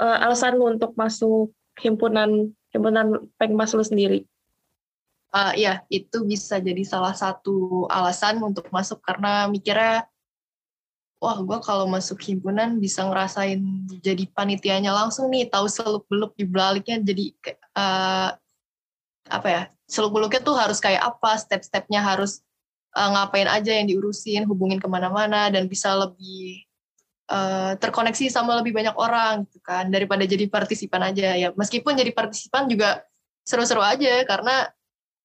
[0.00, 4.24] uh, alasan lu untuk masuk himpunan himpunan pengmas lu sendiri?
[5.30, 10.02] Uh, ya, itu bisa jadi salah satu alasan untuk masuk karena mikirnya,
[11.20, 13.60] wah gue kalau masuk himpunan bisa ngerasain
[14.00, 17.36] jadi panitianya langsung nih, tahu seluk beluk di baliknya jadi
[17.76, 18.28] uh,
[19.28, 22.40] apa ya, seluk beluknya tuh harus kayak apa, step-stepnya harus
[22.96, 26.64] uh, ngapain aja yang diurusin, hubungin ke mana-mana dan bisa lebih
[27.28, 31.36] uh, terkoneksi sama lebih banyak orang gitu kan daripada jadi partisipan aja.
[31.36, 33.04] Ya meskipun jadi partisipan juga
[33.44, 34.72] seru-seru aja karena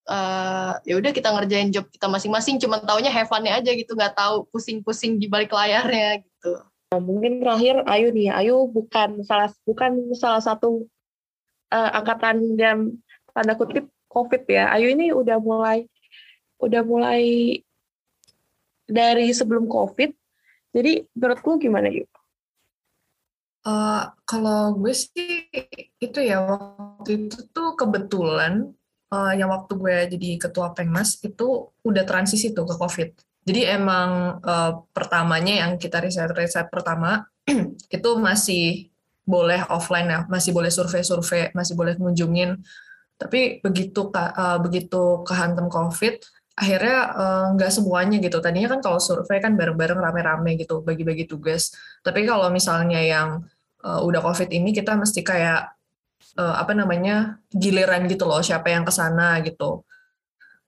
[0.10, 4.14] uh, ya udah kita ngerjain job kita masing-masing cuma taunya have fun aja gitu nggak
[4.14, 6.62] tahu pusing-pusing di balik layarnya gitu.
[6.96, 10.88] Mungkin terakhir Ayu nih Ayu bukan salah bukan salah satu
[11.74, 12.80] uh, angkatan yang
[13.34, 14.72] tanda kutip COVID ya.
[14.72, 15.90] Ayu ini udah mulai
[16.62, 17.24] udah mulai
[18.86, 20.14] dari sebelum COVID.
[20.76, 22.08] Jadi menurut lu gimana yuk?
[23.66, 25.50] Uh, kalau gue sih
[25.98, 28.78] itu ya waktu itu tuh kebetulan
[29.12, 33.10] uh, yang waktu gue jadi ketua Pengmas itu udah transisi tuh ke COVID.
[33.46, 37.30] Jadi emang uh, pertamanya yang kita riset-riset pertama
[37.96, 38.90] itu masih
[39.26, 42.62] boleh offline ya, masih boleh survei-survei, masih boleh ngunjungin.
[43.16, 46.22] Tapi begitu uh, begitu kehantam COVID,
[46.58, 46.98] akhirnya
[47.54, 48.42] nggak uh, semuanya gitu.
[48.42, 51.74] Tadinya kan kalau survei kan bareng-bareng rame-rame gitu, bagi-bagi tugas.
[52.02, 53.46] Tapi kalau misalnya yang
[53.86, 55.75] uh, udah COVID ini kita mesti kayak
[56.40, 59.84] uh, apa namanya giliran gitu loh siapa yang ke sana gitu.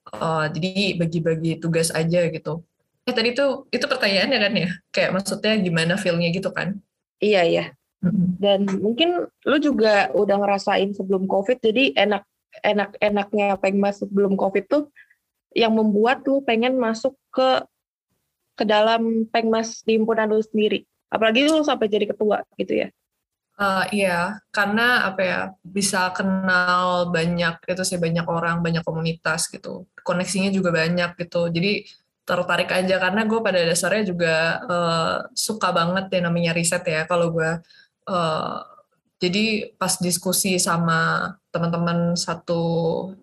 [0.07, 2.64] Uh, jadi bagi-bagi tugas aja gitu.
[3.03, 4.69] Eh tadi tuh itu pertanyaannya kan ya?
[4.91, 6.80] Kayak maksudnya gimana feelnya gitu kan?
[7.19, 7.65] Iya iya.
[8.38, 12.24] Dan mungkin lu juga udah ngerasain sebelum covid jadi enak
[12.61, 14.84] enak enaknya pengmas sebelum covid tuh
[15.57, 17.65] yang membuat lu pengen masuk ke
[18.57, 20.86] ke dalam pengmas di himpunan lu sendiri.
[21.11, 22.88] Apalagi lu sampai jadi ketua gitu ya
[23.57, 29.89] Uh, iya, karena apa ya bisa kenal banyak itu sih banyak orang, banyak komunitas gitu,
[30.05, 31.49] koneksinya juga banyak gitu.
[31.49, 31.81] Jadi
[32.21, 37.09] tertarik aja karena gue pada dasarnya juga uh, suka banget ya namanya riset ya.
[37.09, 37.49] Kalau gue
[38.05, 38.57] uh,
[39.17, 42.61] jadi pas diskusi sama teman-teman satu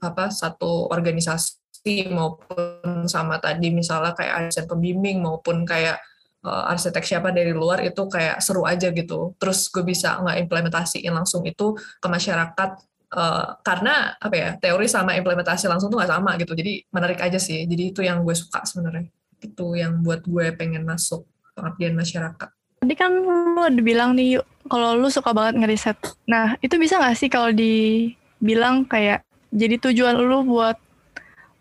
[0.02, 6.02] apa satu organisasi maupun sama tadi misalnya kayak asisten pembimbing maupun kayak
[6.44, 9.34] uh, arsitek siapa dari luar itu kayak seru aja gitu.
[9.40, 12.70] Terus gue bisa nggak implementasiin langsung itu ke masyarakat
[13.16, 16.52] uh, karena apa ya teori sama implementasi langsung tuh nggak sama gitu.
[16.52, 17.64] Jadi menarik aja sih.
[17.64, 19.08] Jadi itu yang gue suka sebenarnya.
[19.40, 21.24] Itu yang buat gue pengen masuk
[21.56, 22.48] pengabdian masyarakat.
[22.84, 25.96] Tadi kan lu udah bilang nih yuk, kalau lu suka banget ngeriset.
[26.28, 30.76] Nah, itu bisa nggak sih kalau dibilang kayak jadi tujuan lu buat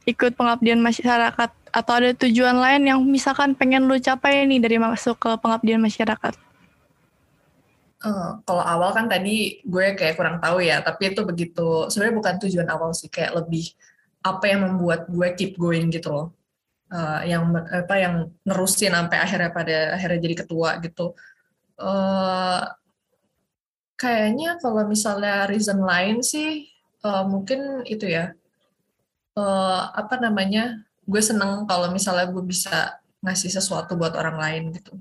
[0.03, 5.17] ikut pengabdian masyarakat atau ada tujuan lain yang misalkan pengen lu capai nih dari masuk
[5.17, 6.37] ke pengabdian masyarakat?
[8.03, 12.35] Uh, kalau awal kan tadi gue kayak kurang tahu ya, tapi itu begitu sebenarnya bukan
[12.45, 13.73] tujuan awal sih, kayak lebih
[14.21, 16.27] apa yang membuat gue keep going gitu loh.
[16.93, 21.17] Uh, yang apa yang nerusin sampai akhirnya pada akhirnya jadi ketua gitu.
[21.73, 22.61] Uh,
[23.97, 26.69] kayaknya kalau misalnya reason lain sih
[27.01, 28.35] uh, mungkin itu ya
[29.39, 34.93] uh, apa namanya gue seneng kalau misalnya gue bisa ngasih sesuatu buat orang lain gitu.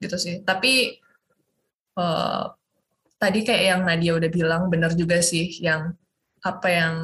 [0.00, 0.34] Gitu sih.
[0.44, 0.96] Tapi
[1.98, 2.52] uh,
[3.18, 5.92] tadi kayak yang Nadia udah bilang benar juga sih yang
[6.38, 6.94] apa yang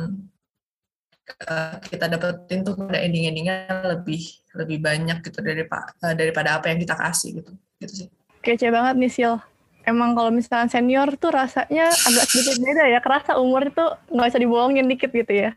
[1.51, 3.67] uh, kita dapetin tuh pada ending-endingnya
[3.99, 4.23] lebih
[4.55, 7.53] lebih banyak gitu daripada uh, daripada apa yang kita kasih gitu.
[7.83, 8.09] Gitu sih.
[8.45, 9.35] Kece banget nih Sil.
[9.85, 13.01] Emang kalau misalnya senior tuh rasanya agak sedikit beda ya.
[13.05, 15.53] Kerasa umur tuh nggak bisa dibohongin dikit gitu ya.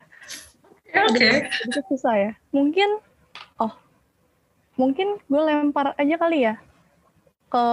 [1.12, 1.48] Okay.
[1.70, 2.32] Itu susah ya.
[2.50, 3.00] Mungkin,
[3.62, 3.74] oh,
[4.78, 6.56] mungkin gue lempar aja kali ya
[7.48, 7.66] ke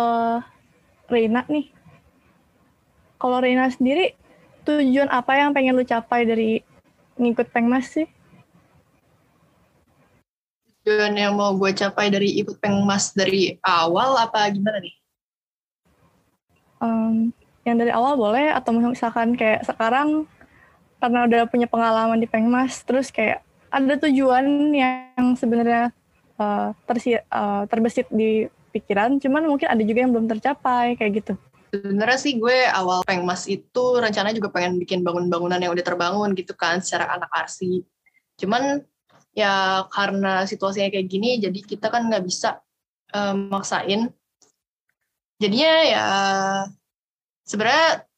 [1.11, 1.71] Reina nih.
[3.19, 4.15] Kalau Reina sendiri,
[4.65, 6.61] tujuan apa yang pengen lu capai dari
[7.21, 8.09] ngikut Pengmas sih?
[10.85, 14.95] Tujuan yang mau gue capai dari ikut Pengmas dari awal apa gimana nih?
[16.85, 17.33] Um,
[17.65, 20.29] yang dari awal boleh atau misalkan kayak sekarang
[21.05, 25.93] karena udah punya pengalaman di Pengmas terus kayak ada tujuan yang sebenarnya
[26.41, 31.33] uh, uh, terbesit di pikiran cuman mungkin ada juga yang belum tercapai kayak gitu.
[31.69, 36.57] Sebenarnya sih gue awal Pengmas itu rencananya juga pengen bikin bangun-bangunan yang udah terbangun gitu
[36.57, 37.85] kan secara anak arsi
[38.41, 38.81] cuman
[39.37, 42.65] ya karena situasinya kayak gini jadi kita kan nggak bisa
[43.13, 44.09] um, maksain.
[45.37, 46.07] Jadinya ya
[47.45, 48.09] sebenarnya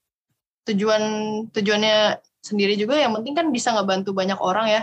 [0.70, 1.02] tujuan
[1.50, 4.82] tujuannya sendiri juga yang penting kan bisa ngebantu banyak orang ya.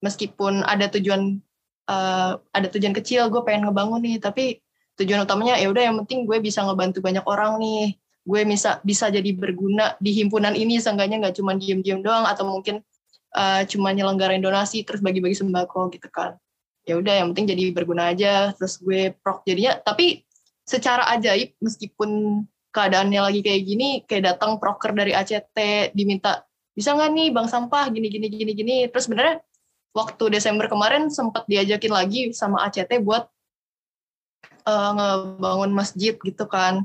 [0.00, 1.40] Meskipun ada tujuan
[1.88, 4.60] uh, ada tujuan kecil gue pengen ngebangun nih tapi
[4.96, 7.94] tujuan utamanya ya udah yang penting gue bisa ngebantu banyak orang nih.
[8.26, 12.82] Gue bisa bisa jadi berguna di himpunan ini seenggaknya nggak cuma diem-diem doang atau mungkin
[13.36, 16.34] uh, cuma nyelenggarain donasi terus bagi-bagi sembako gitu kan.
[16.86, 19.78] Ya udah yang penting jadi berguna aja terus gue prok jadinya.
[19.78, 20.26] Tapi
[20.66, 22.42] secara ajaib meskipun
[22.74, 25.56] keadaannya lagi kayak gini kayak datang proker dari ACT
[25.96, 26.44] diminta
[26.76, 28.76] bisa nggak nih bang sampah gini gini gini gini?
[28.92, 29.40] Terus sebenarnya
[29.96, 33.24] waktu Desember kemarin sempat diajakin lagi sama ACT buat
[34.68, 36.84] uh, ngebangun masjid gitu kan.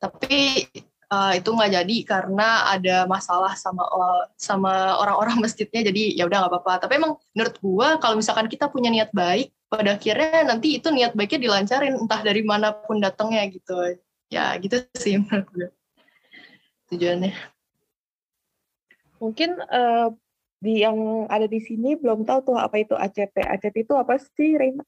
[0.00, 0.64] Tapi
[1.12, 5.84] uh, itu nggak jadi karena ada masalah sama uh, sama orang-orang masjidnya.
[5.84, 6.88] Jadi ya udah nggak apa-apa.
[6.88, 11.12] Tapi emang menurut gua kalau misalkan kita punya niat baik pada akhirnya nanti itu niat
[11.12, 14.00] baiknya dilancarin entah dari mana pun datangnya gitu.
[14.32, 15.68] Ya gitu sih menurut gue
[16.88, 17.53] tujuannya
[19.24, 20.12] mungkin uh,
[20.60, 24.60] di yang ada di sini belum tahu tuh apa itu ACT ACT itu apa sih
[24.60, 24.84] Reina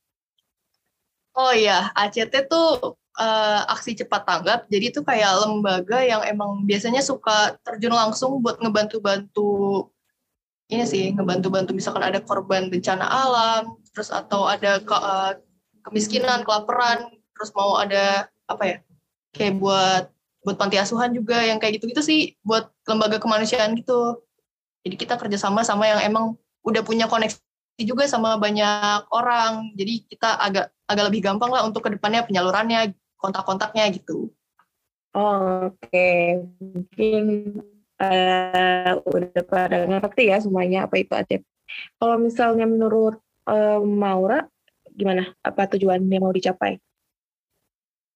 [1.37, 4.65] Oh iya, ACT tuh uh, aksi cepat tanggap.
[4.73, 9.85] Jadi itu kayak lembaga yang emang biasanya suka terjun langsung buat ngebantu-bantu
[10.73, 15.37] ini sih, ngebantu-bantu misalkan ada korban bencana alam, terus atau ada ke, uh,
[15.87, 17.07] kemiskinan, kelaparan,
[17.37, 18.77] terus mau ada apa ya?
[19.37, 20.05] Kayak buat
[20.41, 24.25] buat panti asuhan juga yang kayak gitu-gitu sih buat lembaga kemanusiaan gitu.
[24.87, 27.43] Jadi kita kerjasama sama yang emang udah punya koneksi
[27.83, 29.75] juga sama banyak orang.
[29.75, 34.31] Jadi kita agak agak lebih gampang lah untuk ke depannya penyalurannya, kontak-kontaknya gitu.
[35.11, 36.23] Oh, Oke, okay.
[36.63, 37.25] mungkin
[37.99, 41.43] uh, udah pada ngerti ya semuanya apa itu ACP.
[41.99, 43.19] Kalau misalnya menurut
[43.51, 44.47] uh, Maura,
[44.95, 45.35] gimana?
[45.43, 46.79] Apa tujuan yang mau dicapai?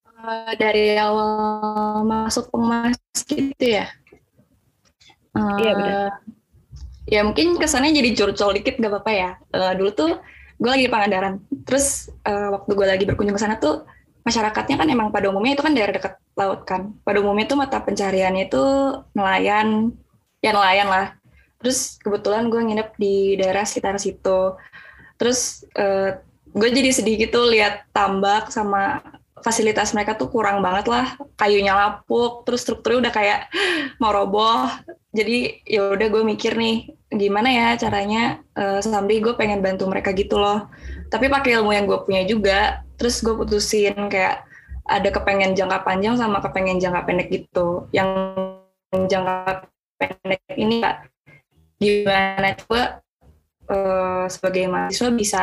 [0.06, 3.90] Uh, dari awal masuk pengmas gitu ya?
[5.34, 6.10] Uh, iya benar
[7.10, 9.30] ya mungkin kesannya jadi curcol dikit gak apa-apa ya.
[9.50, 10.10] Uh, dulu tuh
[10.56, 11.42] gue lagi di Pangandaran.
[11.66, 13.84] Terus uh, waktu gue lagi berkunjung ke sana tuh
[14.22, 16.94] masyarakatnya kan emang pada umumnya itu kan daerah dekat laut kan.
[17.02, 18.62] Pada umumnya tuh mata pencariannya itu
[19.18, 19.90] nelayan,
[20.38, 21.06] ya nelayan lah.
[21.60, 24.54] Terus kebetulan gue nginep di daerah sekitar situ.
[25.18, 26.16] Terus uh,
[26.50, 29.02] gue jadi sedih gitu lihat tambak sama
[29.40, 31.16] fasilitas mereka tuh kurang banget lah.
[31.36, 33.40] Kayunya lapuk terus strukturnya udah kayak
[34.02, 34.68] mau roboh.
[35.10, 40.14] Jadi ya udah gue mikir nih gimana ya caranya uh, someday gue pengen bantu mereka
[40.14, 40.70] gitu loh.
[41.10, 44.46] Tapi pakai ilmu yang gue punya juga terus gue putusin kayak
[44.86, 47.90] ada kepengen jangka panjang sama kepengen jangka pendek gitu.
[47.90, 48.08] Yang
[48.90, 49.66] jangka
[49.98, 51.10] pendek ini kak
[51.80, 52.82] gimana gue
[53.72, 55.40] uh, sebagai mahasiswa bisa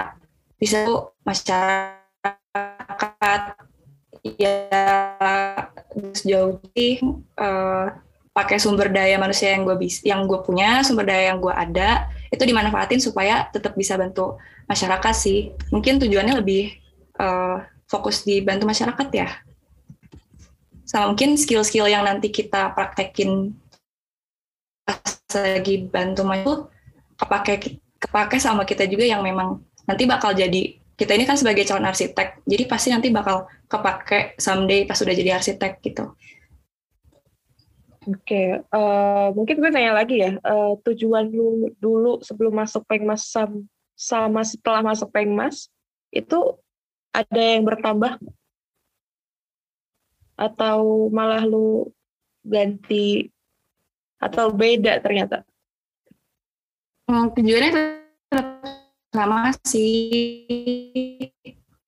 [0.58, 2.02] bisa tuh masyarakat
[4.36, 4.68] ya
[6.14, 7.00] sejauh ini
[7.40, 7.96] uh,
[8.36, 12.12] pakai sumber daya manusia yang gue bisa yang gue punya sumber daya yang gue ada
[12.30, 14.36] itu dimanfaatin supaya tetap bisa bantu
[14.68, 15.56] masyarakat sih.
[15.72, 16.76] Mungkin tujuannya lebih
[17.18, 19.28] uh, fokus di bantu masyarakat ya.
[20.88, 23.56] Sama mungkin skill-skill yang nanti kita praktekin
[24.88, 25.04] pas
[25.36, 26.54] lagi bantu itu
[27.20, 27.54] kepake
[28.00, 32.42] kepake sama kita juga yang memang nanti bakal jadi kita ini kan sebagai calon arsitek,
[32.42, 36.18] jadi pasti nanti bakal kepake someday pas sudah jadi arsitek gitu.
[38.08, 38.48] Oke, okay.
[38.74, 43.30] uh, eh, mungkin gue tanya lagi ya, uh, tujuan lu dulu sebelum masuk Pengmas
[43.94, 45.70] sama setelah masuk Pengmas,
[46.10, 46.58] itu
[47.14, 48.18] ada yang bertambah?
[50.40, 51.94] Atau malah lu
[52.42, 53.30] ganti,
[54.18, 55.46] atau beda ternyata?
[57.06, 57.72] Hmm, tujuannya
[59.16, 61.32] sama sih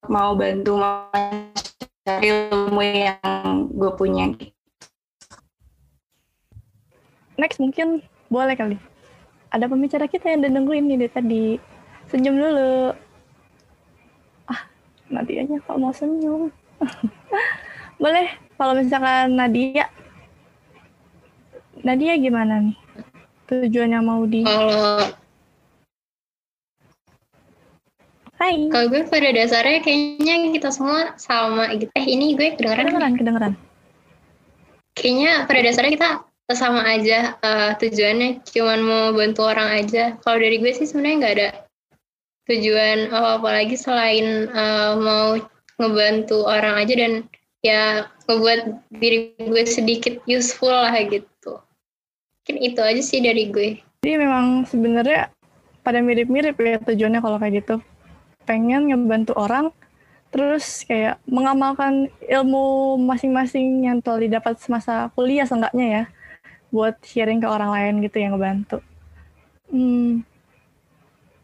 [0.07, 4.25] mau bantu mencari ilmu yang gue punya.
[7.35, 8.75] Next mungkin boleh kali.
[9.51, 11.45] Ada pembicara kita yang udah nungguin nih dari tadi.
[12.09, 12.93] Senyum dulu.
[14.49, 14.61] Ah,
[15.13, 16.49] Nadia aja kok mau senyum.
[18.03, 18.27] boleh,
[18.57, 19.87] kalau misalkan Nadia.
[21.79, 22.77] Nadia gimana nih?
[23.47, 24.43] Tujuannya mau di...
[24.43, 24.99] Kalau
[28.40, 28.72] Hai.
[28.72, 31.91] Kalau gue pada dasarnya kayaknya kita semua sama gitu.
[31.91, 32.88] Eh ini gue kedengeran?
[32.88, 33.53] Kedengeran, kedengeran.
[34.95, 36.10] Kayaknya pada dasarnya kita
[36.56, 40.16] sama aja uh, tujuannya cuman mau bantu orang aja.
[40.24, 41.49] Kalau dari gue sih sebenarnya nggak ada
[42.48, 45.36] tujuan apa-apa lagi selain uh, mau
[45.76, 47.28] ngebantu orang aja dan
[47.60, 51.60] ya ngebuat diri gue sedikit useful lah gitu.
[52.48, 53.84] Mungkin itu aja sih dari gue.
[53.99, 55.28] Jadi memang sebenarnya
[55.84, 57.84] pada mirip-mirip ya tujuannya kalau kayak gitu
[58.49, 59.69] pengen ngebantu orang
[60.34, 66.03] terus kayak mengamalkan ilmu masing-masing yang telah didapat semasa kuliah seenggaknya ya
[66.73, 68.77] buat sharing ke orang lain gitu yang ngebantu.
[69.69, 70.26] Hmm,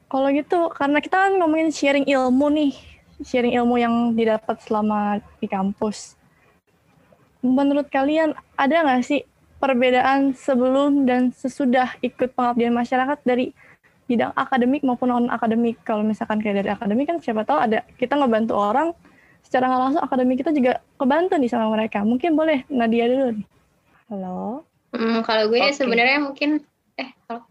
[0.06, 2.74] kalau gitu karena kita kan ngomongin sharing ilmu nih,
[3.26, 6.14] sharing ilmu yang didapat selama di kampus.
[7.42, 9.22] Menurut kalian ada nggak sih
[9.58, 13.50] perbedaan sebelum dan sesudah ikut pengabdian masyarakat dari
[14.06, 15.82] bidang akademik maupun non akademik?
[15.82, 18.94] Kalau misalkan kayak dari akademik kan siapa tahu ada kita ngebantu orang
[19.46, 22.02] secara nggak langsung akademik kita juga kebantu nih sama mereka.
[22.02, 23.46] Mungkin boleh Nadia dulu nih.
[24.10, 24.66] Halo.
[24.94, 25.76] Hmm, kalau gue Oke.
[25.76, 26.62] sebenarnya mungkin
[26.96, 27.44] eh kalau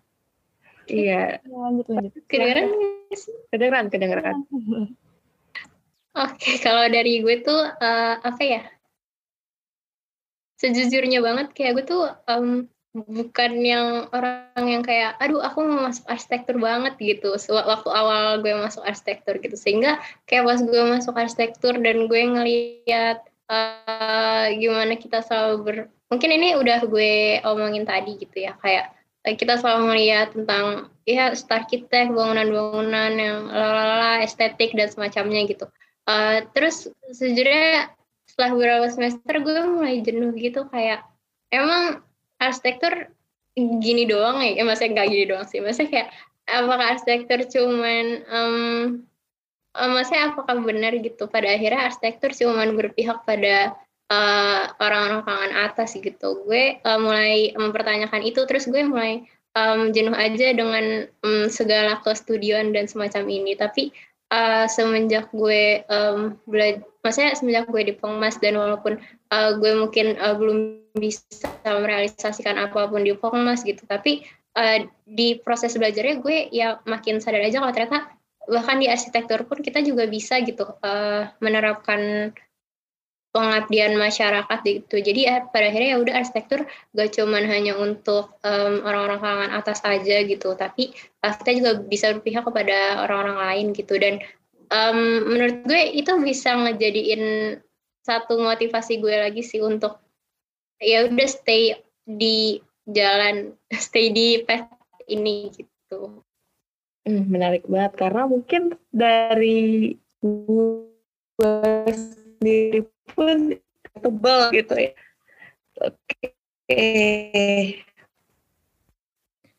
[0.85, 2.12] Iya, Lanjut lanjut.
[2.28, 2.68] kedengeran
[3.48, 4.36] kedengeran, kedengeran.
[6.14, 8.62] Oke, kalau dari gue tuh eh, apa ya?
[10.60, 16.07] Sejujurnya banget kayak gue tuh em, bukan yang orang yang kayak aduh aku mau masuk
[16.07, 17.35] arsitektur banget gitu.
[17.35, 19.59] Waktu awal gue masuk arsitektur gitu.
[19.59, 19.99] Sehingga
[20.31, 23.19] kayak pas gue masuk arsitektur dan gue ngeliat
[23.51, 25.77] eh, gimana kita selalu ber
[26.07, 28.55] mungkin ini udah gue omongin tadi gitu ya.
[28.62, 28.95] Kayak
[29.27, 35.66] eh, kita selalu melihat tentang ya arsitek bangunan-bangunan yang lalala estetik dan semacamnya gitu.
[36.07, 37.91] Eh, terus sejujurnya
[38.31, 40.71] setelah beberapa semester gue mulai jenuh gitu.
[40.71, 41.03] Kayak
[41.51, 42.07] emang
[42.40, 43.11] arsitektur
[43.55, 46.09] gini doang ya, ya maksudnya nggak gini doang sih, maksudnya kayak
[46.44, 48.55] apakah arsitektur cuman em,
[49.78, 53.78] eh, maksudnya apakah benar gitu pada akhirnya arsitektur cuman berpihak pada
[54.11, 56.44] eh, orang-orang kalangan atas gitu.
[56.44, 59.24] Gue eh, mulai mempertanyakan itu, terus gue mulai
[59.56, 63.55] em, jenuh aja dengan em, segala kestudioan dan semacam ini.
[63.56, 63.94] Tapi
[64.35, 68.98] eh, semenjak gue um, belajar, maksudnya semenjak gue di Pengmas dan walaupun
[69.31, 70.59] eh, gue mungkin eh, belum
[70.98, 74.27] bisa merealisasikan apa pun di Pengmas gitu, tapi
[74.59, 78.01] eh, di proses belajarnya gue ya makin sadar aja kalau ternyata
[78.44, 82.35] bahkan di arsitektur pun kita juga bisa gitu eh, menerapkan
[83.35, 85.02] pengabdian masyarakat gitu.
[85.02, 89.82] Jadi ya pada akhirnya ya udah arsitektur gak cuman hanya untuk em, orang-orang kalangan atas
[89.82, 93.98] aja gitu, tapi kita juga bisa berpihak kepada orang-orang lain gitu.
[93.98, 94.23] Dan
[94.70, 97.59] em, menurut gue itu bisa ngejadiin
[98.06, 99.98] satu motivasi gue lagi sih untuk
[100.78, 101.74] ya udah stay
[102.06, 103.51] di jalan,
[103.82, 104.70] stay di path
[105.11, 106.23] ini gitu.
[107.02, 113.52] Hmm, menarik banget karena mungkin dari gue sendiri pun
[114.01, 114.93] tebal gitu ya.
[115.81, 116.32] Oke.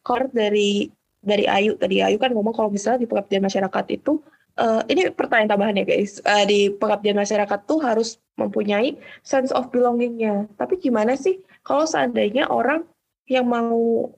[0.05, 0.89] Kalau dari
[1.26, 4.22] dari Ayu tadi Ayu kan ngomong kalau misalnya di pengabdian masyarakat itu
[4.57, 6.22] eh, ini pertanyaan tambahan ya guys.
[6.22, 10.49] Eh, di pengabdian masyarakat tuh harus mempunyai sense of belongingnya.
[10.57, 12.85] Tapi gimana sih kalau seandainya orang
[13.26, 14.09] yang mau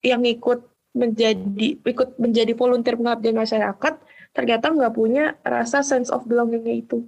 [0.00, 0.64] yang ikut
[0.96, 3.94] menjadi ikut menjadi volunteer pengabdian masyarakat
[4.32, 7.04] ternyata nggak punya rasa sense of belongingnya itu.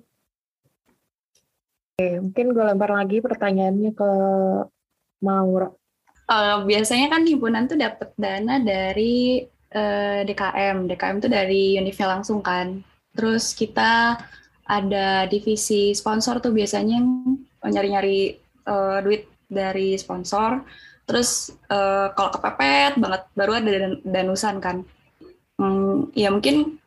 [1.98, 4.10] Oke, mungkin gue lempar lagi pertanyaannya ke
[5.18, 5.66] Maura.
[6.30, 9.42] Eh, biasanya kan himpunan tuh dapat dana dari
[9.74, 10.86] eh, DKM.
[10.86, 12.86] DKM tuh dari Univnya langsung kan.
[13.18, 14.14] Terus kita
[14.62, 17.02] ada divisi sponsor tuh biasanya
[17.66, 20.62] nyari-nyari eh, duit dari sponsor.
[21.02, 24.86] Terus eh, kalau kepepet banget baru ada dan- danusan kan.
[25.58, 26.78] Hmm, ya mungkin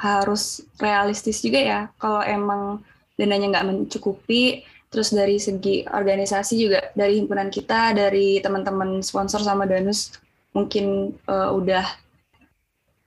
[0.00, 1.80] harus realistis juga ya.
[2.00, 2.80] Kalau emang
[3.20, 9.62] dananya nggak mencukupi, Terus dari segi organisasi juga dari himpunan kita, dari teman-teman sponsor sama
[9.62, 10.18] Danus
[10.50, 11.86] mungkin eh, udah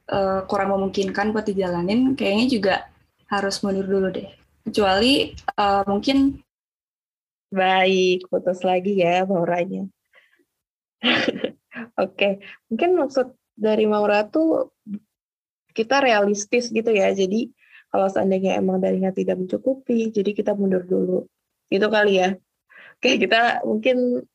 [0.08, 2.76] eh, kurang memungkinkan buat dijalanin, kayaknya juga
[3.28, 4.32] harus mundur dulu deh.
[4.64, 6.40] Kecuali eh, mungkin
[7.54, 9.86] Baik, putus lagi ya Mauranya.
[12.02, 14.74] Oke, mungkin maksud dari Maura tuh
[15.78, 17.14] kita realistis gitu ya.
[17.14, 17.54] Jadi
[17.94, 21.30] kalau seandainya emang darinya tidak mencukupi, jadi kita mundur dulu.
[21.70, 22.34] Gitu kali ya.
[22.98, 24.26] Oke, kita mungkin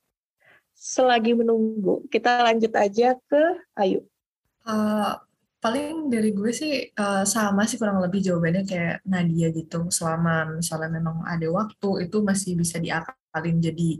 [0.79, 3.43] selagi menunggu, kita lanjut aja ke
[3.75, 4.07] Ayu.
[4.63, 5.13] Eh,
[5.59, 9.91] paling dari gue sih eh, sama sih kurang lebih jawabannya kayak Nadia gitu.
[9.91, 13.91] Selama misalnya memang ada waktu itu masih bisa diakalin jadi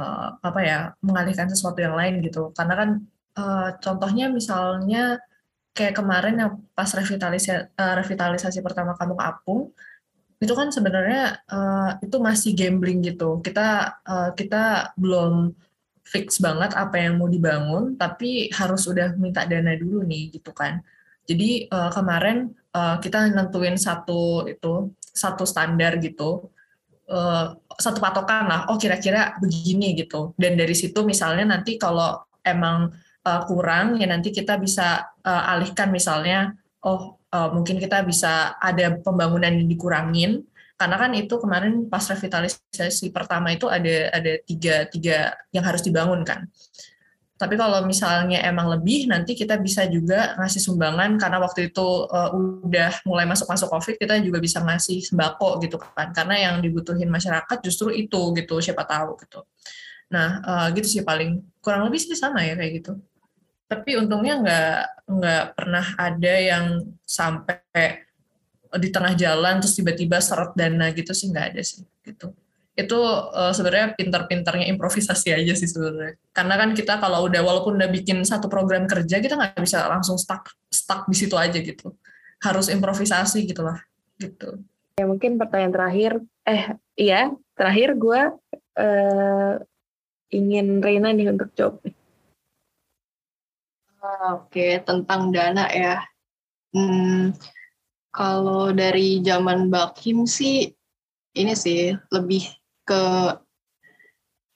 [0.00, 2.56] eh, apa ya mengalihkan sesuatu yang lain gitu.
[2.56, 2.90] Karena kan
[3.36, 5.20] eh, contohnya misalnya
[5.78, 9.70] kayak kemarin yang pas revitalisasi revitalisasi pertama kamu ke Apung
[10.38, 13.42] itu kan sebenarnya eh, itu masih gambling gitu.
[13.42, 15.54] Kita eh, kita belum
[16.06, 20.82] fix banget apa yang mau dibangun, tapi harus udah minta dana dulu nih gitu kan.
[21.26, 26.46] Jadi eh, kemarin eh, kita nentuin satu itu satu standar gitu,
[27.10, 27.46] eh,
[27.78, 28.60] satu patokan lah.
[28.70, 30.34] Oh kira-kira begini gitu.
[30.38, 32.94] Dan dari situ misalnya nanti kalau emang
[33.26, 36.54] eh, kurang ya nanti kita bisa eh, alihkan misalnya,
[36.84, 40.46] oh uh, mungkin kita bisa ada pembangunan yang dikurangin
[40.78, 46.22] karena kan itu kemarin pas revitalisasi pertama itu ada ada tiga tiga yang harus dibangun
[46.22, 46.46] kan
[47.38, 52.34] tapi kalau misalnya emang lebih, nanti kita bisa juga ngasih sumbangan karena waktu itu uh,
[52.34, 56.10] udah mulai masuk-masuk COVID, kita juga bisa ngasih sembako gitu kan.
[56.10, 59.46] Karena yang dibutuhin masyarakat justru itu gitu, siapa tahu gitu.
[60.10, 61.38] Nah, uh, gitu sih paling
[61.68, 62.96] kurang lebih sih sama ya kayak gitu.
[63.68, 64.80] Tapi untungnya nggak
[65.12, 66.64] nggak pernah ada yang
[67.04, 68.08] sampai
[68.80, 72.32] di tengah jalan terus tiba-tiba seret dana gitu sih nggak ada sih gitu
[72.78, 72.94] itu
[73.34, 76.14] uh, sebenarnya pintar-pintarnya improvisasi aja sih sebenarnya.
[76.30, 80.14] Karena kan kita kalau udah walaupun udah bikin satu program kerja kita nggak bisa langsung
[80.14, 81.98] stuck stuck di situ aja gitu.
[82.38, 83.82] Harus improvisasi gitulah
[84.22, 84.62] gitu.
[84.94, 86.12] Ya mungkin pertanyaan terakhir
[86.46, 88.20] eh iya terakhir gue
[88.78, 89.52] uh,
[90.32, 91.80] ingin Reina nih untuk jawab.
[93.98, 96.04] Ah, oke tentang dana ya.
[96.70, 97.34] Hmm,
[98.14, 100.70] kalau dari zaman Bakim sih
[101.34, 102.46] ini sih lebih
[102.86, 103.34] ke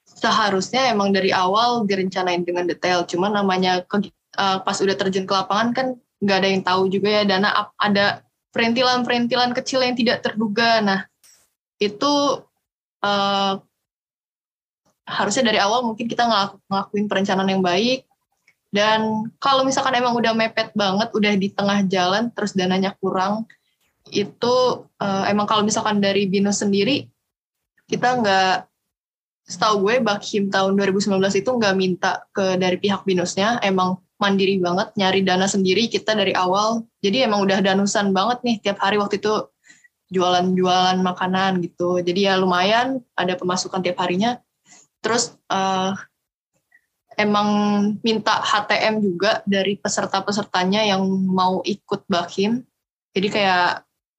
[0.07, 3.03] seharusnya emang dari awal direncanain dengan detail.
[3.09, 5.87] Cuma namanya ke, uh, pas udah terjun ke lapangan kan
[6.23, 8.23] nggak ada yang tahu juga ya dana ada
[8.55, 10.79] perintilan-perintilan kecil yang tidak terduga.
[10.79, 11.01] Nah
[11.83, 12.45] itu
[13.03, 13.53] uh,
[15.07, 16.25] harusnya dari awal mungkin kita
[16.69, 18.07] ngelakuin perencanaan yang baik.
[18.73, 23.45] Dan kalau misalkan emang udah mepet banget, udah di tengah jalan, terus dananya kurang,
[24.09, 24.55] itu
[24.99, 27.07] uh, emang kalau misalkan dari Binus sendiri
[27.87, 28.57] kita nggak
[29.47, 33.61] setahu gue Bakhim tahun 2019 itu nggak minta ke dari pihak binusnya.
[33.61, 36.87] Emang mandiri banget nyari dana sendiri kita dari awal.
[37.03, 39.51] Jadi emang udah danusan banget nih tiap hari waktu itu
[40.15, 42.01] jualan-jualan makanan gitu.
[42.01, 44.39] Jadi ya lumayan ada pemasukan tiap harinya
[45.03, 45.93] terus uh,
[47.19, 47.49] emang
[48.01, 52.65] minta HTM juga dari peserta-pesertanya yang mau ikut Bakhim
[53.13, 53.67] jadi kayak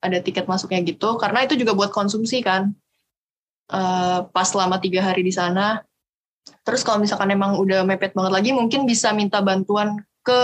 [0.04, 2.76] ada tiket masuknya gitu karena itu juga buat konsumsi kan
[3.72, 5.80] uh, pas selama tiga hari di sana.
[6.64, 10.42] Terus kalau misalkan emang udah mepet banget lagi, mungkin bisa minta bantuan ke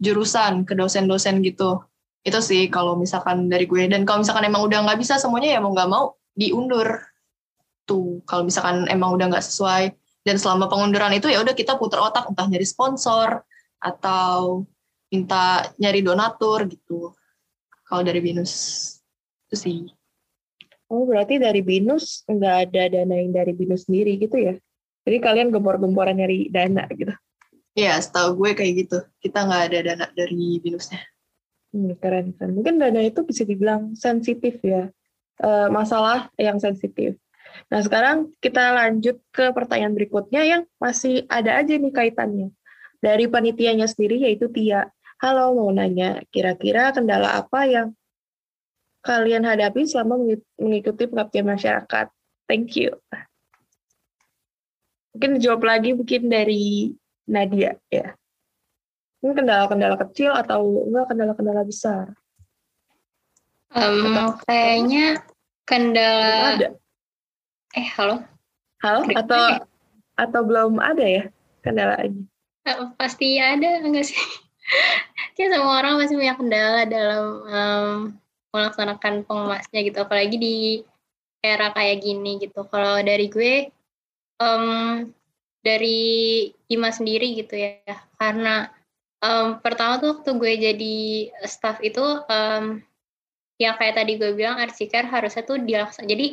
[0.00, 1.80] jurusan, ke dosen-dosen gitu.
[2.20, 3.88] Itu sih kalau misalkan dari gue.
[3.88, 6.04] Dan kalau misalkan emang udah nggak bisa semuanya ya mau nggak mau
[6.36, 7.07] diundur.
[7.88, 9.96] Tuh, kalau misalkan emang udah nggak sesuai.
[10.20, 13.40] Dan selama pengunduran itu ya udah kita putar otak, entah nyari sponsor,
[13.80, 14.68] atau
[15.08, 17.16] minta nyari donatur gitu.
[17.88, 18.52] Kalau dari Binus.
[19.48, 19.78] Itu sih.
[20.88, 24.56] Oh, berarti dari BINUS nggak ada dana yang dari BINUS sendiri gitu ya?
[25.04, 27.12] Jadi kalian gempor-gemporan nyari dana gitu?
[27.76, 28.98] Iya, setahu gue kayak gitu.
[29.20, 31.00] Kita nggak ada dana dari BINUSnya.
[31.76, 32.56] Hmm, keren, keren.
[32.56, 34.88] Mungkin dana itu bisa dibilang sensitif ya.
[35.36, 37.20] E, masalah yang sensitif.
[37.66, 42.54] Nah, sekarang kita lanjut ke pertanyaan berikutnya yang masih ada aja nih kaitannya.
[43.02, 44.86] Dari panitianya sendiri yaitu Tia.
[45.18, 47.90] Halo, mau nanya, kira-kira kendala apa yang
[49.02, 50.22] kalian hadapi selama
[50.54, 52.06] mengikuti pengabdian masyarakat?
[52.46, 52.94] Thank you.
[55.14, 56.94] Mungkin dijawab lagi mungkin dari
[57.26, 58.14] Nadia ya.
[59.18, 62.14] Ini kendala-kendala kecil atau enggak kendala-kendala besar?
[63.74, 65.06] Um, atau, kayaknya
[65.66, 66.68] kendala ada.
[67.78, 68.26] Eh, halo.
[68.82, 69.62] Halo atau
[70.18, 71.24] atau belum ada ya
[71.62, 72.26] kendalanya?
[72.66, 74.18] Uh, pasti ada enggak sih?
[75.38, 77.90] Kayak semua orang masih punya kendala dalam um,
[78.50, 80.56] melaksanakan pengemasnya gitu apalagi di
[81.38, 83.70] era kayak gini gitu kalau dari gue
[84.42, 85.06] um,
[85.62, 87.78] dari Ima sendiri gitu ya
[88.18, 88.74] karena
[89.22, 90.96] um, pertama tuh waktu gue jadi
[91.46, 92.82] staff itu um,
[93.62, 96.26] yang kayak tadi gue bilang arsiker harusnya tuh dilaksanakan jadi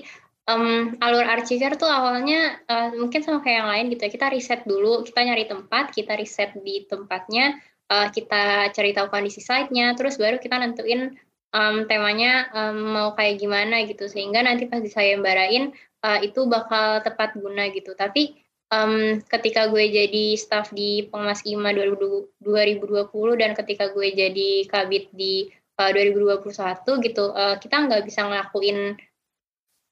[0.50, 4.12] um, alur arsiker tuh awalnya uh, mungkin sama kayak yang lain gitu ya.
[4.14, 7.58] Kita riset dulu kita nyari tempat kita riset di tempatnya
[7.90, 11.18] uh, kita cari tahu kondisi site-nya terus baru kita nentuin
[11.54, 14.06] um, temanya um, mau kayak gimana gitu.
[14.06, 15.74] Sehingga nanti pas disayembarain
[16.06, 17.98] uh, itu bakal tepat guna gitu.
[17.98, 18.38] Tapi
[18.70, 25.50] um, ketika gue jadi staff di Pengemas IMA 2020 dan ketika gue jadi kabit di
[25.82, 28.98] uh, 2021 gitu uh, kita nggak bisa ngelakuin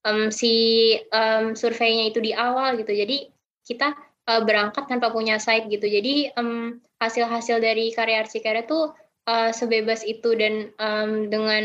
[0.08, 2.92] um, si um, surveinya itu di awal gitu.
[2.92, 3.32] Jadi
[3.64, 3.96] kita
[4.28, 5.88] uh, berangkat tanpa punya site gitu.
[5.88, 8.96] Jadi um, hasil-hasil dari karya arsikarya tuh
[9.28, 11.64] uh, sebebas itu dan um, dengan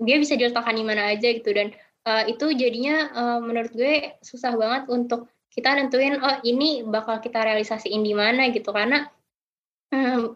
[0.00, 1.52] dia bisa diletakkan di mana aja gitu.
[1.52, 1.72] Dan
[2.08, 7.42] uh, itu jadinya uh, menurut gue susah banget untuk kita nentuin oh ini bakal kita
[7.44, 8.72] realisasiin di mana gitu.
[8.72, 9.04] Karena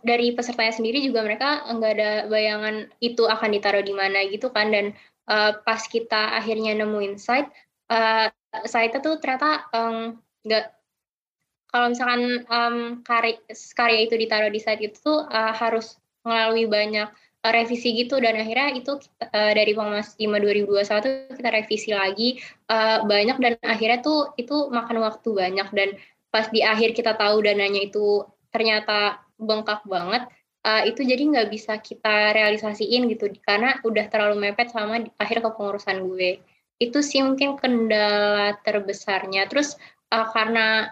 [0.02, 4.74] dari pesertanya sendiri juga mereka nggak ada bayangan itu akan ditaruh di mana gitu kan.
[4.74, 4.90] Dan
[5.28, 7.50] uh, pas kita akhirnya nemuin site
[7.90, 8.28] uh,
[8.64, 9.66] site itu ternyata
[10.44, 10.74] nggak um,
[11.74, 13.34] kalau misalkan um, karya,
[13.74, 17.10] karya itu ditaruh di site itu tuh uh, harus melalui banyak
[17.42, 18.22] revisi gitu.
[18.22, 22.38] Dan akhirnya itu kita, uh, dari Pengmas 5 2021 kita revisi lagi
[22.70, 23.36] uh, banyak.
[23.42, 25.68] Dan akhirnya tuh itu makan waktu banyak.
[25.74, 25.98] Dan
[26.30, 28.22] pas di akhir kita tahu dananya itu
[28.54, 30.30] ternyata bengkak banget
[30.64, 36.02] uh, itu jadi nggak bisa kita realisasiin gitu karena udah terlalu mepet sama akhir kepengurusan
[36.08, 36.40] gue
[36.82, 39.78] itu sih mungkin kendala terbesarnya terus
[40.10, 40.90] uh, karena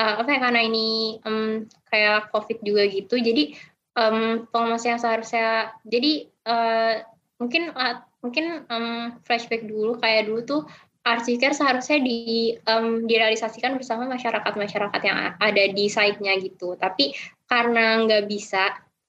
[0.00, 3.54] uh, apa ya karena ini um, kayak covid juga gitu jadi
[3.94, 6.94] um, pengemas yang seharusnya jadi uh,
[7.38, 10.62] mungkin uh, mungkin um, flashback dulu kayak dulu tuh
[11.00, 16.76] Archicare seharusnya di um, direalisasikan bersama masyarakat-masyarakat yang ada di site-nya gitu.
[16.76, 17.16] Tapi
[17.48, 18.68] karena nggak bisa,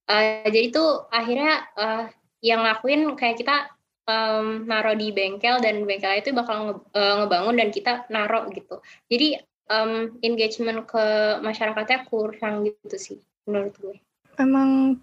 [0.10, 2.06] uh, jadi tuh akhirnya uh,
[2.41, 3.69] yang lakuin kayak kita
[4.10, 8.82] um, naruh di bengkel dan bengkel itu bakal nge, uh, ngebangun dan kita naruh gitu.
[9.11, 9.38] Jadi
[9.72, 11.06] um, engagement ke
[11.40, 13.98] masyarakatnya kurang gitu sih menurut gue
[14.38, 15.02] emang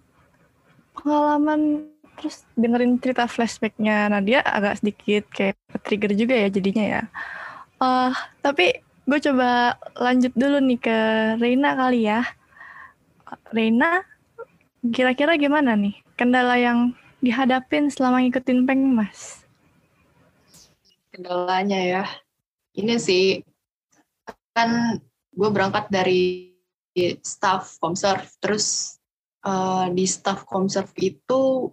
[0.95, 5.55] pengalaman terus dengerin cerita flashbacknya Nadia agak sedikit kayak
[5.87, 7.01] trigger juga ya jadinya ya.
[7.79, 8.11] Uh,
[8.43, 10.97] tapi gue coba lanjut dulu nih ke
[11.39, 12.27] Reina kali ya.
[13.55, 14.03] Reina,
[14.83, 19.43] kira-kira gimana nih kendala yang dihadapin selama ngikutin Pengmas?
[21.11, 22.03] Kendalanya ya,
[22.79, 23.43] ini sih
[24.55, 24.99] kan
[25.35, 26.51] gue berangkat dari
[27.23, 28.99] staff Comserve, terus
[29.43, 31.71] uh, di staff Comserve itu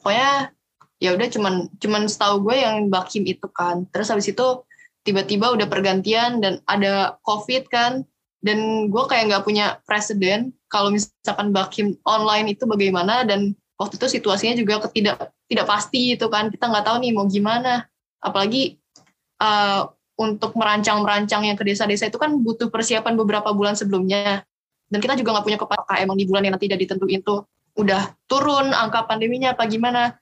[0.00, 0.52] pokoknya
[1.00, 3.84] ya udah cuman cuman setahu gue yang bakim itu kan.
[3.92, 4.64] Terus habis itu
[5.04, 8.04] tiba-tiba udah pergantian dan ada covid kan.
[8.44, 14.18] Dan gue kayak nggak punya presiden kalau misalkan bakim online itu bagaimana dan waktu itu
[14.18, 16.50] situasinya juga ketidak tidak pasti itu kan.
[16.50, 17.86] Kita nggak tahu nih mau gimana.
[18.18, 18.74] Apalagi
[19.38, 19.86] uh,
[20.18, 24.42] untuk merancang-merancang yang ke desa-desa itu kan butuh persiapan beberapa bulan sebelumnya.
[24.90, 27.46] Dan kita juga nggak punya kepastian emang di bulan yang nanti tidak ditentuin tuh
[27.78, 30.18] udah turun angka pandeminya apa gimana.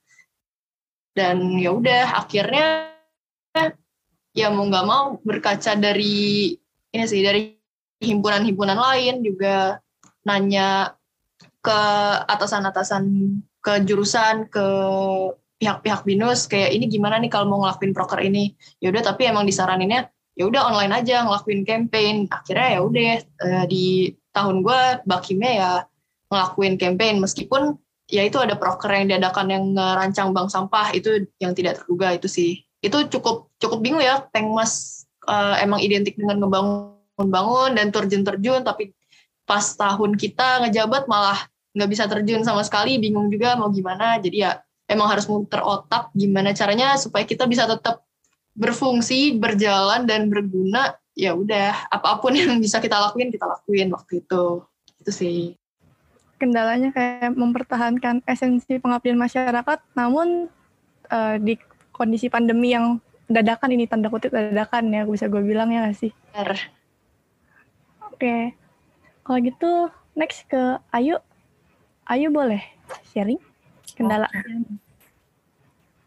[1.17, 2.93] Dan ya udah akhirnya
[4.37, 6.57] ya mau nggak mau berkaca dari
[6.93, 7.57] ini sih dari
[8.01, 9.81] himpunan-himpunan lain juga
[10.27, 10.99] nanya
[11.63, 11.81] ke
[12.27, 13.05] atasan-atasan
[13.63, 14.67] ke jurusan ke
[15.63, 18.59] pihak-pihak binus kayak ini gimana nih kalau mau ngelakuin proker ini?
[18.83, 22.27] Ya udah tapi emang disaraninnya ya udah online aja ngelakuin campaign.
[22.35, 25.71] Akhirnya ya udah eh, di tahun gue bakimnya ya
[26.35, 27.23] ngelakuin campaign.
[27.23, 27.79] Meskipun
[28.11, 32.27] ya itu ada proker yang diadakan yang ngerancang bank sampah itu yang tidak terduga itu
[32.27, 32.67] sih.
[32.83, 38.91] Itu cukup cukup bingung ya Pengmas uh, emang identik dengan ngebangun-bangun dan terjun-terjun tapi
[39.47, 41.39] pas tahun kita ngejabat malah
[41.73, 44.21] nggak bisa terjun sama sekali bingung juga mau gimana.
[44.21, 48.05] Jadi ya emang harus muter otak gimana caranya supaya kita bisa tetap
[48.53, 50.97] berfungsi berjalan dan berguna.
[51.13, 54.65] Ya udah apa pun yang bisa kita lakuin kita lakuin waktu itu.
[55.01, 55.41] Itu sih.
[56.41, 60.51] Kendalanya kayak mempertahankan esensi pengabdian masyarakat namun
[61.13, 61.55] uh, di
[61.95, 62.99] kondisi pandemi yang
[63.31, 66.11] dadakan ini tanda kutip dadakan ya bisa gue bilang ya gak sih?
[66.35, 66.59] Oke.
[68.19, 68.43] okay.
[69.23, 69.71] Kalau gitu
[70.19, 71.19] next ke Ayu
[72.11, 72.63] Ayu boleh
[73.15, 73.41] sharing
[73.95, 74.43] kendala okay.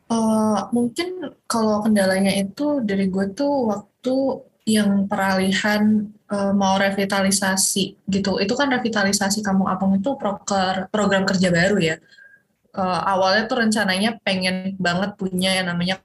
[0.09, 4.15] uh, eh, mungkin kalau kendalanya itu dari gue tuh waktu
[4.65, 8.41] yang peralihan uh, mau revitalisasi gitu.
[8.41, 11.95] Itu kan revitalisasi Kampung Apung itu proker, program kerja baru ya.
[12.75, 16.01] Uh, awalnya tuh rencananya pengen banget punya yang namanya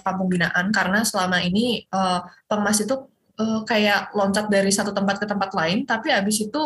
[0.00, 5.26] kampung binaan karena selama ini uh, Pengmas itu uh, kayak loncat dari satu tempat ke
[5.28, 6.62] tempat lain, tapi habis itu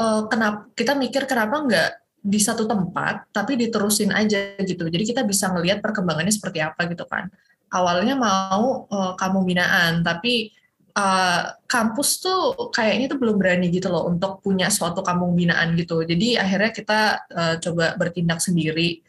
[0.00, 1.90] uh, kenapa kita mikir kenapa nggak
[2.20, 4.84] di satu tempat tapi diterusin aja gitu.
[4.88, 7.32] Jadi kita bisa ngelihat perkembangannya seperti apa gitu kan.
[7.70, 10.52] Awalnya mau uh, kampung binaan, tapi
[10.92, 16.02] uh, kampus tuh kayaknya tuh belum berani gitu loh untuk punya suatu kampung binaan gitu.
[16.02, 17.00] Jadi akhirnya kita
[17.30, 19.00] uh, coba bertindak sendiri.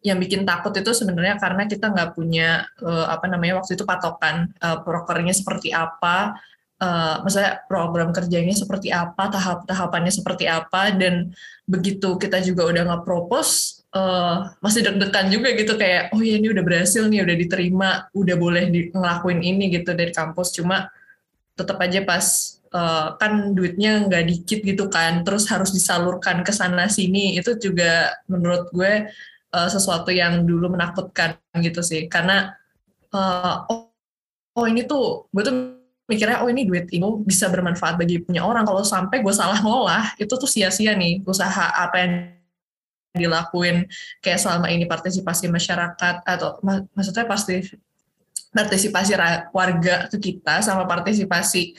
[0.00, 4.48] Yang bikin takut itu sebenarnya karena kita nggak punya uh, apa namanya waktu itu patokan
[4.64, 6.40] uh, prokernya seperti apa,
[6.80, 11.36] uh, misalnya program kerjanya seperti apa, tahap-tahapannya seperti apa, dan
[11.68, 16.48] begitu kita juga udah nggak propose, uh, masih deg-degan juga gitu kayak, oh ya ini
[16.48, 20.88] udah berhasil nih, udah diterima, udah boleh di, ngelakuin ini gitu dari kampus, cuma
[21.60, 22.24] tetap aja pas
[22.72, 28.16] uh, kan duitnya nggak dikit gitu kan terus harus disalurkan ke sana sini itu juga
[28.30, 29.10] menurut gue
[29.54, 32.06] uh, sesuatu yang dulu menakutkan gitu sih.
[32.06, 32.54] Karena
[33.14, 33.90] uh, oh,
[34.56, 35.54] oh ini tuh gue tuh
[36.10, 38.66] mikirnya oh ini duit ini bisa bermanfaat bagi punya orang.
[38.66, 42.12] Kalau sampai gue salah ngolah itu tuh sia-sia nih usaha apa yang
[43.10, 43.90] dilakuin
[44.22, 47.58] kayak selama ini partisipasi masyarakat atau mak maksudnya pasti
[48.54, 49.18] partisipasi
[49.50, 51.74] warga ke kita sama partisipasi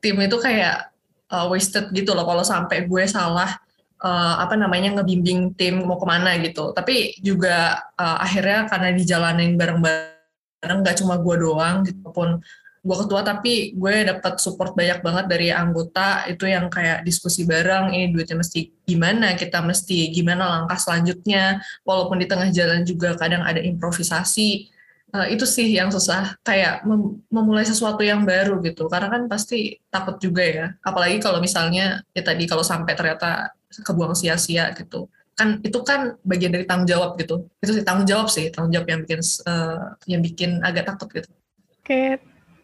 [0.00, 0.92] tim itu kayak
[1.32, 2.24] uh, wasted gitu loh.
[2.24, 3.60] Kalau sampai gue salah
[4.02, 6.70] uh, apa namanya ngebimbing tim mau ke mana gitu.
[6.74, 12.38] Tapi juga uh, akhirnya karena dijalanin bareng-bareng nggak cuma gue doang gitu pun.
[12.78, 17.90] Gue ketua tapi gue dapat support banyak banget dari anggota itu yang kayak diskusi bareng
[17.90, 21.58] ini duitnya mesti gimana kita mesti gimana langkah selanjutnya?
[21.82, 24.77] Walaupun di tengah jalan juga kadang ada improvisasi
[25.14, 29.78] uh, itu sih yang susah kayak mem memulai sesuatu yang baru gitu karena kan pasti
[29.88, 35.06] takut juga ya apalagi kalau misalnya ya tadi kalau sampai ternyata kebuang sia-sia gitu
[35.38, 38.90] kan itu kan bagian dari tanggung jawab gitu itu sih tanggung jawab sih tanggung jawab
[38.90, 42.18] yang bikin uh, yang bikin agak takut gitu oke okay,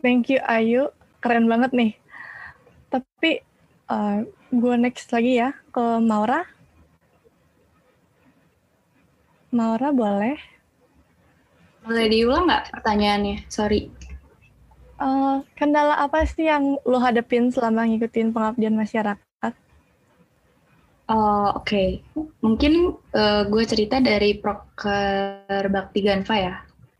[0.05, 0.93] Thank you Ayu,
[1.25, 1.97] keren banget nih.
[2.93, 3.41] Tapi
[3.89, 6.45] uh, eh, gue next lagi ya ke Maura.
[9.49, 10.37] Maura boleh?
[11.85, 13.45] Boleh diulang nggak pertanyaannya?
[13.53, 13.93] Sorry.
[14.97, 19.21] Uh, kendala apa sih yang lo hadapin selama ngikutin pengabdian masyarakat?
[21.05, 21.89] Oh, Oke, okay.
[22.41, 26.55] mungkin uh, gue cerita dari Proker Bakti Ganva ya.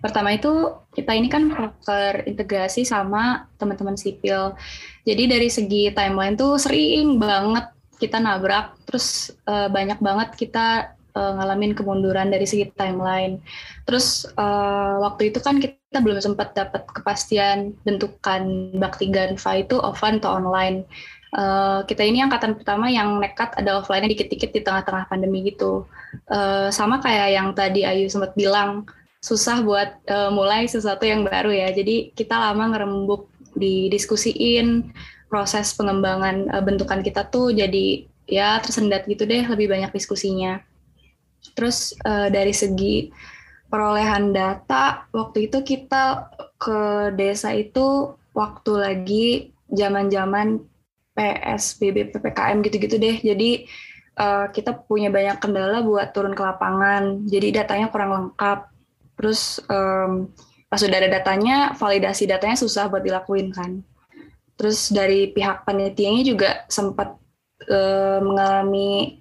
[0.05, 1.49] Pertama itu kita ini kan
[1.81, 4.53] terintegrasi sama teman-teman sipil.
[5.09, 11.33] Jadi dari segi timeline tuh sering banget kita nabrak, terus uh, banyak banget kita uh,
[11.39, 13.41] ngalamin kemunduran dari segi timeline.
[13.87, 20.19] Terus uh, waktu itu kan kita belum sempat dapat kepastian bentukan Bakti Ganva itu offline
[20.21, 20.85] atau online.
[21.35, 25.83] Uh, kita ini angkatan pertama yang nekat ada offline-nya dikit-dikit di tengah-tengah pandemi gitu.
[26.31, 28.87] Uh, sama kayak yang tadi Ayu sempat bilang,
[29.19, 31.75] susah buat uh, mulai sesuatu yang baru ya.
[31.75, 33.27] Jadi kita lama ngerembuk
[33.59, 34.95] didiskusiin
[35.27, 40.63] proses pengembangan uh, bentukan kita tuh jadi ya tersendat gitu deh lebih banyak diskusinya.
[41.53, 43.13] Terus uh, dari segi
[43.69, 49.27] perolehan data waktu itu kita ke desa itu waktu lagi
[49.69, 50.65] zaman-zaman
[51.15, 53.21] PSBB PPKM gitu-gitu deh.
[53.21, 53.69] Jadi
[54.17, 57.29] uh, kita punya banyak kendala buat turun ke lapangan.
[57.29, 58.75] Jadi datanya kurang lengkap
[59.19, 60.31] Terus um,
[60.67, 63.83] pas sudah ada datanya, validasi datanya susah buat dilakuin kan.
[64.59, 67.15] Terus dari pihak panitianya juga sempat
[67.67, 69.19] uh, mengalami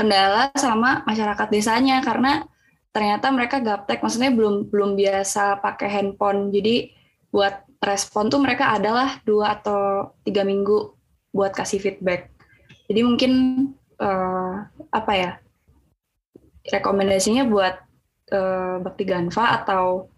[0.00, 2.48] kendala sama masyarakat desanya karena
[2.96, 6.48] ternyata mereka gaptek, maksudnya belum belum biasa pakai handphone.
[6.48, 6.96] Jadi
[7.28, 10.96] buat respon tuh mereka adalah dua atau tiga minggu
[11.36, 12.32] buat kasih feedback.
[12.88, 13.32] Jadi mungkin
[14.00, 15.30] uh, apa ya
[16.66, 17.76] rekomendasinya buat
[18.34, 20.10] uh, Bakti Ganva atau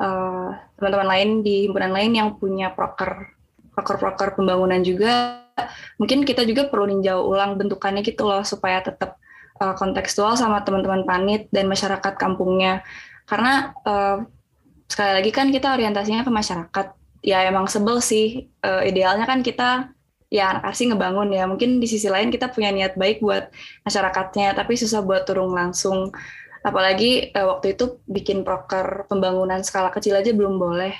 [0.00, 0.50] uh,
[0.80, 3.36] teman-teman lain di himpunan lain yang punya proker
[3.76, 5.44] proker-proker pembangunan juga
[5.96, 9.16] mungkin kita juga perlu ninjau ulang bentukannya gitu loh supaya tetap
[9.60, 12.84] uh, kontekstual sama teman-teman panit dan masyarakat kampungnya.
[13.24, 14.22] Karena uh,
[14.86, 16.86] sekali lagi kan kita orientasinya ke masyarakat.
[17.24, 18.52] Ya emang sebel sih.
[18.62, 19.90] Uh, idealnya kan kita
[20.28, 21.48] ya anak asing ngebangun ya.
[21.48, 23.50] Mungkin di sisi lain kita punya niat baik buat
[23.88, 26.12] masyarakatnya tapi susah buat turun langsung.
[26.62, 30.94] Apalagi uh, waktu itu bikin proker pembangunan skala kecil aja belum boleh.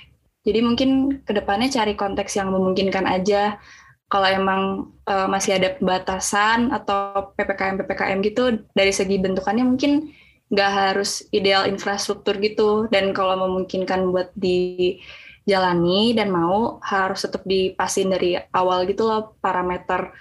[0.46, 0.90] Jadi mungkin
[1.26, 3.58] ke depannya cari konteks yang memungkinkan aja
[4.06, 4.62] kalau emang
[5.10, 10.14] uh, masih ada pembatasan atau ppkm ppkm gitu dari segi bentukannya mungkin
[10.46, 18.14] nggak harus ideal infrastruktur gitu dan kalau memungkinkan buat dijalani dan mau harus tetap dipasin
[18.14, 20.14] dari awal gitu loh parameter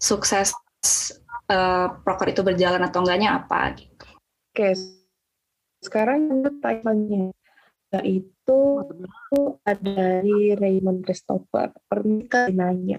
[0.00, 0.56] sukses
[1.52, 4.06] uh, proker itu berjalan atau enggaknya apa gitu.
[4.52, 4.72] Oke,
[5.84, 7.28] sekarang tanya
[7.94, 8.58] yaitu
[9.62, 11.70] ada dari Raymond Christopher.
[11.86, 12.98] Pernikah nanya,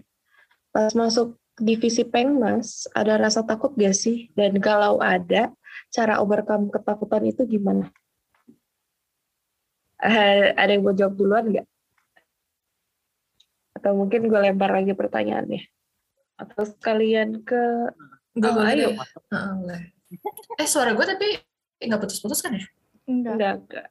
[0.77, 4.29] pas masuk divisi Pengmas, ada rasa takut gak sih?
[4.37, 5.49] Dan kalau ada,
[5.89, 7.89] cara overcome ketakutan itu gimana?
[9.97, 11.65] Uh, ada yang mau jawab duluan nggak?
[13.73, 15.65] Atau mungkin gue lempar lagi pertanyaannya?
[16.37, 17.89] Atau sekalian ke...
[18.37, 18.93] Gue oh, ayo.
[20.61, 21.41] Eh, suara gue tapi
[21.81, 22.69] nggak putus-putus kan ya?
[23.09, 23.33] Enggak.
[23.33, 23.87] Enggak, enggak.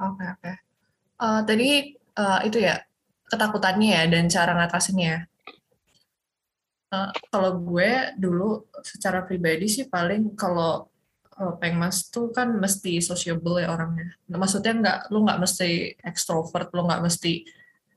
[0.00, 0.40] Oke, okay, oke.
[0.40, 0.54] Okay.
[1.20, 1.68] Uh, eh, tadi
[2.16, 2.80] uh, itu ya,
[3.28, 5.28] ketakutannya ya dan cara ngatasinnya.
[6.92, 10.92] Uh, kalau gue dulu secara pribadi sih paling kalau
[11.40, 14.12] uh, pengmas tuh kan mesti sociable ya orangnya.
[14.28, 17.48] Maksudnya nggak, lu nggak mesti ekstrovert, lu nggak mesti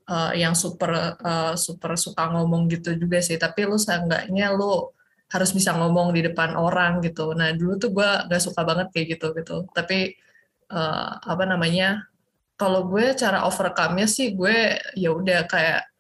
[0.08, 3.36] uh, yang super uh, super suka ngomong gitu juga sih.
[3.36, 4.96] Tapi lu seenggaknya lu
[5.30, 7.34] harus bisa ngomong di depan orang gitu.
[7.34, 9.56] Nah dulu tuh gue gak suka banget kayak gitu gitu.
[9.74, 10.16] Tapi
[10.72, 12.06] uh, apa namanya?
[12.56, 15.95] Kalau gue cara overcome-nya sih gue ya udah kayak eh,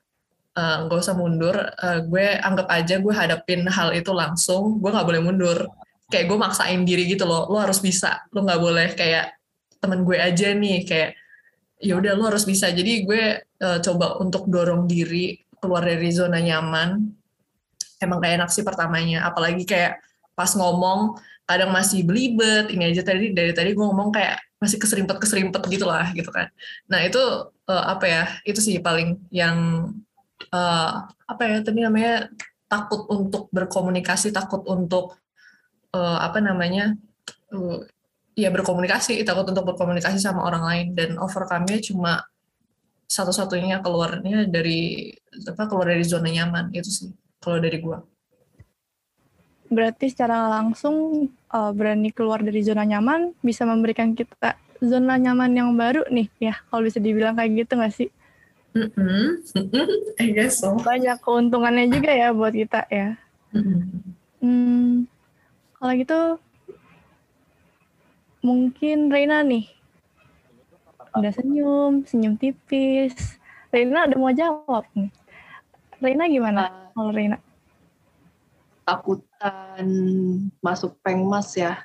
[0.55, 1.55] nggak uh, usah mundur.
[1.75, 4.79] Uh, gue anggap aja gue hadapin hal itu langsung.
[4.79, 5.59] Gue nggak boleh mundur.
[6.07, 7.51] Kayak gue maksain diri gitu loh.
[7.51, 8.23] Lo harus bisa.
[8.31, 9.35] Lo nggak boleh kayak
[9.83, 11.11] temen gue aja nih kayak
[11.83, 12.71] ya udah lo harus bisa.
[12.71, 17.03] Jadi gue uh, coba untuk dorong diri keluar dari zona nyaman
[18.03, 19.97] emang kayak enak sih pertamanya apalagi kayak
[20.35, 21.15] pas ngomong
[21.49, 25.85] kadang masih belibet ini aja tadi dari tadi gue ngomong kayak masih keserimpet keserimpet gitu
[25.87, 26.49] lah gitu kan
[26.89, 27.21] nah itu
[27.69, 29.89] uh, apa ya itu sih paling yang
[30.51, 32.29] uh, apa ya tadi namanya
[32.65, 35.17] takut untuk berkomunikasi takut untuk
[35.93, 36.97] uh, apa namanya
[37.53, 37.79] uh,
[38.35, 42.25] ya berkomunikasi takut untuk berkomunikasi sama orang lain dan overcome-nya cuma
[43.05, 45.13] satu-satunya keluarnya dari
[45.45, 47.09] apa keluar dari zona nyaman itu sih
[47.39, 48.01] kalau dari gua
[49.69, 55.69] berarti secara langsung uh, berani keluar dari zona nyaman bisa memberikan kita zona nyaman yang
[55.73, 58.09] baru nih ya kalau bisa dibilang kayak gitu nggak sih?
[58.75, 59.25] Mm -hmm.
[60.23, 60.75] I guess so.
[60.83, 63.15] Banyak keuntungannya juga ya buat kita ya.
[63.55, 63.81] Mm -hmm.
[64.43, 64.91] hmm,
[65.79, 66.19] kalau gitu
[68.43, 69.71] mungkin Reina nih
[71.15, 73.39] udah senyum, senyum tipis.
[73.71, 75.09] Reina udah mau jawab nih.
[76.03, 77.39] Reina gimana uh, kalau Reina?
[78.85, 79.87] takutan
[80.61, 81.81] masuk pengmas ya.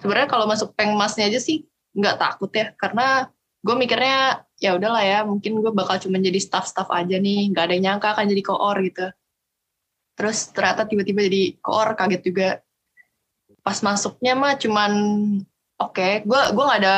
[0.00, 3.28] Sebenarnya kalau masuk pengmasnya aja sih nggak takut ya, karena
[3.64, 7.72] gue mikirnya ya udahlah ya, mungkin gue bakal cuma jadi staff-staff aja nih, nggak ada
[7.74, 9.06] yang nyangka akan jadi koor gitu.
[10.18, 12.48] Terus ternyata tiba-tiba jadi koor, kaget juga.
[13.62, 14.92] Pas masuknya mah cuman
[15.78, 16.96] oke, okay, gue gue nggak ada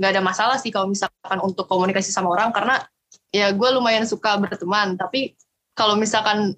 [0.00, 2.80] nggak ada masalah sih kalau misalkan untuk komunikasi sama orang karena
[3.34, 5.36] ya gue lumayan suka berteman tapi
[5.76, 6.56] kalau misalkan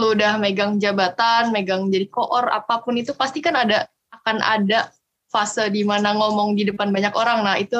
[0.00, 4.88] lu udah megang jabatan, megang jadi koor apa pun itu pasti kan ada akan ada
[5.28, 7.44] fase di mana ngomong di depan banyak orang.
[7.44, 7.76] Nah, itu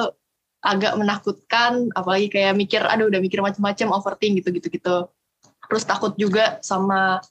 [0.67, 4.69] agak menakutkan apalagi kayak mikir aduh udah mikir macam-macam overthink gitu-gitu.
[4.69, 4.97] Gitu.
[5.67, 7.23] Terus takut juga sama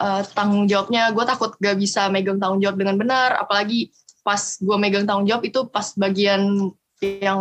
[0.00, 1.12] uh, tanggung jawabnya.
[1.12, 3.92] Gue takut gak bisa megang tanggung jawab dengan benar, apalagi
[4.24, 6.72] pas gue megang tanggung jawab itu pas bagian
[7.04, 7.40] yang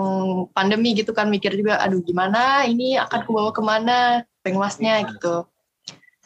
[0.51, 2.99] pandemi gitu kan mikir juga aduh gimana ini?
[2.99, 5.07] Akan kubawa ke mana pengmasnya?
[5.07, 5.47] Gitu.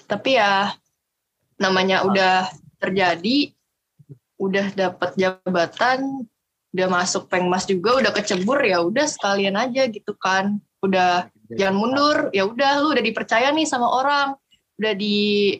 [0.10, 0.74] Tapi ya
[1.62, 3.54] namanya udah terjadi
[4.38, 6.30] udah dapat jabatan
[6.76, 10.60] udah masuk pengmas juga udah kecebur ya udah sekalian aja gitu kan.
[10.84, 14.36] Udah jangan mundur ya udah lu udah dipercaya nih sama orang.
[14.78, 15.58] Udah di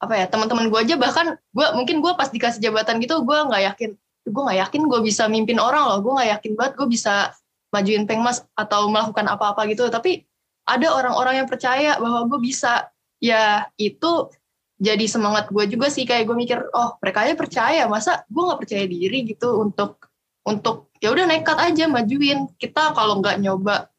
[0.00, 3.62] apa ya teman-teman gue aja bahkan gue mungkin gue pas dikasih jabatan gitu gue nggak
[3.74, 3.90] yakin.
[4.26, 7.32] Gue nggak yakin gue bisa mimpin orang loh gue nggak yakin banget gue bisa
[7.70, 9.86] majuin pengmas atau melakukan apa-apa gitu.
[9.86, 10.26] Tapi
[10.66, 12.90] ada orang-orang yang percaya bahwa gue bisa.
[13.20, 14.32] Ya itu
[14.80, 18.60] jadi semangat gue juga sih kayak gue mikir oh mereka aja percaya masa gue nggak
[18.64, 20.09] percaya diri gitu untuk
[20.46, 22.48] untuk ya udah nekat aja majuin.
[22.56, 23.90] Kita kalau nggak nyoba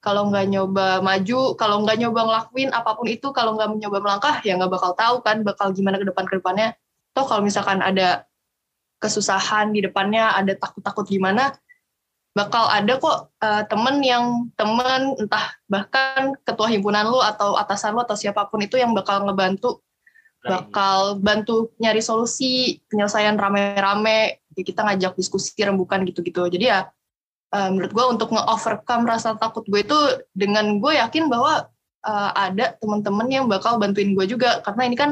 [0.00, 4.36] kalau nggak nyoba maju kalau nggak nyoba ngelakuin apa pun itu kalau nggak mencoba melangkah
[4.40, 6.72] ya nggak bakal tahu kan bakal gimana ke depan ke depannya.
[7.12, 8.24] Toh kalau misalkan ada
[9.00, 11.56] kesusahan di depannya ada takut-takut gimana
[12.30, 18.06] bakal ada kok uh, temen yang temen entah bahkan ketua himpunan lu atau atasan lu
[18.06, 19.82] atau siapa pun itu yang bakal ngebantu
[20.40, 26.46] bakal bantu nyari solusi penyelesaian rame-rame kita ngajak diskusi rembukan gitu-gitu.
[26.50, 26.90] Jadi ya
[27.54, 29.98] uh, menurut gue untuk nge-overcome rasa takut gue itu
[30.34, 31.70] dengan gue yakin bahwa
[32.06, 34.62] uh, ada temen-temen yang bakal bantuin gue juga.
[34.62, 35.10] Karena ini kan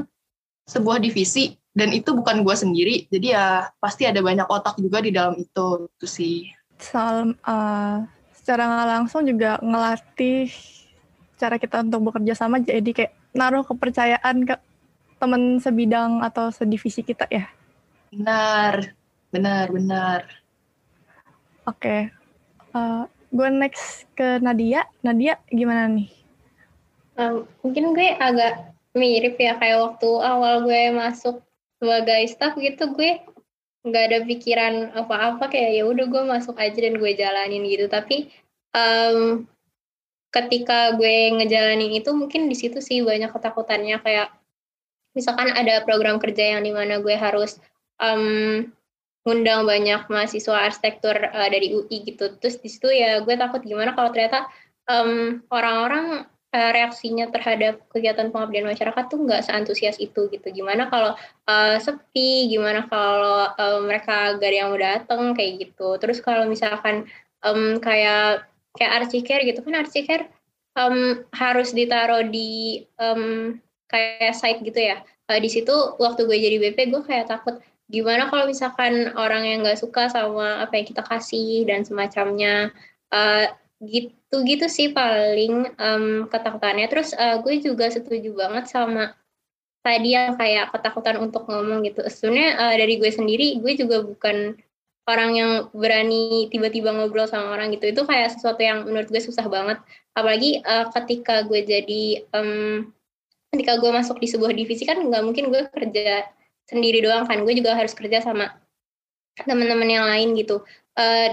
[0.69, 3.07] sebuah divisi dan itu bukan gue sendiri.
[3.09, 6.37] Jadi ya pasti ada banyak otak juga di dalam itu itu sih.
[6.79, 10.51] Soal uh, secara nggak langsung juga ngelatih
[11.39, 14.59] cara kita untuk bekerja sama jadi kayak naruh kepercayaan ke
[15.23, 17.47] teman sebidang atau sedivisi kita ya.
[18.09, 18.98] Benar,
[19.35, 20.21] benar, benar.
[21.69, 22.01] Oke, okay.
[22.73, 24.89] uh, gue next ke Nadia.
[25.05, 26.09] Nadia gimana nih?
[27.19, 31.45] Um, mungkin gue agak mirip ya kayak waktu awal gue masuk
[31.79, 33.23] sebagai staff gitu gue
[33.87, 38.33] nggak ada pikiran apa-apa kayak ya udah gue masuk aja dan gue jalanin gitu tapi
[38.75, 39.47] um,
[40.35, 44.35] ketika gue ngejalanin itu mungkin di situ sih banyak ketakutannya kayak
[45.17, 47.63] misalkan ada program kerja yang di mana gue harus
[48.03, 48.67] um,
[49.27, 53.93] ngundang banyak mahasiswa arsitektur uh, dari UI gitu terus di situ ya gue takut gimana
[53.93, 54.47] kalau ternyata
[54.89, 60.49] um, orang-orang uh, reaksinya terhadap kegiatan pengabdian masyarakat tuh nggak seantusias itu gitu.
[60.51, 61.13] Gimana kalau
[61.49, 66.01] uh, sepi, gimana kalau uh, mereka gak ada yang mau datang kayak gitu.
[66.01, 67.05] Terus kalau misalkan
[67.45, 70.25] um, kayak kayak archicare gitu kan archicare
[70.79, 73.57] um, harus ditaruh di um,
[73.89, 75.05] kayak site gitu ya.
[75.29, 79.65] Uh, di situ waktu gue jadi BP gue kayak takut gimana kalau misalkan orang yang
[79.65, 82.73] nggak suka sama apa yang kita kasih dan semacamnya?
[83.09, 83.49] Uh,
[83.83, 86.87] gitu gitu sih paling um, ketakutannya.
[86.91, 89.15] Terus uh, gue juga setuju banget sama
[89.81, 92.05] tadi yang kayak ketakutan untuk ngomong gitu.
[92.11, 94.59] Sebenarnya uh, dari gue sendiri gue juga bukan
[95.09, 97.89] orang yang berani tiba-tiba ngobrol sama orang gitu.
[97.89, 99.81] Itu kayak sesuatu yang menurut gue susah banget.
[100.13, 102.93] Apalagi uh, ketika gue jadi um,
[103.55, 106.29] ketika gue masuk di sebuah divisi kan nggak mungkin gue kerja
[106.69, 108.53] sendiri doang kan gue juga harus kerja sama
[109.49, 110.63] teman-teman yang lain gitu
[111.01, 111.29] uh,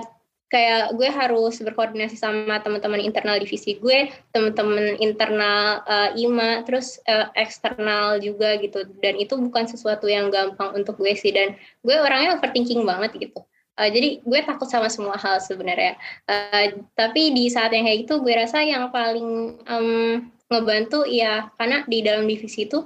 [0.53, 7.34] kayak gue harus berkoordinasi sama teman-teman internal divisi gue, teman-teman internal uh, IMA, terus uh,
[7.34, 8.86] eksternal juga gitu.
[9.02, 11.34] Dan itu bukan sesuatu yang gampang untuk gue sih.
[11.34, 13.41] Dan gue orangnya overthinking banget gitu.
[13.76, 15.98] Uh, jadi gue takut sama semua hal sebenarnya.
[16.30, 21.82] Uh, tapi di saat yang kayak gitu, gue rasa yang paling um, ngebantu ya karena
[21.90, 22.86] di dalam divisi itu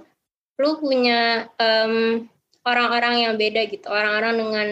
[0.59, 2.27] lu punya orang
[2.67, 4.67] orang-orang yang beda gitu, orang-orang dengan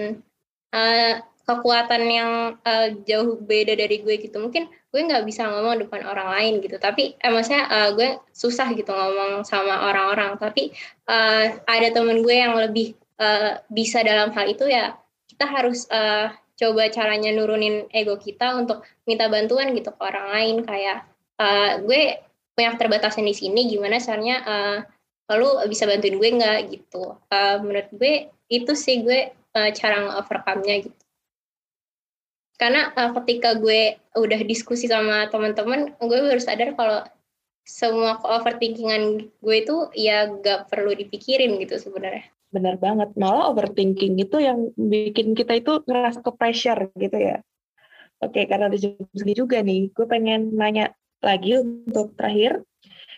[0.76, 1.14] uh,
[1.48, 4.36] kekuatan yang uh, jauh beda dari gue gitu.
[4.36, 8.68] Mungkin gue nggak bisa ngomong depan orang lain gitu tapi eh, maksudnya uh, gue susah
[8.76, 10.36] gitu ngomong sama orang-orang.
[10.36, 10.76] Tapi
[11.08, 15.00] uh, ada temen gue yang lebih uh, bisa dalam hal itu ya
[15.32, 20.56] kita harus uh, coba caranya nurunin ego kita untuk minta bantuan gitu ke orang lain.
[20.68, 21.08] Kayak
[21.40, 22.20] uh, gue
[22.58, 24.78] punya keterbatasan di sini gimana caranya uh,
[25.28, 26.60] lalu bisa bantuin gue nggak?
[26.72, 27.04] Gitu.
[27.28, 31.02] Uh, menurut gue itu sih gue uh, cara overcome-nya gitu.
[32.58, 37.06] Karena uh, ketika gue udah diskusi sama teman-teman gue baru sadar kalau
[37.68, 42.32] semua overthinkingan gue itu ya gak perlu dipikirin gitu sebenarnya.
[42.50, 43.12] Benar banget.
[43.20, 47.44] Malah overthinking itu yang bikin kita itu ngerasa ke pressure gitu ya.
[48.24, 52.66] Oke karena segini juga nih gue pengen nanya lagi untuk terakhir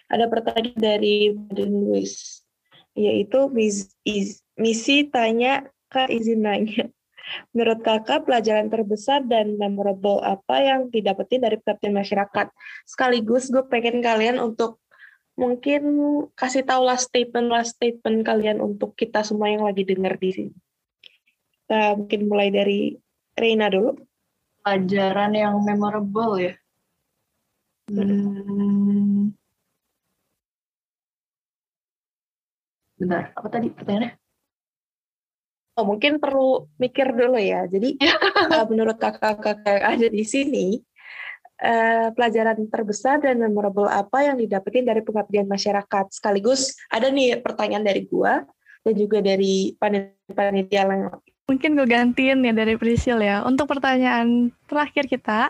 [0.09, 2.43] ada pertanyaan dari Baden Luis
[2.97, 3.47] yaitu
[4.57, 6.91] misi tanya kak izin nanya
[7.53, 12.47] Menurut kakak, pelajaran terbesar dan memorable apa yang didapetin dari pengabdian masyarakat?
[12.89, 14.81] Sekaligus gue pengen kalian untuk
[15.39, 15.81] mungkin
[16.35, 20.55] kasih tahu last statement last statement kalian untuk kita semua yang lagi dengar di sini.
[21.63, 22.97] Kita mungkin mulai dari
[23.37, 23.95] Reina dulu.
[24.65, 26.53] Pelajaran yang memorable ya.
[27.89, 29.33] Hmm.
[32.99, 34.19] Bentar, apa tadi pertanyaannya?
[35.79, 37.63] oh, mungkin perlu mikir dulu ya.
[37.71, 40.67] Jadi uh, menurut kakak-kakak yang ada di sini,
[41.63, 46.11] uh, pelajaran terbesar dan memorable apa yang didapetin dari pengabdian masyarakat?
[46.11, 48.43] Sekaligus ada nih pertanyaan dari gua
[48.83, 49.79] dan juga dari
[50.35, 51.15] panitia yang
[51.49, 53.41] Mungkin gue gantiin ya dari Prisil ya.
[53.41, 55.49] Untuk pertanyaan terakhir kita,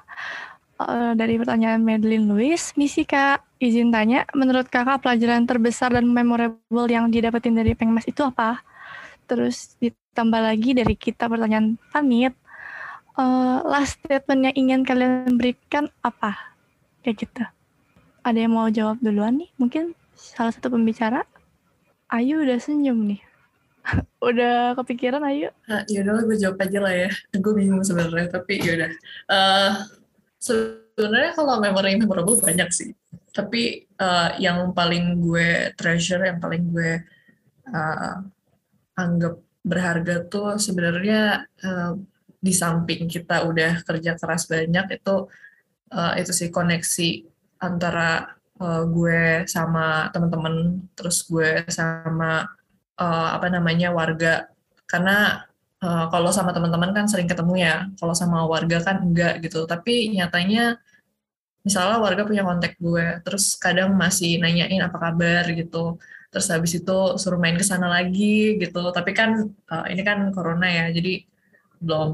[0.79, 6.87] uh, dari pertanyaan Madeline Louis, misi Kak, izin tanya, menurut kakak pelajaran terbesar dan memorable
[6.87, 8.63] yang didapetin dari Pengmas itu apa?
[9.27, 12.33] Terus ditambah lagi dari kita pertanyaan pamit,
[13.19, 16.55] uh, last statement yang ingin kalian berikan apa?
[17.03, 17.43] Kayak gitu.
[18.23, 19.51] Ada yang mau jawab duluan nih?
[19.59, 21.23] Mungkin salah satu pembicara?
[22.09, 23.21] Ayu udah senyum nih.
[24.29, 25.49] udah kepikiran Ayu?
[25.69, 27.09] Nah, yaudah gue jawab aja lah ya.
[27.37, 28.91] Gue bingung sebenarnya, tapi yaudah.
[29.29, 29.71] Uh,
[30.39, 32.91] sebenarnya kalau memory memorable banyak sih.
[33.29, 37.03] Tapi uh, yang paling gue treasure, yang paling gue
[37.69, 38.15] uh,
[38.97, 41.93] anggap berharga tuh sebenarnya uh,
[42.39, 45.27] di samping kita udah kerja keras banyak itu
[45.91, 47.27] uh, itu sih koneksi
[47.59, 52.47] antara uh, gue sama teman-teman terus gue sama
[52.95, 54.47] uh, apa namanya warga
[54.87, 55.48] karena
[55.85, 57.75] uh, kalau sama teman-teman kan sering ketemu ya.
[57.99, 59.65] Kalau sama warga kan enggak gitu.
[59.67, 60.79] Tapi nyatanya
[61.67, 65.99] misalnya warga punya kontak gue terus kadang masih nanyain apa kabar gitu.
[66.29, 68.79] Terus habis itu suruh main ke sana lagi gitu.
[68.95, 69.29] Tapi kan
[69.71, 71.23] uh, ini kan corona ya jadi
[71.79, 72.09] belum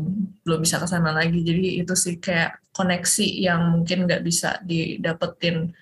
[0.46, 1.42] belum bisa ke sana lagi.
[1.42, 5.74] Jadi itu sih kayak koneksi yang mungkin nggak bisa didapetin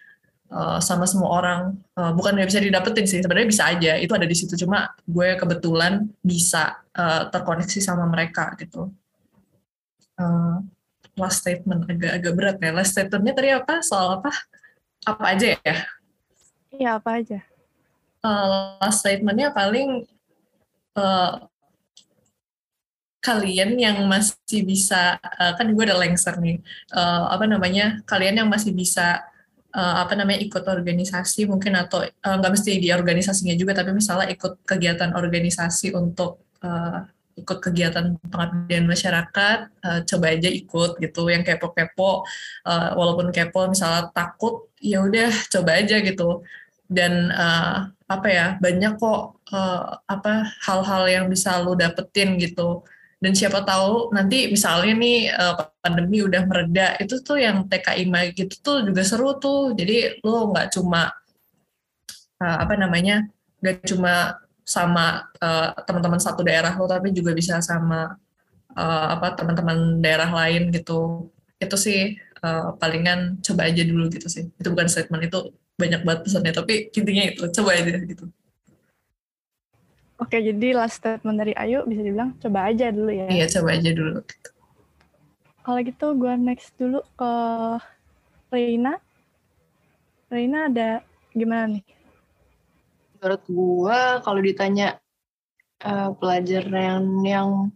[0.53, 1.61] uh, sama semua orang
[1.97, 4.53] uh, bukan nggak bisa didapetin sih sebenarnya bisa aja itu ada di situ.
[4.61, 8.93] Cuma gue kebetulan bisa uh, terkoneksi sama mereka gitu.
[10.13, 10.61] Uh,
[11.17, 12.71] last statement agak-agak berat ya.
[12.71, 13.75] Last statementnya tadi apa?
[13.81, 14.31] Soal apa?
[15.03, 15.75] Apa aja ya?
[16.73, 17.39] Iya apa aja?
[18.23, 20.05] Uh, last statementnya paling
[20.95, 21.33] uh,
[23.23, 26.61] kalian yang masih bisa uh, kan gue ada lengser nih.
[26.93, 28.01] Uh, apa namanya?
[28.05, 29.23] Kalian yang masih bisa
[29.73, 34.29] uh, apa namanya ikut organisasi mungkin atau nggak uh, mesti di organisasinya juga tapi misalnya
[34.31, 41.41] ikut kegiatan organisasi untuk uh, ikut kegiatan pengabdian masyarakat uh, coba aja ikut gitu yang
[41.41, 42.21] kepo-kepo
[42.65, 46.45] uh, walaupun kepo misalnya takut ya udah coba aja gitu.
[46.93, 52.85] Dan uh, apa ya banyak kok uh, apa hal-hal yang bisa lo dapetin gitu
[53.23, 58.03] dan siapa tahu nanti misalnya nih uh, pandemi udah mereda itu tuh yang TKI
[58.35, 59.71] gitu tuh juga seru tuh.
[59.71, 61.07] Jadi lo nggak cuma
[62.43, 63.23] uh, apa namanya
[63.63, 68.19] nggak cuma sama uh, teman-teman satu daerah lo tapi juga bisa sama
[68.75, 71.31] uh, apa teman-teman daerah lain gitu.
[71.63, 74.51] Itu sih uh, palingan coba aja dulu gitu sih.
[74.59, 75.39] Itu bukan statement itu
[75.79, 78.27] banyak banget pesannya tapi intinya itu coba aja gitu
[80.23, 83.27] Oke, jadi last statement dari Ayu bisa dibilang coba aja dulu ya.
[83.27, 84.23] Iya, coba aja dulu.
[85.63, 87.33] Kalau gitu gue next dulu ke
[88.55, 89.03] Reina.
[90.31, 91.03] Reina ada
[91.35, 91.83] gimana nih?
[93.19, 94.95] Menurut gue kalau ditanya
[95.83, 97.67] uh, pelajaran yang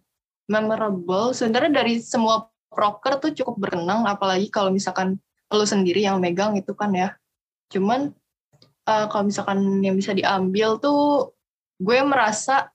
[0.47, 5.19] memorable, sebenarnya dari semua proker tuh cukup berkenang, apalagi kalau misalkan
[5.51, 7.11] lo sendiri yang megang itu kan ya.
[7.67, 8.15] Cuman
[8.87, 11.35] uh, kalau misalkan yang bisa diambil tuh
[11.77, 12.69] gue merasa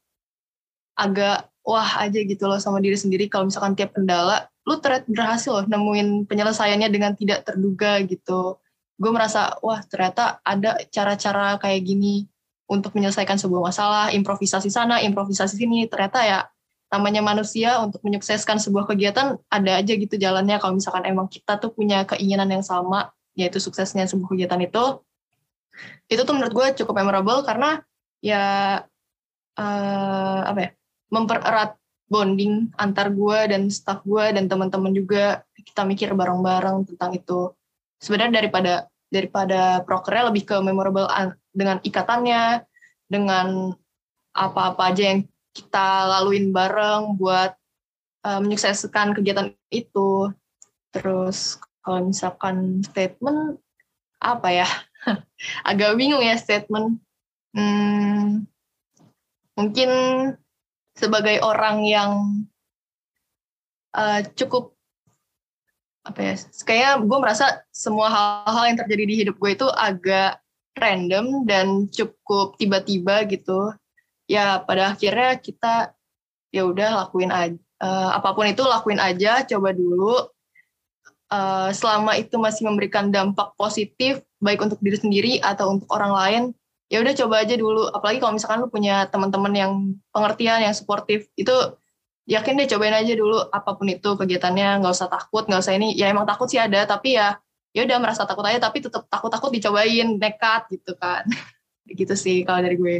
[0.98, 5.50] agak wah aja gitu loh sama diri sendiri kalau misalkan tiap kendala lu ternyata berhasil
[5.50, 8.62] loh nemuin penyelesaiannya dengan tidak terduga gitu.
[8.94, 12.30] Gue merasa, wah ternyata ada cara-cara kayak gini
[12.70, 15.90] untuk menyelesaikan sebuah masalah, improvisasi sana, improvisasi sini.
[15.90, 16.38] Ternyata ya
[16.94, 21.74] namanya manusia untuk menyukseskan sebuah kegiatan ada aja gitu jalannya kalau misalkan emang kita tuh
[21.74, 25.02] punya keinginan yang sama, yaitu suksesnya sebuah kegiatan itu.
[26.06, 27.82] Itu tuh menurut gue cukup memorable karena
[28.22, 28.78] ya
[29.58, 30.70] uh, apa ya
[31.12, 31.76] mempererat
[32.12, 35.40] bonding antar gue dan staff gue dan teman-teman juga.
[35.56, 37.54] Kita mikir bareng-bareng tentang itu.
[37.96, 38.72] Sebenarnya daripada
[39.08, 41.08] daripada prokernya lebih ke memorable
[41.52, 42.64] dengan ikatannya
[43.08, 43.76] dengan
[44.32, 45.20] apa-apa aja yang
[45.52, 47.52] kita laluin bareng buat
[48.24, 50.32] uh, menyukseskan kegiatan itu.
[50.92, 53.60] Terus kalau misalkan statement
[54.20, 54.68] apa ya?
[55.68, 57.00] Agak bingung ya statement.
[57.52, 58.48] Hmm,
[59.58, 59.90] mungkin
[60.96, 62.12] sebagai orang yang
[63.96, 64.76] uh, cukup
[66.02, 66.34] apa ya
[66.66, 70.42] kayaknya gue merasa semua hal-hal yang terjadi di hidup gue itu agak
[70.74, 73.76] random dan cukup tiba-tiba gitu.
[74.26, 75.92] Ya pada akhirnya kita
[76.50, 80.30] ya udah lakuin aja uh, apa pun itu lakuin aja coba dulu.
[81.32, 86.42] Uh, selama itu masih memberikan dampak positif baik untuk diri sendiri atau untuk orang lain
[86.92, 87.88] ya udah coba aja dulu.
[87.88, 89.72] Apalagi kalau misalkan lu punya teman-teman yang
[90.12, 91.56] pengertian yang suportif itu
[92.28, 94.84] yakin deh cobain aja dulu apa pun itu kegiatannya.
[94.84, 95.96] Nggak usah takut nggak usah ini.
[95.96, 97.40] Ya emang takut sih ada tapi ya
[97.72, 101.24] ya udah merasa takut aja tapi tetap takut-takut dicobain nekat gitu kan.
[101.82, 102.96] Gitu sih kalau dari gue.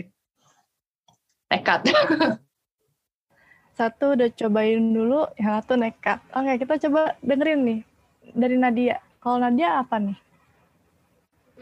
[1.53, 1.87] Nekat.
[3.79, 6.19] Satu udah cobain dulu yang satu nekat.
[6.35, 7.81] Oke kita coba dengerin nih
[8.35, 8.97] dari Nadia.
[9.23, 10.19] Kalau Nadia apa nih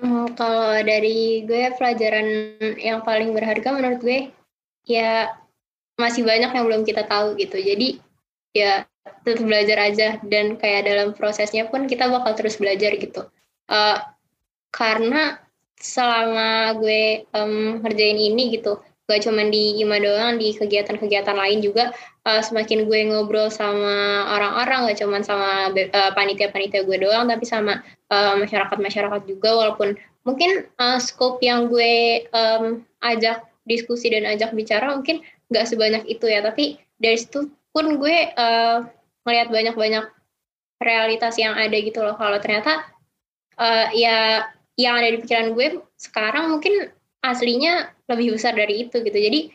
[0.01, 4.32] Oh, kalau dari gue pelajaran yang paling berharga menurut gue
[4.89, 5.28] ya
[6.01, 7.60] masih banyak yang belum kita tahu gitu.
[7.60, 8.01] Jadi
[8.56, 8.89] ya
[9.24, 13.28] tetap belajar aja dan kayak dalam prosesnya pun kita bakal terus belajar gitu.
[13.68, 14.01] Uh,
[14.72, 15.36] karena
[15.77, 18.81] selama gue um, ngerjain ini gitu,
[19.11, 21.91] gak cuma di IMA doang, di kegiatan-kegiatan lain juga
[22.23, 27.82] uh, semakin gue ngobrol sama orang-orang, gak cuma sama uh, panitia-panitia gue doang, tapi sama
[28.11, 29.95] Eh, masyarakat-masyarakat uh, juga walaupun
[30.27, 36.27] mungkin uh, scope yang gue um, ajak diskusi dan ajak bicara mungkin nggak sebanyak itu
[36.27, 38.82] ya tapi dari situ pun gue uh,
[39.23, 40.11] melihat banyak-banyak
[40.82, 42.19] realitas yang ada gitu loh.
[42.19, 42.82] Kalau ternyata
[43.62, 49.16] uh, ya yang ada di pikiran gue sekarang mungkin aslinya lebih besar dari itu gitu.
[49.16, 49.52] Jadi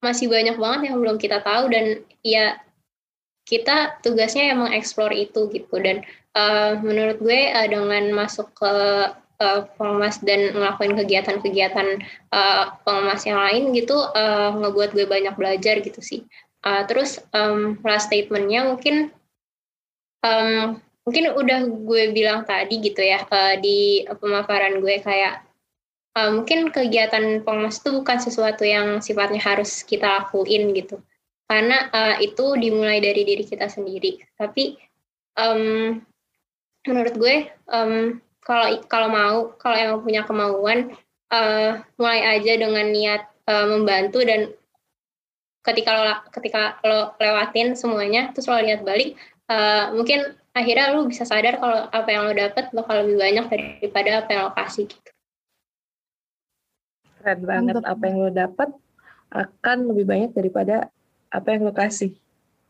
[0.00, 2.60] masih banyak banget yang belum kita tahu dan ya
[3.46, 5.74] kita tugasnya emang explore itu gitu.
[5.78, 6.02] Dan
[6.34, 8.72] uh, menurut gue uh, dengan masuk ke
[9.40, 9.60] uh,
[10.22, 12.02] dan ngelakuin kegiatan-kegiatan
[12.32, 12.64] uh,
[13.22, 16.20] yang lain gitu uh, ngebuat gue banyak belajar gitu sih.
[16.66, 19.14] Uh, terus um, last statementnya mungkin
[20.26, 25.45] um, mungkin udah gue bilang tadi gitu ya uh, di pemaparan gue kayak
[26.16, 30.98] uh, mungkin kegiatan pengemas itu bukan sesuatu yang sifatnya harus kita lakuin gitu
[31.46, 34.80] karena uh, itu dimulai dari diri kita sendiri tapi
[35.36, 36.00] um,
[36.88, 37.36] menurut gue
[37.70, 40.94] um, kalau kalau mau kalau emang punya kemauan
[41.30, 44.50] uh, mulai aja dengan niat uh, membantu dan
[45.66, 49.18] ketika lo ketika lo lewatin semuanya terus lo lihat balik
[49.50, 54.10] uh, mungkin akhirnya lo bisa sadar kalau apa yang lo dapat bakal lebih banyak daripada
[54.22, 55.05] apa yang lo kasih gitu.
[57.26, 58.70] Keren banget apa yang lo dapat
[59.34, 60.94] akan lebih banyak daripada
[61.26, 62.14] apa yang lo kasih.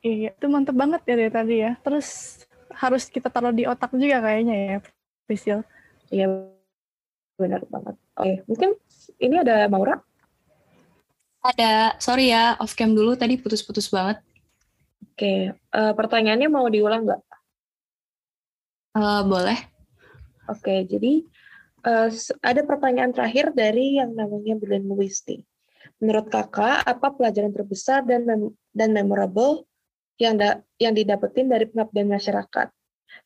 [0.01, 1.77] Iya, itu mantep banget ya dari tadi ya.
[1.85, 2.41] Terus
[2.73, 4.77] harus kita taruh di otak juga kayaknya ya,
[5.28, 5.61] Prisil.
[6.09, 6.49] Iya,
[7.37, 8.01] benar banget.
[8.16, 8.70] Oke, mungkin
[9.20, 10.01] ini ada Maura?
[11.45, 14.24] Ada, sorry ya, off cam dulu tadi putus-putus banget.
[15.05, 17.23] Oke, uh, pertanyaannya mau diulang nggak?
[18.97, 19.61] Uh, boleh.
[20.49, 21.28] Oke, jadi
[21.87, 22.11] uh,
[22.43, 25.41] ada pertanyaan terakhir dari yang namanya Bilen Luisti.
[26.03, 28.43] Menurut kakak, apa pelajaran terbesar dan mem
[28.75, 29.65] dan memorable
[30.19, 32.69] yang da yang didapetin dari pengabdian masyarakat?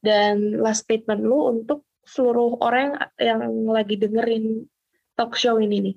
[0.04, 4.64] Dan last statement lu untuk seluruh orang yang, lagi dengerin
[5.16, 5.96] talk show ini nih.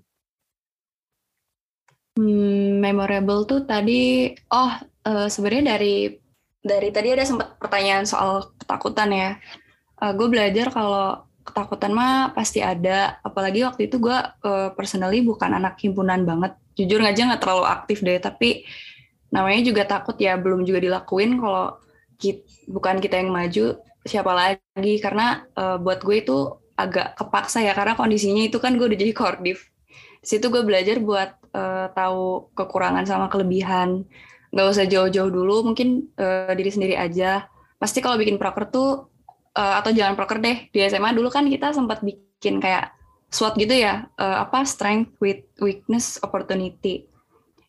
[2.14, 4.74] Hmm, memorable tuh tadi, oh
[5.10, 6.14] uh, sebenarnya dari
[6.64, 9.30] dari tadi ada sempat pertanyaan soal ketakutan ya.
[10.00, 13.20] Uh, gue belajar kalau ketakutan mah pasti ada.
[13.22, 16.56] Apalagi waktu itu gue uh, personally bukan anak himpunan banget.
[16.74, 18.18] Jujur aja nggak terlalu aktif deh.
[18.18, 18.66] Tapi
[19.30, 21.78] namanya juga takut ya belum juga dilakuin kalau
[22.18, 26.38] kita, bukan kita yang maju siapa lagi karena uh, buat gue itu
[26.74, 29.70] agak kepaksa ya karena kondisinya itu kan gue udah jadi kordif.
[30.24, 34.08] Situ gue belajar buat uh, tahu kekurangan sama kelebihan
[34.54, 37.50] nggak usah jauh-jauh dulu mungkin uh, diri sendiri aja
[37.82, 39.10] pasti kalau bikin proker tuh
[39.58, 40.70] uh, atau jangan proker deh.
[40.70, 42.94] Di SMA dulu kan kita sempat bikin kayak
[43.34, 47.10] SWOT gitu ya uh, apa strength with weakness opportunity.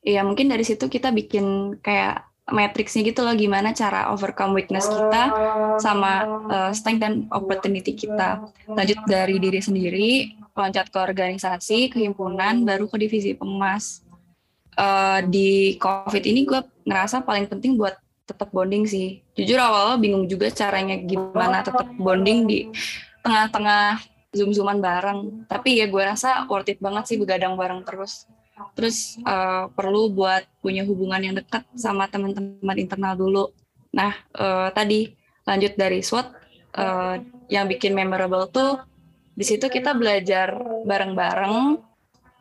[0.05, 5.33] Ya mungkin dari situ kita bikin kayak matriksnya gitu loh gimana cara overcome weakness kita
[5.81, 8.45] sama uh, strength dan opportunity kita.
[8.69, 10.11] Lanjut dari diri sendiri
[10.53, 14.05] loncat ke organisasi kehimpunan baru ke divisi pemas
[14.77, 19.21] uh, di COVID ini gue ngerasa paling penting buat tetap bonding sih.
[19.37, 22.59] Jujur awal-awal bingung juga caranya gimana tetap bonding di
[23.21, 24.01] tengah-tengah
[24.35, 25.47] zoom-zooman bareng.
[25.47, 28.27] Tapi ya gue rasa worth it banget sih begadang bareng terus.
[28.75, 33.45] Terus uh, perlu buat punya hubungan yang dekat sama teman-teman internal dulu.
[33.93, 35.13] Nah uh, tadi
[35.45, 36.27] lanjut dari SWOT
[36.81, 37.17] uh,
[37.53, 38.81] yang bikin memorable tuh
[39.35, 40.55] di situ kita belajar
[40.87, 41.77] bareng-bareng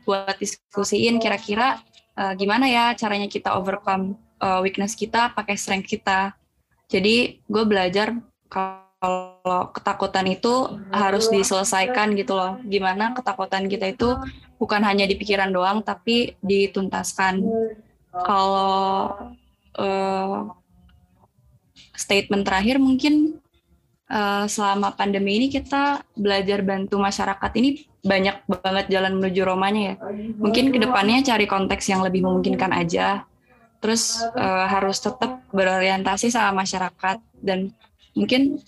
[0.05, 1.81] buat diskusiin kira-kira
[2.15, 6.35] uh, gimana ya caranya kita overcome uh, weakness kita pakai strength kita.
[6.91, 8.11] Jadi gue belajar
[8.51, 12.59] kalau ketakutan itu harus diselesaikan gitu loh.
[12.67, 14.19] Gimana ketakutan kita itu
[14.59, 17.39] bukan hanya di pikiran doang tapi dituntaskan.
[18.13, 19.09] Kalau
[19.79, 20.53] uh,
[21.97, 23.41] statement terakhir mungkin
[24.11, 29.95] uh, selama pandemi ini kita belajar bantu masyarakat ini banyak banget jalan menuju Romanya ya.
[30.37, 33.25] Mungkin ke depannya cari konteks yang lebih memungkinkan aja.
[33.83, 37.75] Terus uh, harus tetap berorientasi sama masyarakat dan
[38.15, 38.63] mungkin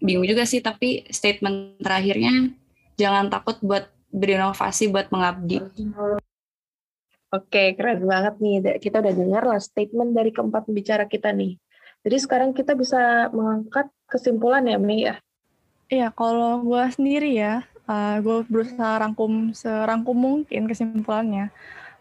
[0.00, 2.48] bingung juga sih tapi statement terakhirnya
[2.96, 5.60] jangan takut buat berinovasi buat mengabdi.
[7.34, 8.78] Oke, keren banget nih.
[8.78, 11.58] Kita udah dengar lah statement dari keempat pembicara kita nih.
[12.06, 15.18] Jadi sekarang kita bisa mengangkat kesimpulan ya, Mei ya?
[15.90, 21.52] Iya, kalau gue sendiri ya, uh, gue berusaha rangkum serangkum mungkin kesimpulannya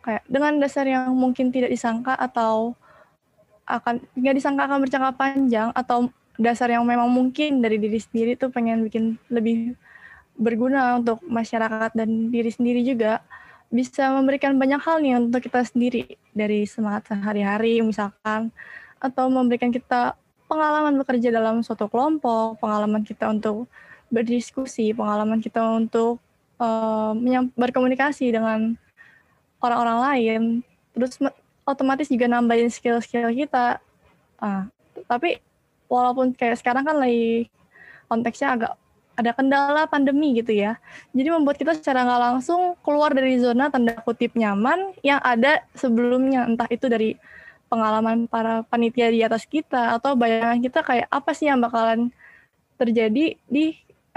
[0.03, 2.75] kayak dengan dasar yang mungkin tidak disangka atau
[3.63, 8.51] akan nggak disangka akan berjangka panjang atau dasar yang memang mungkin dari diri sendiri tuh
[8.51, 9.79] pengen bikin lebih
[10.35, 13.21] berguna untuk masyarakat dan diri sendiri juga
[13.73, 16.17] bisa memberikan banyak hal nih untuk kita sendiri.
[16.33, 18.53] Dari semangat sehari-hari misalkan
[19.01, 20.17] atau memberikan kita
[20.49, 23.65] pengalaman bekerja dalam suatu kelompok, pengalaman kita untuk
[24.13, 26.21] berdiskusi, pengalaman kita untuk
[26.61, 27.17] uh,
[27.57, 28.77] berkomunikasi dengan
[29.63, 30.41] orang-orang lain,
[30.91, 31.15] terus
[31.63, 33.79] otomatis juga nambahin skill-skill kita.
[34.43, 34.67] Uh,
[35.07, 35.39] tapi
[35.87, 37.47] walaupun kayak sekarang kan lagi
[38.11, 38.71] konteksnya agak
[39.13, 40.81] ada kendala pandemi gitu ya.
[41.13, 46.49] Jadi membuat kita secara nggak langsung keluar dari zona tanda kutip nyaman yang ada sebelumnya,
[46.49, 47.15] entah itu dari
[47.69, 52.13] pengalaman para panitia di atas kita atau bayangan kita kayak apa sih yang bakalan
[52.77, 53.65] terjadi di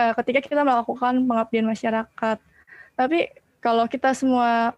[0.01, 2.37] uh, ketika kita melakukan pengabdian masyarakat.
[2.97, 3.19] Tapi
[3.61, 4.73] kalau kita semua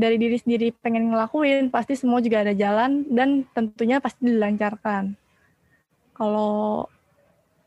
[0.00, 5.12] dari diri sendiri pengen ngelakuin, pasti semua juga ada jalan dan tentunya pasti dilancarkan.
[6.16, 6.88] Kalau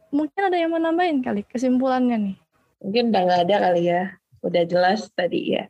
[0.10, 2.38] mungkin ada yang mau nambahin kali kesimpulannya nih.
[2.82, 4.04] Mungkin udah nggak ada kali ya,
[4.42, 5.70] udah jelas tadi ya.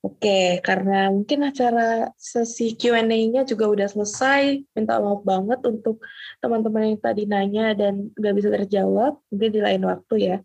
[0.00, 4.64] Oke, karena mungkin acara sesi Q&A-nya juga udah selesai.
[4.72, 6.00] Minta maaf banget untuk
[6.40, 9.20] teman-teman yang tadi nanya dan nggak bisa terjawab.
[9.28, 10.36] Mungkin di lain waktu ya.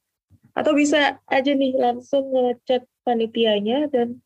[0.52, 4.20] Atau bisa aja nih langsung ngechat panitianya dan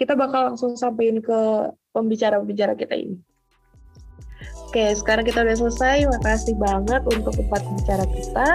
[0.00, 1.40] kita bakal langsung sampaikan ke
[1.92, 3.20] pembicara-pembicara kita ini.
[4.64, 6.08] Oke, sekarang kita udah selesai.
[6.08, 8.48] Makasih banget untuk empat pembicara kita.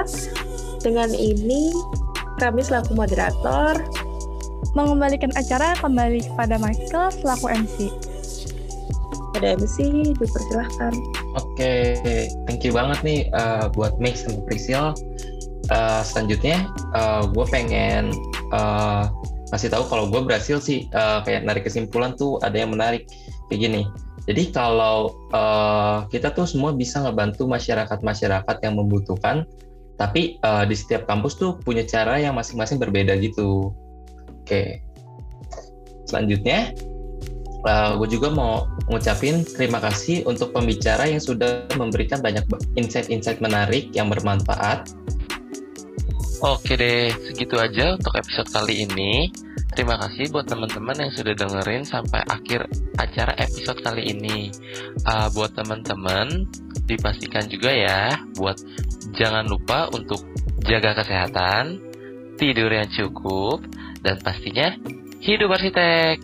[0.82, 1.70] Dengan ini,
[2.42, 3.78] kami selaku moderator
[4.74, 7.94] mengembalikan acara kembali kepada Michael selaku MC.
[9.38, 9.78] Pada MC,
[10.18, 10.94] dipersilahkan.
[11.36, 12.32] Oke, okay.
[12.50, 14.96] thank you banget nih uh, buat Mix dan Priscil.
[15.70, 16.66] Uh, selanjutnya,
[16.96, 18.16] uh, gue pengen
[18.56, 19.12] uh,
[19.54, 23.06] kasih tahu kalau gue berhasil sih uh, kayak narik kesimpulan tuh ada yang menarik
[23.50, 23.84] kayak gini.
[24.26, 29.46] Jadi kalau uh, kita tuh semua bisa ngebantu masyarakat-masyarakat yang membutuhkan,
[30.02, 33.70] tapi uh, di setiap kampus tuh punya cara yang masing-masing berbeda gitu.
[34.42, 34.82] Oke.
[36.10, 36.74] Selanjutnya,
[37.70, 42.46] uh, gue juga mau ngucapin terima kasih untuk pembicara yang sudah memberikan banyak
[42.78, 44.90] insight-insight menarik yang bermanfaat.
[46.44, 49.32] Oke deh, segitu aja untuk episode kali ini.
[49.72, 52.68] Terima kasih buat teman-teman yang sudah dengerin sampai akhir
[52.99, 54.52] acara episode kali ini.
[55.07, 56.44] Uh, buat teman-teman,
[56.84, 58.60] dipastikan juga ya, buat
[59.16, 60.28] jangan lupa untuk
[60.68, 61.80] jaga kesehatan,
[62.36, 63.64] tidur yang cukup,
[64.03, 64.76] dan pastinya
[65.24, 66.20] hidup arsitek.